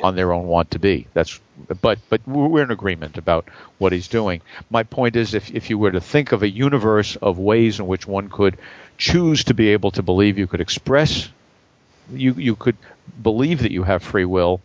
[0.00, 1.06] on their own want to be.
[1.12, 1.38] That's
[1.82, 3.46] but but we're in agreement about
[3.76, 4.40] what he's doing.
[4.70, 7.86] My point is if if you were to think of a universe of ways in
[7.86, 8.56] which one could
[8.96, 11.28] choose to be able to believe you could express
[12.10, 12.78] you you could
[13.22, 14.62] believe that you have free will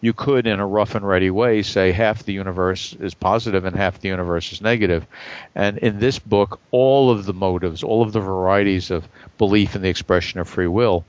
[0.00, 3.76] you could, in a rough and ready way, say half the universe is positive and
[3.76, 5.06] half the universe is negative.
[5.54, 9.06] And in this book, all of the motives, all of the varieties of
[9.38, 11.04] belief in the expression of free will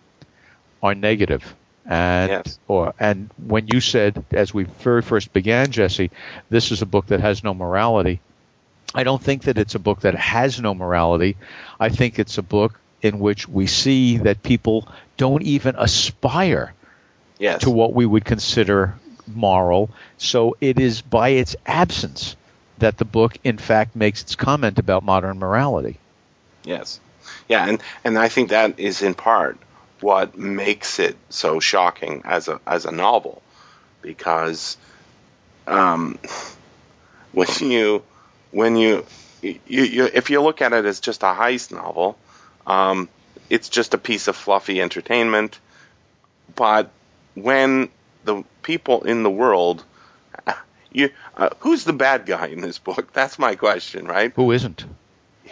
[0.84, 1.56] are negative.
[1.86, 2.60] And Yes.
[2.68, 6.12] or and when you said, as we very first began, Jesse,
[6.50, 8.20] this is a book that has no morality.
[8.94, 11.38] I don't think that it's a book that has no morality.
[11.80, 14.88] I think it's a book in which we see that people
[15.18, 16.74] don't even aspire
[17.42, 17.64] Yes.
[17.64, 18.94] to what we would consider
[19.28, 19.90] moral.
[20.20, 22.36] So it is by its absence
[22.78, 25.98] that the book, in fact, makes its comment about modern morality.
[26.64, 27.00] Yes.
[27.50, 29.58] Yeah, and, and I think that is in part
[30.02, 33.42] what makes it so shocking as a as a novel,
[34.04, 34.78] because
[35.66, 36.20] um,
[37.32, 38.04] when you
[38.52, 39.04] when you,
[39.42, 42.20] you, you if you look at it as just a heist novel,
[42.68, 43.10] um,
[43.50, 45.60] it's just a piece of fluffy entertainment.
[46.56, 46.92] But
[47.36, 47.90] when
[48.26, 49.84] the people in the world,
[50.92, 53.14] you uh, who's the bad guy in this book?
[53.14, 54.32] That's my question, right?
[54.36, 54.86] Who isn't?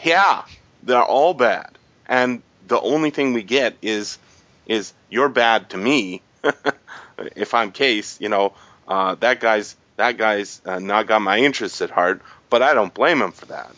[0.04, 0.44] yeah,
[0.84, 1.72] they're all bad,
[2.08, 4.18] and the only thing we get is
[4.66, 6.22] is you're bad to me.
[7.36, 8.54] if I'm Case, you know
[8.88, 12.94] uh, that guy's that guy's uh, not got my interests at heart, but I don't
[12.94, 13.72] blame him for that.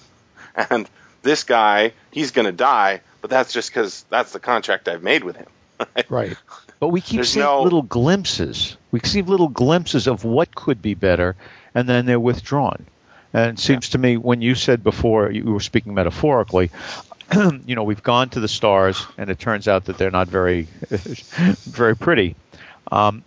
[0.70, 0.90] And
[1.22, 5.36] this guy, he's gonna die, but that's just because that's the contract I've made with
[5.36, 5.48] him.
[6.10, 6.38] Right.
[6.82, 8.76] But we keep There's seeing no- little glimpses.
[8.92, 11.36] We see little glimpses of what could be better,
[11.76, 12.88] and then they're withdrawn.
[13.34, 16.72] And it seems to me, when you said before, you were speaking metaphorically,
[17.66, 20.64] you know, we've gone to the stars, and it turns out that they're not very,
[20.90, 22.36] very pretty.
[22.92, 23.24] Um,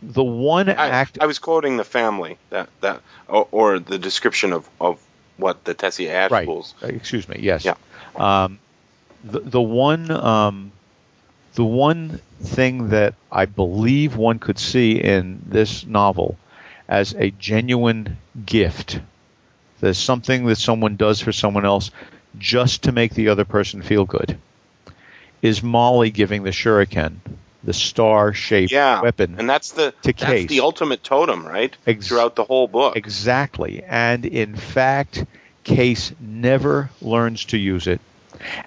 [0.00, 4.52] the one I, act, I was quoting the family that that or, or the description
[4.52, 5.02] of of
[5.36, 6.44] what the Tessie Ash right?
[6.44, 6.74] schools.
[6.82, 7.38] uh, Excuse me.
[7.40, 7.64] Yes.
[7.64, 7.74] Yeah.
[8.14, 8.58] Um,
[9.24, 10.72] the the one um,
[11.54, 16.36] the one thing that I believe one could see in this novel
[16.88, 19.00] as a genuine gift.
[19.80, 21.90] There's something that someone does for someone else
[22.38, 24.38] just to make the other person feel good.
[25.42, 27.16] Is Molly giving the shuriken,
[27.62, 30.48] the star-shaped Yeah, weapon, and that's the to that's Case.
[30.48, 31.76] the ultimate totem, right?
[31.86, 32.96] Ex- Throughout the whole book.
[32.96, 33.82] Exactly.
[33.86, 35.24] And in fact,
[35.64, 38.00] Case never learns to use it.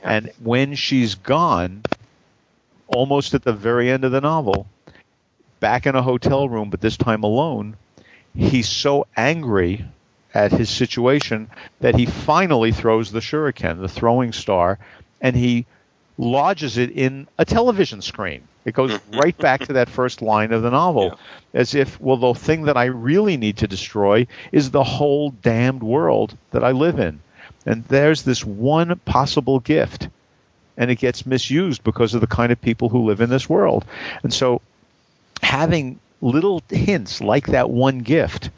[0.04, 1.82] And when she's gone,
[2.88, 4.68] almost at the very end of the novel,
[5.60, 7.76] back in a hotel room, but this time alone,
[8.36, 9.86] he's so angry
[10.34, 11.50] at his situation
[11.80, 14.78] that he finally throws the shuriken, the throwing star,
[15.22, 15.66] and he
[16.18, 18.48] lodges it in a television screen.
[18.66, 19.20] It goes mm-hmm.
[19.20, 21.18] right back to that first line of the novel,
[21.54, 25.84] as if, well, the thing that I really need to destroy is the whole damned
[25.84, 27.22] world that I live in.
[27.66, 30.10] And there's this one possible gift,
[30.78, 33.86] and it gets misused because of the kind of people who live in this world.
[34.24, 34.62] And so,
[35.42, 38.50] having little hints like that one gift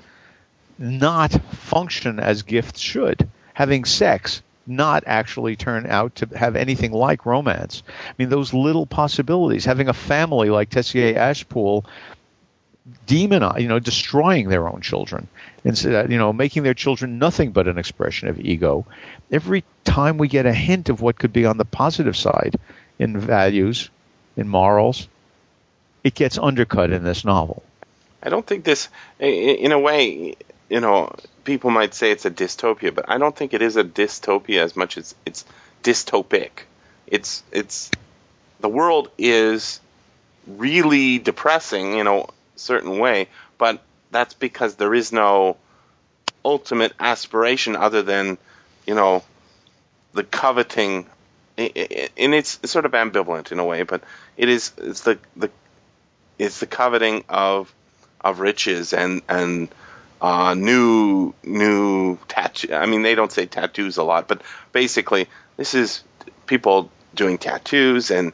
[0.77, 3.29] not function as gifts should.
[3.53, 7.83] Having sex not actually turn out to have anything like romance.
[8.07, 9.65] I mean, those little possibilities.
[9.65, 11.85] Having a family like Tessier Ashpool
[13.07, 15.27] demonize, you know, destroying their own children,
[15.63, 18.85] instead, you know, making their children nothing but an expression of ego.
[19.31, 22.55] Every time we get a hint of what could be on the positive side
[22.97, 23.89] in values,
[24.37, 25.07] in morals,
[26.03, 27.63] it gets undercut in this novel.
[28.21, 28.89] I don't think this,
[29.19, 30.35] in a way,
[30.69, 31.13] you know,
[31.43, 34.75] people might say it's a dystopia, but I don't think it is a dystopia as
[34.75, 35.45] much as it's
[35.83, 36.49] dystopic.
[37.07, 37.89] It's it's
[38.59, 39.79] the world is
[40.47, 42.29] really depressing you a
[42.59, 43.27] certain way,
[43.57, 43.81] but
[44.11, 45.57] that's because there is no
[46.43, 48.37] ultimate aspiration other than,
[48.85, 49.23] you know,
[50.13, 51.05] the coveting,
[51.57, 54.03] and it's sort of ambivalent in a way, but
[54.37, 55.49] it is it's the the
[56.37, 57.73] it's the coveting of
[58.21, 59.69] of riches and and
[60.21, 62.73] uh, new new tattoo.
[62.73, 64.41] I mean, they don't say tattoos a lot, but
[64.71, 65.27] basically,
[65.57, 66.03] this is
[66.45, 68.33] people doing tattoos and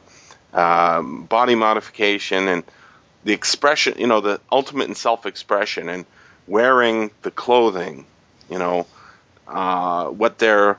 [0.52, 2.64] um, body modification and
[3.26, 3.98] the expression.
[3.98, 6.06] You know, the ultimate in self-expression and
[6.46, 8.06] wearing the clothing.
[8.48, 8.86] You know,
[9.48, 10.78] uh, what they're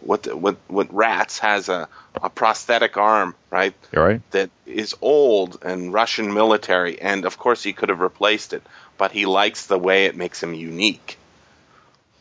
[0.00, 1.88] what the, what what Ratz has a
[2.22, 3.74] a prosthetic arm, right?
[3.92, 4.30] You all right?
[4.30, 8.62] that is old and Russian military, and of course he could have replaced it,
[8.98, 11.18] but he likes the way it makes him unique.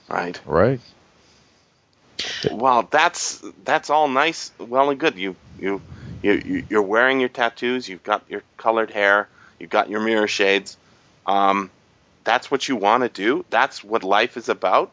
[0.07, 0.39] Right.
[0.45, 0.79] Right.
[2.51, 5.17] Well, that's that's all nice, well and good.
[5.17, 5.81] You you
[6.21, 7.87] you you're wearing your tattoos.
[7.87, 9.27] You've got your colored hair.
[9.59, 10.77] You've got your mirror shades.
[11.25, 11.71] Um,
[12.23, 13.45] that's what you want to do.
[13.49, 14.91] That's what life is about.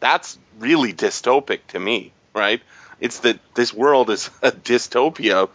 [0.00, 2.60] That's really dystopic to me, right?
[3.00, 5.48] It's that this world is a dystopia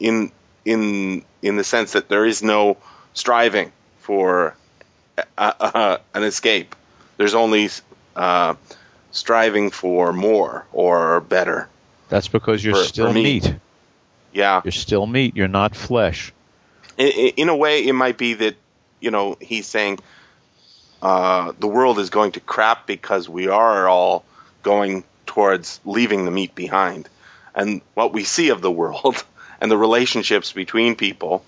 [0.00, 0.32] in
[0.64, 2.76] in in the sense that there is no
[3.14, 4.54] striving for
[5.36, 6.74] uh, uh, an escape.
[7.16, 7.68] There's only
[8.16, 8.54] uh,
[9.10, 11.68] striving for more or better.
[12.08, 13.22] That's because you're For- still for me.
[13.22, 13.54] meat.
[14.32, 14.60] Yeah.
[14.64, 15.36] You're still meat.
[15.36, 16.32] You're not flesh.
[16.98, 18.56] I- I- in a way, it might be that
[19.00, 19.98] you know he's saying
[21.00, 24.24] uh, the world is going to crap because we are all
[24.62, 27.08] going towards leaving the meat behind,
[27.54, 29.22] and what we see of the world
[29.60, 31.44] and the relationships between people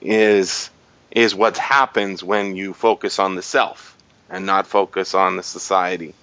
[0.00, 0.70] is
[1.10, 3.96] is what happens when you focus on the self
[4.30, 6.14] and not focus on the society.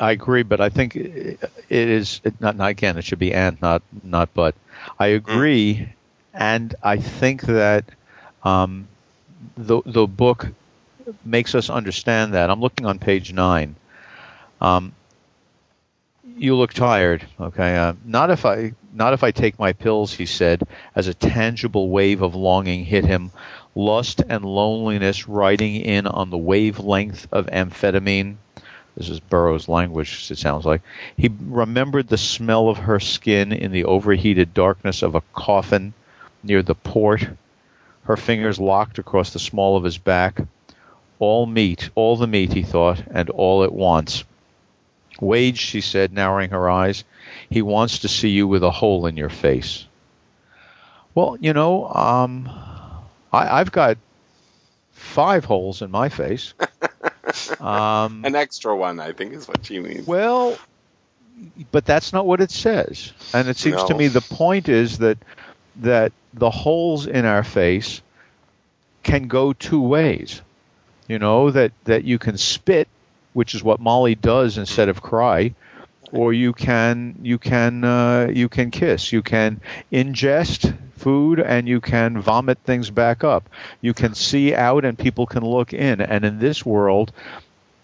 [0.00, 2.96] I agree, but I think it is it, not, not again.
[2.96, 4.54] It should be and not not but.
[4.98, 5.92] I agree,
[6.32, 7.84] and I think that
[8.42, 8.88] um,
[9.56, 10.48] the the book
[11.24, 12.48] makes us understand that.
[12.48, 13.76] I'm looking on page nine.
[14.60, 14.92] Um,
[16.36, 17.26] you look tired.
[17.38, 20.14] Okay, uh, not if I not if I take my pills.
[20.14, 20.62] He said,
[20.94, 23.32] as a tangible wave of longing hit him,
[23.74, 28.36] lust and loneliness riding in on the wavelength of amphetamine.
[28.96, 30.82] This is Burroughs' language, it sounds like.
[31.16, 35.94] He remembered the smell of her skin in the overheated darkness of a coffin
[36.42, 37.26] near the port,
[38.04, 40.40] her fingers locked across the small of his back.
[41.18, 44.24] All meat, all the meat, he thought, and all at once.
[45.20, 47.04] Wage, she said, narrowing her eyes,
[47.50, 49.86] he wants to see you with a hole in your face.
[51.14, 52.48] Well, you know, um,
[53.32, 53.98] I, I've got
[54.92, 56.54] five holes in my face.
[57.60, 60.06] Um, An extra one, I think, is what she means.
[60.06, 60.58] well,
[61.70, 63.12] but that's not what it says.
[63.34, 65.18] And it seems to me the point is that
[65.76, 68.02] that the holes in our face
[69.02, 70.42] can go two ways.
[71.08, 72.88] You know that that you can spit,
[73.32, 75.54] which is what Molly does instead of cry,
[76.12, 79.12] or you can you can uh, you can kiss.
[79.12, 79.60] You can
[79.92, 83.48] ingest food and you can vomit things back up.
[83.80, 86.00] You can see out and people can look in.
[86.00, 87.12] And in this world,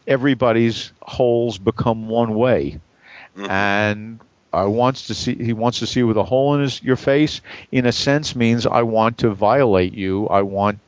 [0.06, 2.80] everybody's holes become one way.
[3.36, 3.50] Mm-hmm.
[3.50, 4.20] And
[4.52, 6.96] I wants to see he wants to see you with a hole in his your
[6.96, 10.28] face in a sense means I want to violate you.
[10.28, 10.78] I want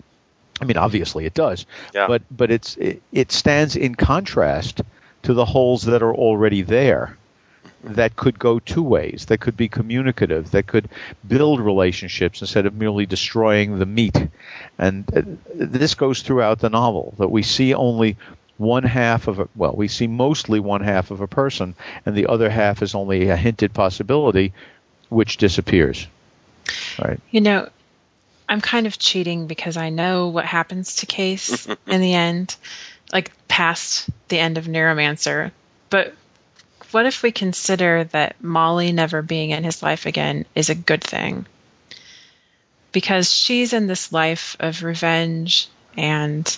[0.61, 1.67] I mean obviously it does.
[1.95, 2.07] Yeah.
[2.07, 4.81] But but it's it, it stands in contrast
[5.25, 7.18] to the holes that are already there
[7.95, 10.89] that could go two ways, that could be communicative, that could
[11.27, 14.17] build relationships instead of merely destroying the meat.
[14.79, 15.23] And uh,
[15.55, 18.17] this goes throughout the novel that we see only
[18.57, 21.75] one half of a well, we see mostly one half of a person,
[22.05, 24.53] and the other half is only a hinted possibility,
[25.09, 26.07] which disappears.
[26.99, 27.21] Right?
[27.31, 27.69] You know,
[28.49, 32.57] I'm kind of cheating because I know what happens to Case in the end,
[33.13, 35.53] like past the end of Neuromancer.
[35.89, 36.15] But
[36.91, 41.03] what if we consider that Molly never being in his life again is a good
[41.03, 41.47] thing?
[42.93, 46.57] Because she's in this life of revenge and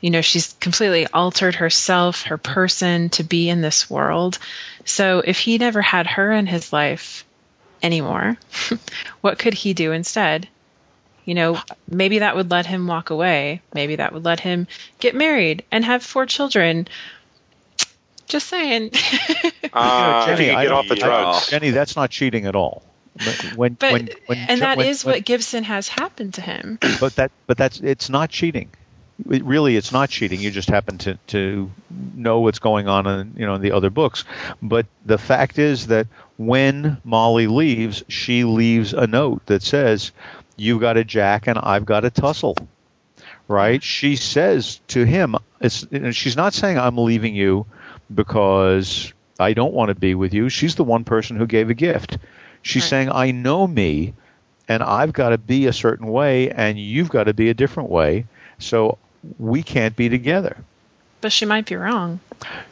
[0.00, 4.38] you know she's completely altered herself her person to be in this world.
[4.84, 7.24] So if he never had her in his life
[7.82, 8.36] anymore
[9.20, 10.48] what could he do instead?
[11.24, 13.60] You know maybe that would let him walk away.
[13.74, 14.66] Maybe that would let him
[14.98, 16.88] get married and have four children
[18.26, 18.90] just saying.
[19.74, 21.48] Uh, Jenny, you get don't- off the I- drugs.
[21.48, 22.82] Jenny, that's not cheating at all.
[23.56, 26.78] When, but when, when, and that when- is when- what gibson has happened to him.
[27.00, 28.68] But that but that's it's not cheating.
[29.30, 30.40] It, really it's not cheating.
[30.40, 31.70] You just happen to to
[32.14, 34.24] know what's going on in you know in the other books.
[34.60, 40.12] But the fact is that when molly leaves she leaves a note that says
[40.56, 42.56] you've got a jack and i've got a tussle
[43.48, 43.82] right?
[43.82, 47.66] She says to him it's and she's not saying i'm leaving you
[48.14, 51.74] because i don't want to be with you she's the one person who gave a
[51.74, 52.18] gift
[52.62, 52.90] she's Right.
[52.90, 54.14] saying i know me
[54.68, 57.90] and I've got to be a certain way, and you've got to be a different
[57.90, 58.26] way.
[58.58, 58.96] So
[59.38, 60.56] we can't be together.
[61.22, 62.20] But she might be wrong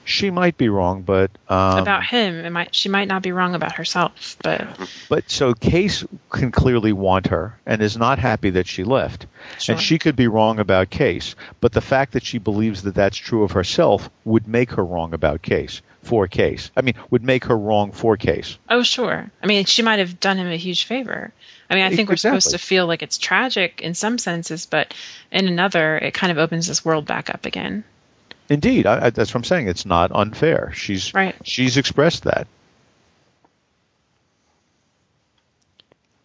[0.04, 3.54] She might be wrong, but um, about him it might she might not be wrong
[3.54, 4.66] about herself but
[5.08, 9.26] but so Case can clearly want her and is not happy that she left,
[9.58, 9.74] Sure.
[9.74, 11.34] and she could be wrong about Case.
[11.60, 15.14] But the fact that she believes that that's true of herself would make her wrong
[15.14, 16.70] about Case for Case.
[16.76, 18.58] I mean, would make her wrong for Case.
[18.68, 19.30] Oh, sure.
[19.42, 21.32] I mean, she might have done him a huge favor.
[21.68, 24.94] I mean, I think we're supposed to feel like it's tragic in some senses, but
[25.30, 27.84] in another, it kind of opens this world back up again.
[28.50, 29.68] Indeed, I, I, that's what I'm saying.
[29.68, 30.72] It's not unfair.
[30.74, 31.34] She's Right.
[31.44, 32.46] she's expressed that.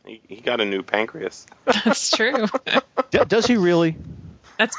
[0.06, 1.46] he, he got a new pancreas.
[1.86, 2.46] That's true.
[3.12, 3.96] D- does he really?
[4.58, 4.76] That's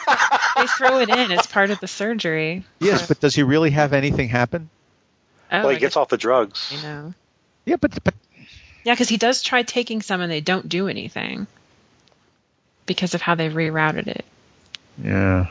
[0.56, 1.30] they throw it in.
[1.32, 2.64] It's part of the surgery.
[2.80, 4.70] Yes, but does he really have anything happen?
[5.52, 6.72] Oh, well, I he gets guess- off the drugs.
[6.74, 7.14] You know.
[7.64, 8.14] Yeah, but but
[8.84, 11.46] Yeah, because he does try taking some and they don't do anything.
[12.86, 14.24] because of how they rerouted it.
[15.02, 15.48] Yeah.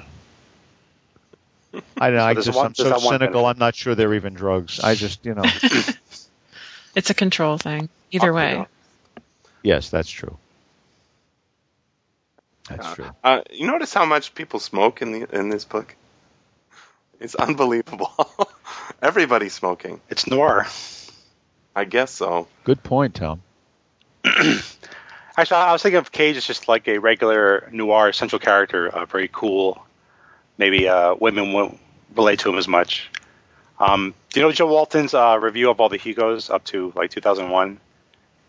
[1.99, 3.45] I, I just one- I'm so that one cynical.
[3.45, 4.79] I'm not sure they're even drugs.
[4.79, 5.43] I just you know.
[6.95, 7.89] It's a control thing.
[8.11, 8.65] Either way.
[9.61, 10.37] yes, that's true.
[12.69, 13.09] That's true.
[13.23, 15.93] Uh, you notice how much people smoke in the in this book?
[17.19, 18.13] It's unbelievable.
[19.01, 19.99] Everybody's smoking.
[20.09, 20.65] It's noir.
[21.75, 22.47] I guess so.
[22.63, 23.41] Good point, Tom.
[25.37, 29.05] Actually, I was thinking of Cage as just like a regular noir central character, uh,
[29.05, 29.85] very cool.
[30.57, 31.79] Maybe uh, women won't
[32.15, 33.09] relate to him as much.
[33.79, 37.11] Um, do you know Jo Walton's uh, review of all the Hugos up to like
[37.11, 37.79] 2001?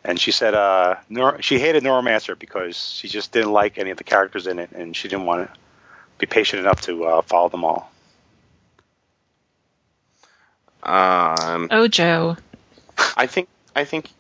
[0.05, 3.99] And she said uh, Nor- she hated Neuromancer because she just didn't like any of
[3.99, 5.59] the characters in it, and she didn't want to
[6.19, 7.91] be patient enough to uh, follow them all.
[10.83, 12.37] Um, Oh, Jo.
[13.17, 14.11] I think I think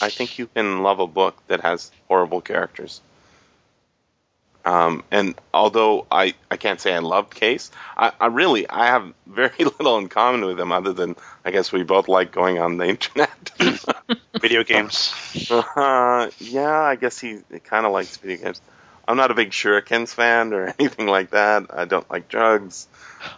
[0.00, 3.02] I think you can love a book that has horrible characters.
[4.68, 9.14] Um, and although I, I can't say I loved Case, I, I really I have
[9.26, 12.76] very little in common with him other than I guess we both like going on
[12.76, 13.50] the internet.
[14.40, 15.50] Video games.
[15.50, 18.60] uh, yeah, I guess he kind of likes video games.
[19.06, 21.68] I'm not a big Shurikens fan or anything like that.
[21.70, 22.88] I don't like drugs.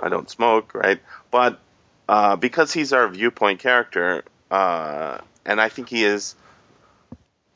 [0.01, 0.99] I don't smoke, right?
[1.31, 1.61] But
[2.09, 6.35] uh, because he's our viewpoint character, uh, and I think he is,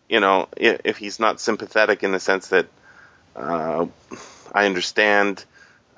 [0.09, 2.69] you know, if he's not sympathetic in the sense that
[3.37, 3.87] uh,
[4.53, 5.45] I understand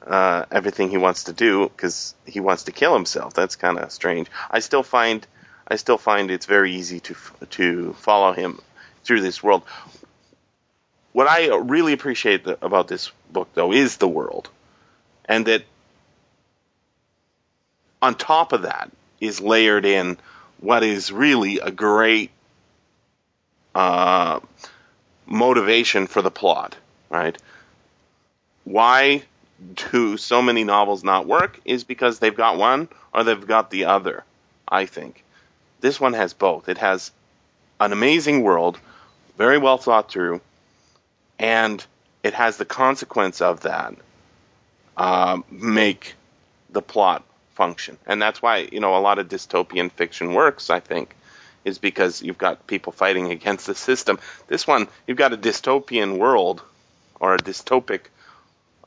[0.07, 3.35] uh, everything he wants to do because he wants to kill himself.
[3.35, 4.29] That's kind of strange.
[4.51, 5.27] I still find
[5.69, 7.15] I still find it's very easy to
[7.51, 8.61] to follow him
[9.05, 9.63] through this world.
[11.13, 14.49] What I really appreciate the, about this book, though, is the world,
[15.25, 15.65] and that
[18.03, 18.91] on top of that
[19.21, 20.19] is layered in
[20.61, 22.31] what is really a great
[23.75, 24.41] uh,
[25.27, 26.77] motivation for the plot.
[27.11, 27.37] Right?
[28.65, 29.23] Why
[29.93, 31.61] do so many novels not work?
[31.65, 34.25] Is because they've got one or they've got the other.
[34.69, 35.25] I think
[35.81, 36.69] this one has both.
[36.69, 37.13] It has
[37.81, 38.79] an amazing world,
[39.37, 40.41] very well thought through,
[41.39, 41.85] and
[42.23, 43.95] it has the consequence of that
[44.97, 46.15] uh, make
[46.71, 47.23] the plot
[47.55, 47.99] function.
[48.07, 50.71] And that's why you know a lot of dystopian fiction works.
[50.71, 51.15] I think
[51.65, 54.19] is because you've got people fighting against the system.
[54.47, 56.63] This one, you've got a dystopian world
[57.21, 58.03] or a dystopic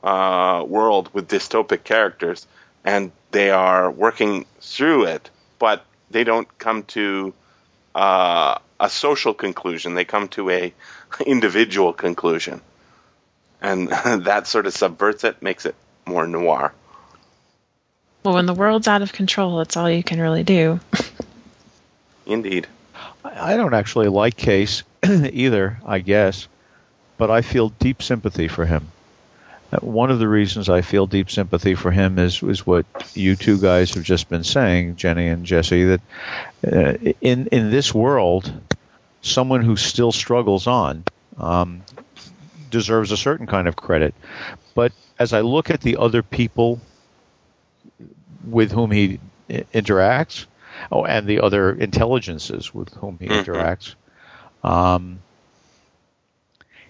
[0.02, 2.46] uh, world with dystopic characters,
[2.84, 7.32] and they are working through it, but they don't come to
[7.94, 9.94] uh, a social conclusion.
[9.94, 10.72] They come to a
[11.26, 12.60] individual conclusion,
[13.60, 13.88] and
[14.24, 15.74] that sort of subverts it, makes it
[16.06, 16.72] more noir.
[18.22, 20.78] Well, when the world's out of control, that's all you can really do.
[22.26, 22.66] Indeed.
[23.24, 26.46] I I don't actually like Case either, I guess,
[27.20, 28.88] but I feel deep sympathy for him.
[29.72, 33.36] Uh, One of the reasons I feel deep sympathy for him is is what you
[33.36, 36.02] two guys have just been saying, Jenny and Jesse, that
[36.66, 38.52] uh, in in this world,
[39.22, 41.04] someone who still struggles on
[41.38, 41.82] um,
[42.70, 44.14] deserves a certain kind of credit.
[44.74, 46.80] But as I look at the other people
[48.44, 49.20] with whom he
[49.50, 50.46] i- interacts,
[50.90, 53.44] oh, and the other intelligences with whom he Mhm.
[53.44, 53.94] interacts,
[54.64, 55.20] um,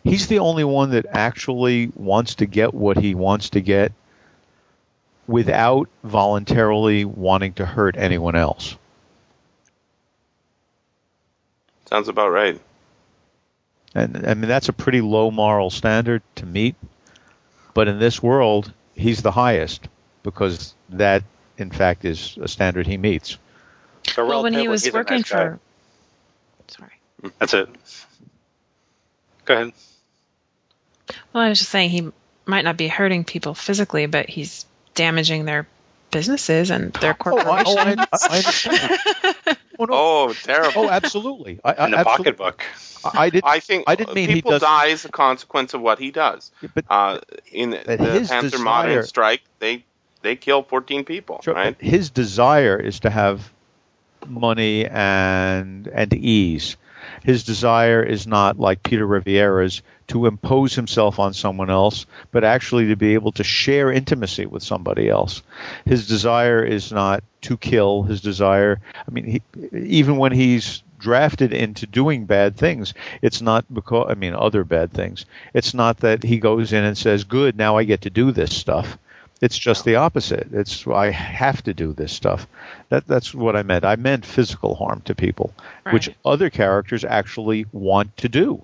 [0.05, 3.93] he's the only one that actually wants to get what he wants to get
[5.27, 8.77] without voluntarily wanting to hurt anyone else.
[11.89, 12.61] Sounds about right.
[13.95, 16.77] And I mean that's a pretty low moral standard to meet.
[17.75, 19.89] But in this world, he's the highest
[20.23, 21.23] because that
[21.59, 23.39] in fact is a standard he meets.
[24.09, 25.45] So well, when he was working nice guy.
[25.45, 25.61] for.
[26.69, 27.33] Sorry.
[27.39, 27.69] That's it.
[29.45, 29.73] Go ahead.
[31.33, 32.11] Well, I was just saying he
[32.47, 35.67] might not be hurting people physically, but he's damaging their
[36.11, 37.69] businesses and their Oh, corporations.
[37.69, 38.99] oh, I, I understand.
[39.79, 39.89] Oh, no.
[39.93, 40.83] Oh, terrible.
[40.85, 41.61] oh, absolutely.
[41.65, 42.33] I, I, In the absolutely.
[42.33, 42.65] pocketbook.
[43.15, 43.45] I did.
[43.47, 46.11] I think I didn't mean he people doesn't- die as a consequence of what he
[46.11, 46.51] does.
[46.75, 47.19] But Uh,
[47.51, 49.85] in the his Panther desire- Modern strike, they
[50.23, 51.81] they kill 14 people, Sure, right?
[51.81, 53.51] His desire is to have
[54.27, 56.77] money and and ease.
[57.23, 62.89] His desire is not like Peter Riviera's to impose himself on someone else, but actually
[62.89, 65.43] to be able to share intimacy with somebody else.
[65.85, 68.03] His desire is not to kill.
[68.03, 69.43] His desire, I mean, he,
[69.73, 72.93] even when he's drafted into doing bad things,
[73.23, 75.27] it's not because, I mean, other bad things.
[75.55, 78.55] It's not that he goes in and says, good, now I get to do this
[78.55, 78.99] stuff.
[79.41, 80.49] It's just the opposite.
[80.53, 82.47] It's I have to do this stuff.
[82.91, 83.85] That that's what I meant.
[83.85, 85.55] I meant physical harm to people,
[85.91, 88.63] which other characters actually want to do.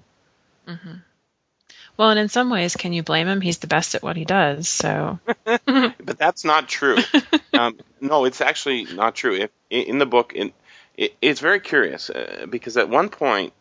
[1.96, 3.40] Well, and in some ways, can you blame him?
[3.40, 4.68] He's the best at what he does.
[4.68, 6.98] So, but that's not true.
[7.54, 9.34] um, no, it's actually not true.
[9.34, 10.52] If in the book, in
[10.96, 13.54] it, it's very curious uh, because at one point,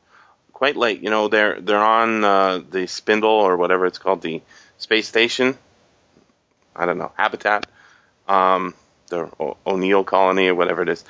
[0.51, 4.41] quite late, you know, they're they're on uh, the spindle or whatever it's called, the
[4.77, 5.57] space station.
[6.75, 7.65] I don't know, habitat,
[8.27, 8.73] um,
[9.07, 11.03] the o- O'Neill colony or whatever it is,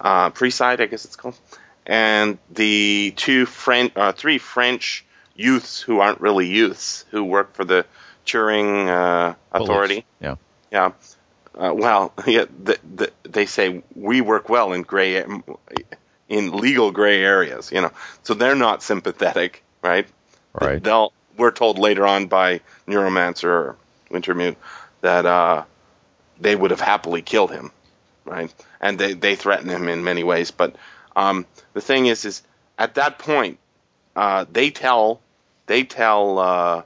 [0.00, 1.38] uh, Freeside, I guess it's called,
[1.86, 7.64] and the two French, uh, three French youths who aren't really youths who work for
[7.64, 7.86] the
[8.26, 10.04] Turing uh, Authority.
[10.20, 10.36] Yeah.
[10.70, 10.92] Yeah.
[11.58, 15.24] Uh, well, yeah, the, the, they say we work well in gray,
[16.28, 17.90] in legal gray areas, you know.
[18.22, 20.06] So they're not sympathetic, right?
[20.52, 20.82] Right.
[20.82, 21.12] They'll.
[21.36, 23.76] We're told later on by Neuromancer or
[24.10, 24.56] Wintermute
[25.00, 25.64] that uh,
[26.40, 27.70] they would have happily killed him,
[28.24, 28.52] right?
[28.80, 30.50] And they they threaten him in many ways.
[30.50, 30.76] But
[31.16, 32.42] um, the thing is, is
[32.78, 33.58] at that point,
[34.16, 35.20] uh, they tell
[35.66, 36.82] they tell uh,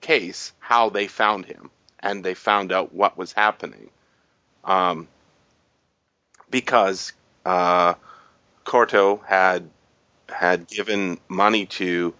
[0.00, 3.90] Case how they found him, and they found out what was happening,
[4.64, 5.08] um,
[6.50, 7.12] because
[7.44, 7.94] uh,
[8.64, 9.68] Corto had
[10.28, 12.14] had given money to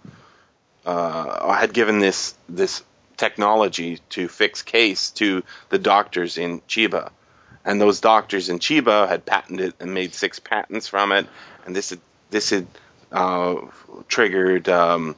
[0.85, 2.83] uh, had given this this
[3.19, 7.11] technology to fix Case to the doctors in Chiba,
[7.63, 11.27] and those doctors in Chiba had patented and made six patents from it,
[11.65, 11.99] and this had
[12.31, 12.65] this had
[13.11, 13.55] uh,
[14.07, 15.15] triggered um,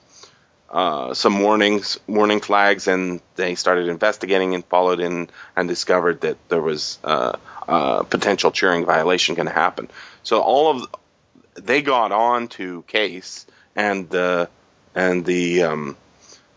[0.69, 6.37] uh, some warnings, warning flags, and they started investigating and followed in and discovered that
[6.49, 7.37] there was uh,
[7.67, 9.89] a potential Turing violation going to happen.
[10.23, 10.87] So all of
[11.55, 13.45] they got on to case
[13.75, 14.49] and the
[14.95, 15.97] and the um,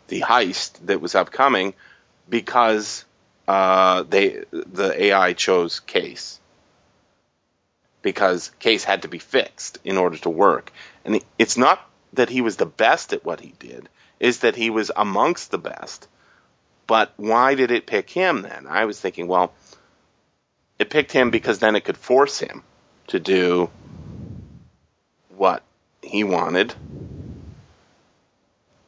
[0.08, 1.74] the heist that was upcoming
[2.28, 3.04] because
[3.46, 6.40] uh, they the AI chose case
[8.04, 10.70] because case had to be fixed in order to work.
[11.04, 11.80] And it's not
[12.12, 13.88] that he was the best at what he did,
[14.20, 16.06] is that he was amongst the best.
[16.86, 18.66] But why did it pick him then?
[18.68, 19.54] I was thinking, well,
[20.78, 22.62] it picked him because then it could force him
[23.08, 23.70] to do
[25.36, 25.62] what
[26.02, 26.74] he wanted.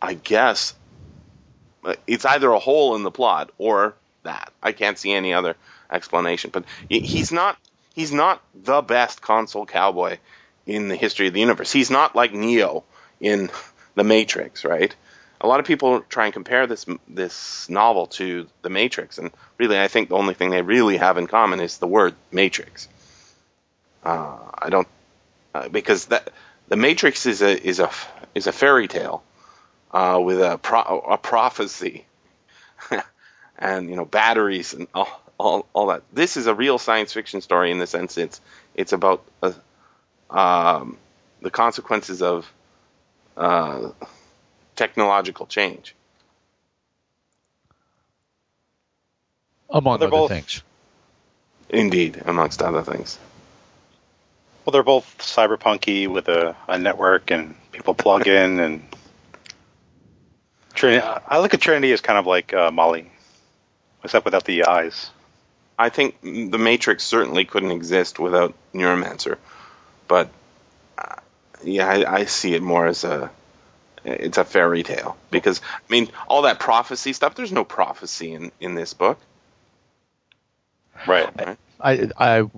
[0.01, 0.75] I guess
[2.07, 4.53] it's either a hole in the plot or that.
[4.63, 5.57] I can't see any other
[5.91, 6.51] explanation.
[6.53, 7.57] But he's not
[7.95, 10.19] he's not the best console cowboy
[10.67, 11.73] in the history of the universe.
[11.73, 12.85] He's not like Neo
[13.21, 13.51] in
[13.95, 14.95] The Matrix, right?
[15.41, 19.79] A lot of people try and compare this this novel to The Matrix, and really,
[19.79, 22.89] I think the only thing they really have in common is the word Matrix.
[24.03, 24.89] Uh, I don't
[25.55, 26.31] uh, because that
[26.69, 27.91] The Matrix is a is a
[28.35, 29.23] is a fairy tale
[29.97, 32.05] uh, with a pro- a prophecy,
[33.59, 36.03] and you know batteries and all, all all that.
[36.13, 38.41] This is a real science fiction story in the sense it's
[38.75, 39.55] it's about a,
[40.29, 40.99] um,
[41.41, 42.53] the consequences of
[43.39, 43.89] uh,
[44.75, 45.95] technological change.
[49.71, 50.63] Among They're other both- things.
[51.71, 53.19] Indeed, amongst other things.
[54.65, 58.83] Well, they're both cyberpunky with a, a network and people plug in and
[60.77, 61.07] Trinity.
[61.27, 63.11] I look at Trinity as kind of like uh, Molly,
[64.05, 65.11] except without the eyes.
[65.79, 69.37] I think the Matrix certainly couldn't exist without Neuromancer,
[70.09, 70.31] but
[70.97, 71.17] uh,
[71.63, 73.31] yeah, I, I see it more as a
[74.05, 77.35] it's a fairy tale because I mean all that prophecy stuff.
[77.35, 79.19] There's no prophecy in in this book.
[81.07, 81.29] Right.
[81.37, 81.59] Right?
[81.79, 82.51] I, I,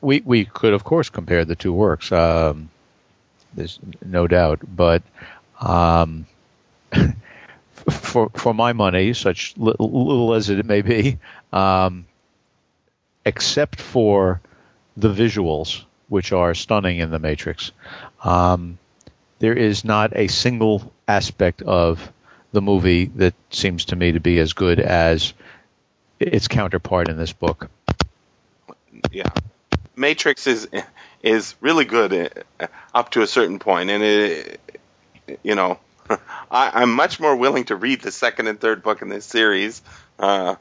[0.00, 2.10] we, we could of course compare the two works.
[2.10, 2.70] Um,
[3.54, 5.02] there's no doubt, but
[5.60, 6.26] um,
[7.90, 11.18] for for my money, such little, little as it may be,
[11.52, 12.06] um,
[13.24, 14.40] except for
[14.96, 17.72] the visuals, which are stunning in the Matrix,
[18.22, 18.78] um,
[19.38, 22.12] there is not a single aspect of
[22.52, 25.34] the movie that seems to me to be as good as
[26.20, 27.68] its counterpart in this book.
[29.10, 29.28] yeah,
[29.96, 30.68] Matrix is
[31.22, 34.60] is really good uh, up to a certain point, and it,
[35.42, 35.78] you know,
[36.50, 39.82] I, I'm much more willing to read the second and third book in this series.
[40.18, 40.56] Uh,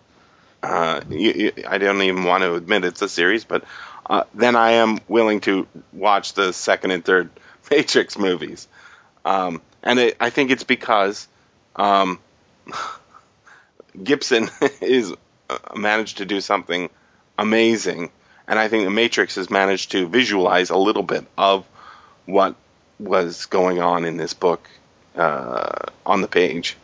[0.62, 3.64] uh, you, you, I don't even want to admit it's a series, but
[4.06, 7.30] uh, then I am willing to watch the second and third
[7.72, 8.68] Matrix movies,
[9.26, 11.28] um, and it, I think it's because
[11.76, 12.20] um,
[14.04, 14.50] Gibson
[14.82, 15.14] is
[15.50, 16.90] uh, managed to do something
[17.38, 18.12] amazing.
[18.46, 21.66] And I think the Matrix has managed to visualize a little bit of
[22.26, 22.56] what
[23.00, 24.70] was going on in this book
[25.16, 25.70] uh,
[26.06, 26.76] on the page.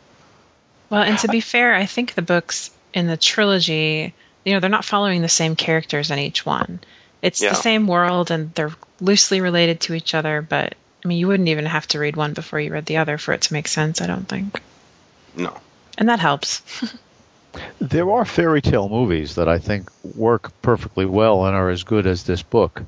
[0.89, 4.69] Well, and to be fair, I think the books in the trilogy, you know, they're
[4.69, 6.79] not following the same characters in each one.
[7.21, 7.49] It's Yeah.
[7.49, 10.73] the same world and they're loosely related to each other, but
[11.03, 13.33] I mean, you wouldn't even have to read one before you read the other for
[13.33, 14.61] it to make sense, I don't think.
[15.35, 15.55] no.
[15.97, 16.61] And that helps.
[17.81, 22.05] There are fairy tale movies that I think work perfectly well and are as good
[22.05, 22.83] as this book.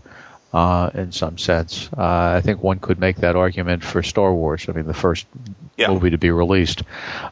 [0.53, 2.01] Uh, in some sense, uh,
[2.35, 4.65] I think one could make that argument for Star Wars.
[4.67, 5.25] I mean, the first
[5.77, 5.87] Yeah.
[5.87, 6.83] movie to be released.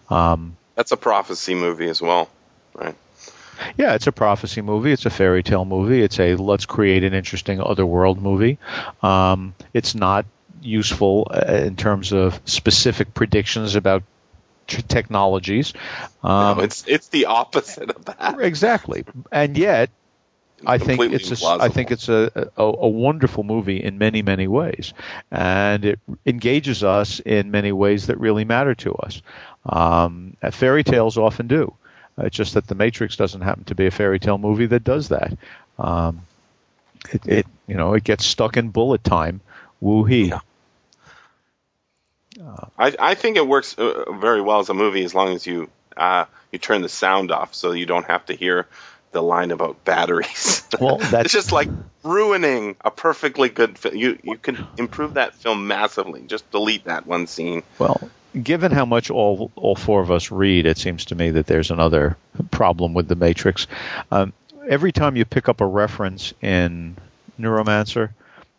[0.10, 2.30] Um, That's a prophecy movie as well,
[2.74, 2.96] right?
[3.78, 4.94] Yeah, it's a prophecy movie.
[4.94, 6.02] It's a fairy tale movie.
[6.02, 8.58] It's a let's create an interesting otherworld movie.
[9.04, 10.26] Um, it's not
[10.62, 14.04] useful uh, in terms of specific predictions about
[14.68, 15.74] t- technologies.
[16.24, 18.40] Um, no, it's it's the opposite of that.
[18.40, 19.90] exactly, and yet
[20.66, 24.48] I think it's a, I think it's a, a a wonderful movie in many many
[24.48, 24.94] ways,
[25.32, 29.22] and it engages us in many ways that really matter to us.
[29.66, 31.74] Um, uh, fairy tales often do.
[32.18, 34.84] Uh, It's just that The Matrix doesn't happen to be a fairy tale movie that
[34.84, 35.38] does that.
[35.78, 36.22] Um,
[37.12, 39.42] it, it you know it gets stuck in bullet time.
[39.80, 40.34] Woo hee.
[42.78, 45.70] I, I think it works uh, very well as a movie as long as you
[45.98, 48.68] uh, you turn the sound off so you don't have to hear
[49.12, 50.64] the line about batteries.
[50.80, 51.68] Well, that's- it's just like
[52.04, 53.96] ruining a perfectly good film.
[53.96, 56.22] You you can improve that film massively.
[56.28, 57.64] Just delete that one scene.
[57.80, 58.10] Well,
[58.42, 61.72] given how much all all four of us read, it seems to me that there's
[61.72, 62.16] another
[62.52, 63.68] problem with the Matrix.
[64.12, 64.32] Um,
[64.68, 66.96] every time you pick up a reference in
[67.40, 68.12] Neuromancer,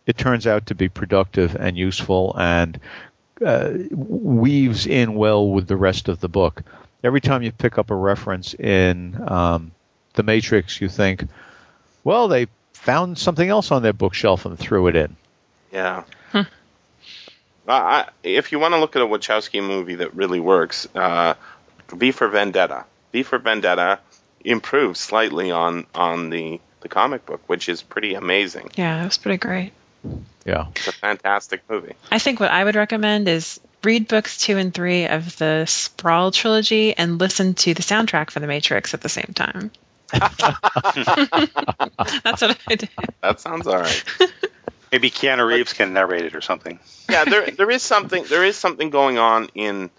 [0.06, 2.78] it turns out to be productive and useful and
[3.44, 6.62] uh, weaves in well with the rest of the book.
[7.02, 9.72] Every time you pick up a reference in um,
[10.20, 11.24] the Matrix, you think,
[12.04, 15.16] well, they found something else on their bookshelf and threw it in.
[15.72, 16.04] Yeah.
[16.34, 16.42] I,
[17.68, 21.34] I, if you want to look at a Wachowski movie that really works, uh,
[21.92, 22.84] V for Vendetta.
[23.12, 24.00] V for Vendetta
[24.44, 28.70] improves slightly on on the the comic book, which is pretty amazing.
[28.74, 29.72] yeah, that was pretty great.
[30.44, 30.66] Yeah.
[30.76, 31.94] It's a fantastic movie.
[32.10, 36.32] I think what I would recommend is read books two and three of the Sprawl
[36.32, 39.70] trilogy and listen to the soundtrack for The Matrix at the same time.
[40.12, 40.42] That's
[42.42, 42.88] what I did.
[43.22, 44.04] That sounds all right.
[44.92, 46.78] Maybe Keanu Reeves can narrate it or something.
[47.08, 49.90] yeah, there there is something there is something going on in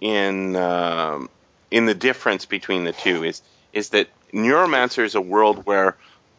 [0.00, 1.28] in um,
[1.70, 3.42] in the difference between the two is
[3.72, 5.96] is that Neuromancer is a world where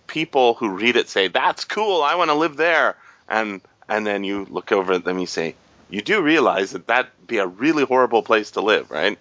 [0.07, 2.97] people who read it say that's cool, I want to live there,
[3.29, 5.55] and and then you look over at them, and you say
[5.89, 9.17] you do realize that that'd be a really horrible place to live, right?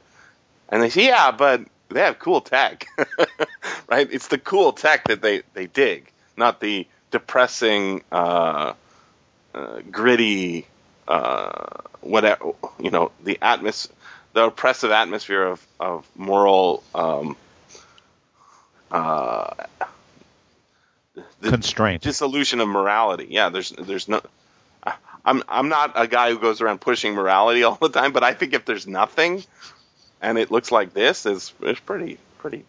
[0.68, 2.86] And they say yeah, but they have cool tech,
[3.88, 4.08] right?
[4.10, 8.02] It's the cool tech that they they dig, not the depressing.
[8.10, 8.74] Uh,
[9.54, 10.66] uh, gritty,
[11.08, 11.66] uh,
[12.00, 13.88] whatever you know, the atmos,
[14.32, 17.36] the oppressive atmosphere of of moral um,
[18.90, 19.52] uh,
[21.42, 22.02] Constraint.
[22.02, 23.26] dissolution of morality.
[23.30, 24.20] Yeah, there's there's no.
[25.24, 28.34] I'm I'm not a guy who goes around pushing morality all the time, but I
[28.34, 29.42] think if there's nothing,
[30.20, 32.64] and it looks like this, is it's pretty pretty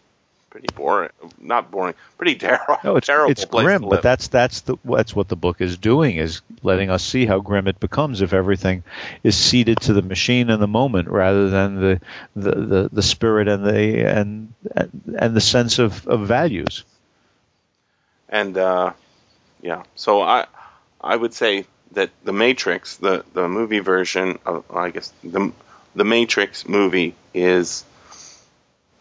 [0.52, 1.10] pretty boring.
[1.40, 2.76] Not boring, pretty terrible.
[2.84, 5.78] No, it's terrible it's place grim, but that's that's the that's what the book is
[5.78, 8.84] doing is letting us see how grim it becomes if everything
[9.24, 12.00] is ceded to the machine in the moment rather than the
[12.36, 16.84] the, the, the spirit and the and and the sense of, of values.
[18.28, 18.92] and uh,
[19.62, 20.46] yeah, so I
[21.00, 25.52] I would say that the Matrix, the the movie version of I guess the
[25.94, 27.84] the Matrix movie is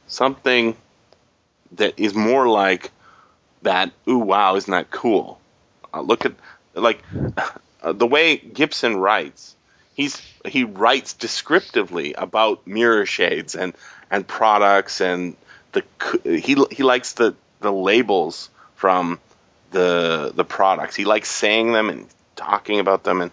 [0.08, 0.76] something
[1.74, 2.92] that is more like
[3.62, 3.92] that.
[4.08, 5.40] Ooh, wow, isn't that cool?
[5.94, 6.34] Uh, look at
[6.74, 7.02] like
[7.84, 9.56] uh, the way Gibson writes.
[9.94, 13.74] He's he writes descriptively about mirror shades and
[14.10, 15.36] and products and
[15.74, 15.84] the
[16.24, 19.20] he he likes the the labels from
[19.72, 20.96] the the products.
[20.96, 23.32] He likes saying them and talking about them and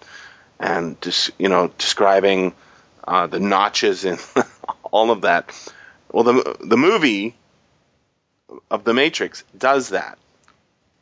[0.61, 2.53] and just you know describing
[3.09, 4.21] uh, the notches and
[4.93, 5.51] all of that.
[6.13, 7.35] Well, the the movie
[8.71, 10.19] of the Matrix does that.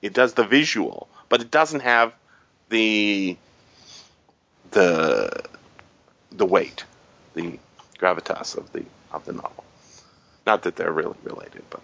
[0.02, 2.14] It does the visual, but it doesn't have
[2.68, 3.36] the
[4.70, 5.44] the
[6.30, 6.84] the weight,
[7.34, 7.58] the
[7.98, 9.64] gravitas of the of the novel.
[10.46, 11.80] Not that they're really related, but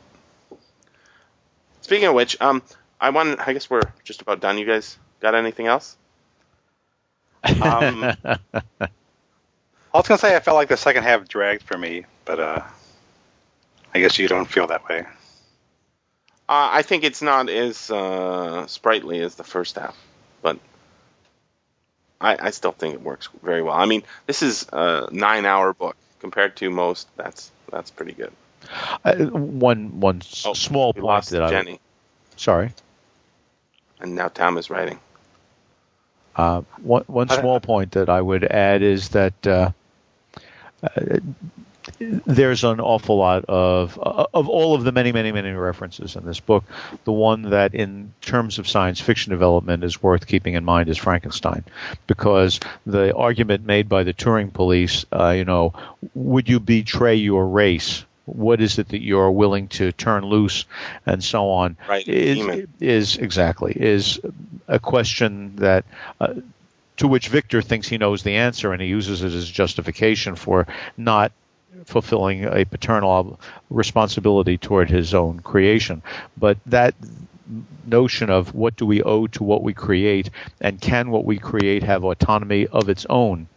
[1.80, 2.62] speaking of which, um,
[3.00, 3.40] I want.
[3.40, 4.56] I guess we're just about done.
[4.58, 5.96] You guys got anything else?
[7.60, 8.14] Um,
[9.94, 12.62] I was gonna say I felt like the second half dragged for me, but uh,
[13.94, 15.04] I guess you don't feel that way.
[16.48, 19.96] Uh, I think it's not as uh, sprightly as the first half,
[20.42, 20.58] but
[22.20, 23.74] I, I still think it works very well.
[23.74, 27.08] I mean, this is a nine-hour book compared to most.
[27.16, 28.32] That's that's pretty good.
[29.04, 31.80] Uh, one one s- Oh, small we point lost that I Jenny,
[32.36, 32.72] sorry.
[34.00, 35.00] and now Tom is writing.
[36.34, 39.72] Uh, one one small point that I would add is that uh,
[41.98, 46.24] there's an awful lot of uh, of all of the many many many references in
[46.24, 46.64] this book
[47.04, 50.98] the one that in terms of science fiction development is worth keeping in mind is
[50.98, 51.64] Frankenstein.
[52.06, 55.74] Because the argument made by the Turing police uh, you know
[56.14, 58.04] would you betray your race?
[58.24, 60.64] What is it that you're willing to turn loose?
[61.04, 61.76] And so on.
[61.88, 64.20] Right, is, is exactly is
[64.68, 65.84] a question that
[66.20, 66.34] uh,
[66.98, 70.66] to which Victor thinks he knows the answer and he uses it as justification for
[70.96, 71.32] not
[71.84, 73.40] fulfilling a paternal
[73.70, 76.02] responsibility toward his own creation.
[76.36, 76.94] But that
[77.84, 81.82] notion of what do we owe to what we create and can what we create
[81.82, 83.48] have autonomy of its own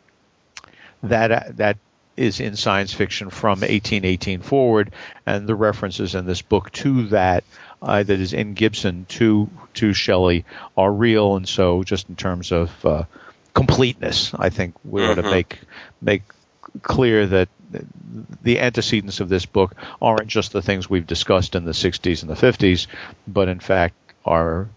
[1.03, 1.77] that that
[2.17, 4.91] is in science fiction from 1818 forward,
[5.25, 7.43] and the references in this book to that
[7.81, 10.45] uh, that is in Gibson to to Shelley
[10.77, 13.03] are real, and so just in terms of uh,
[13.55, 15.31] completeness, I think we ought to Mhm.
[15.31, 15.59] make
[16.01, 16.21] make
[16.83, 17.49] clear that
[18.43, 22.29] the antecedents of this book aren't just the things we've discussed in the 60s and
[22.29, 22.85] the 50s,
[23.27, 23.95] but in fact
[24.25, 24.67] are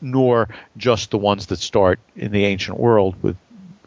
[0.00, 3.36] nor just the ones that start in the ancient world with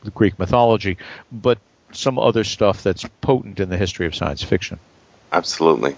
[0.04, 0.98] the Greek mythology,
[1.32, 1.58] but
[1.92, 4.80] some other stuff that's potent in the history of science fiction.
[5.32, 5.96] Absolutely.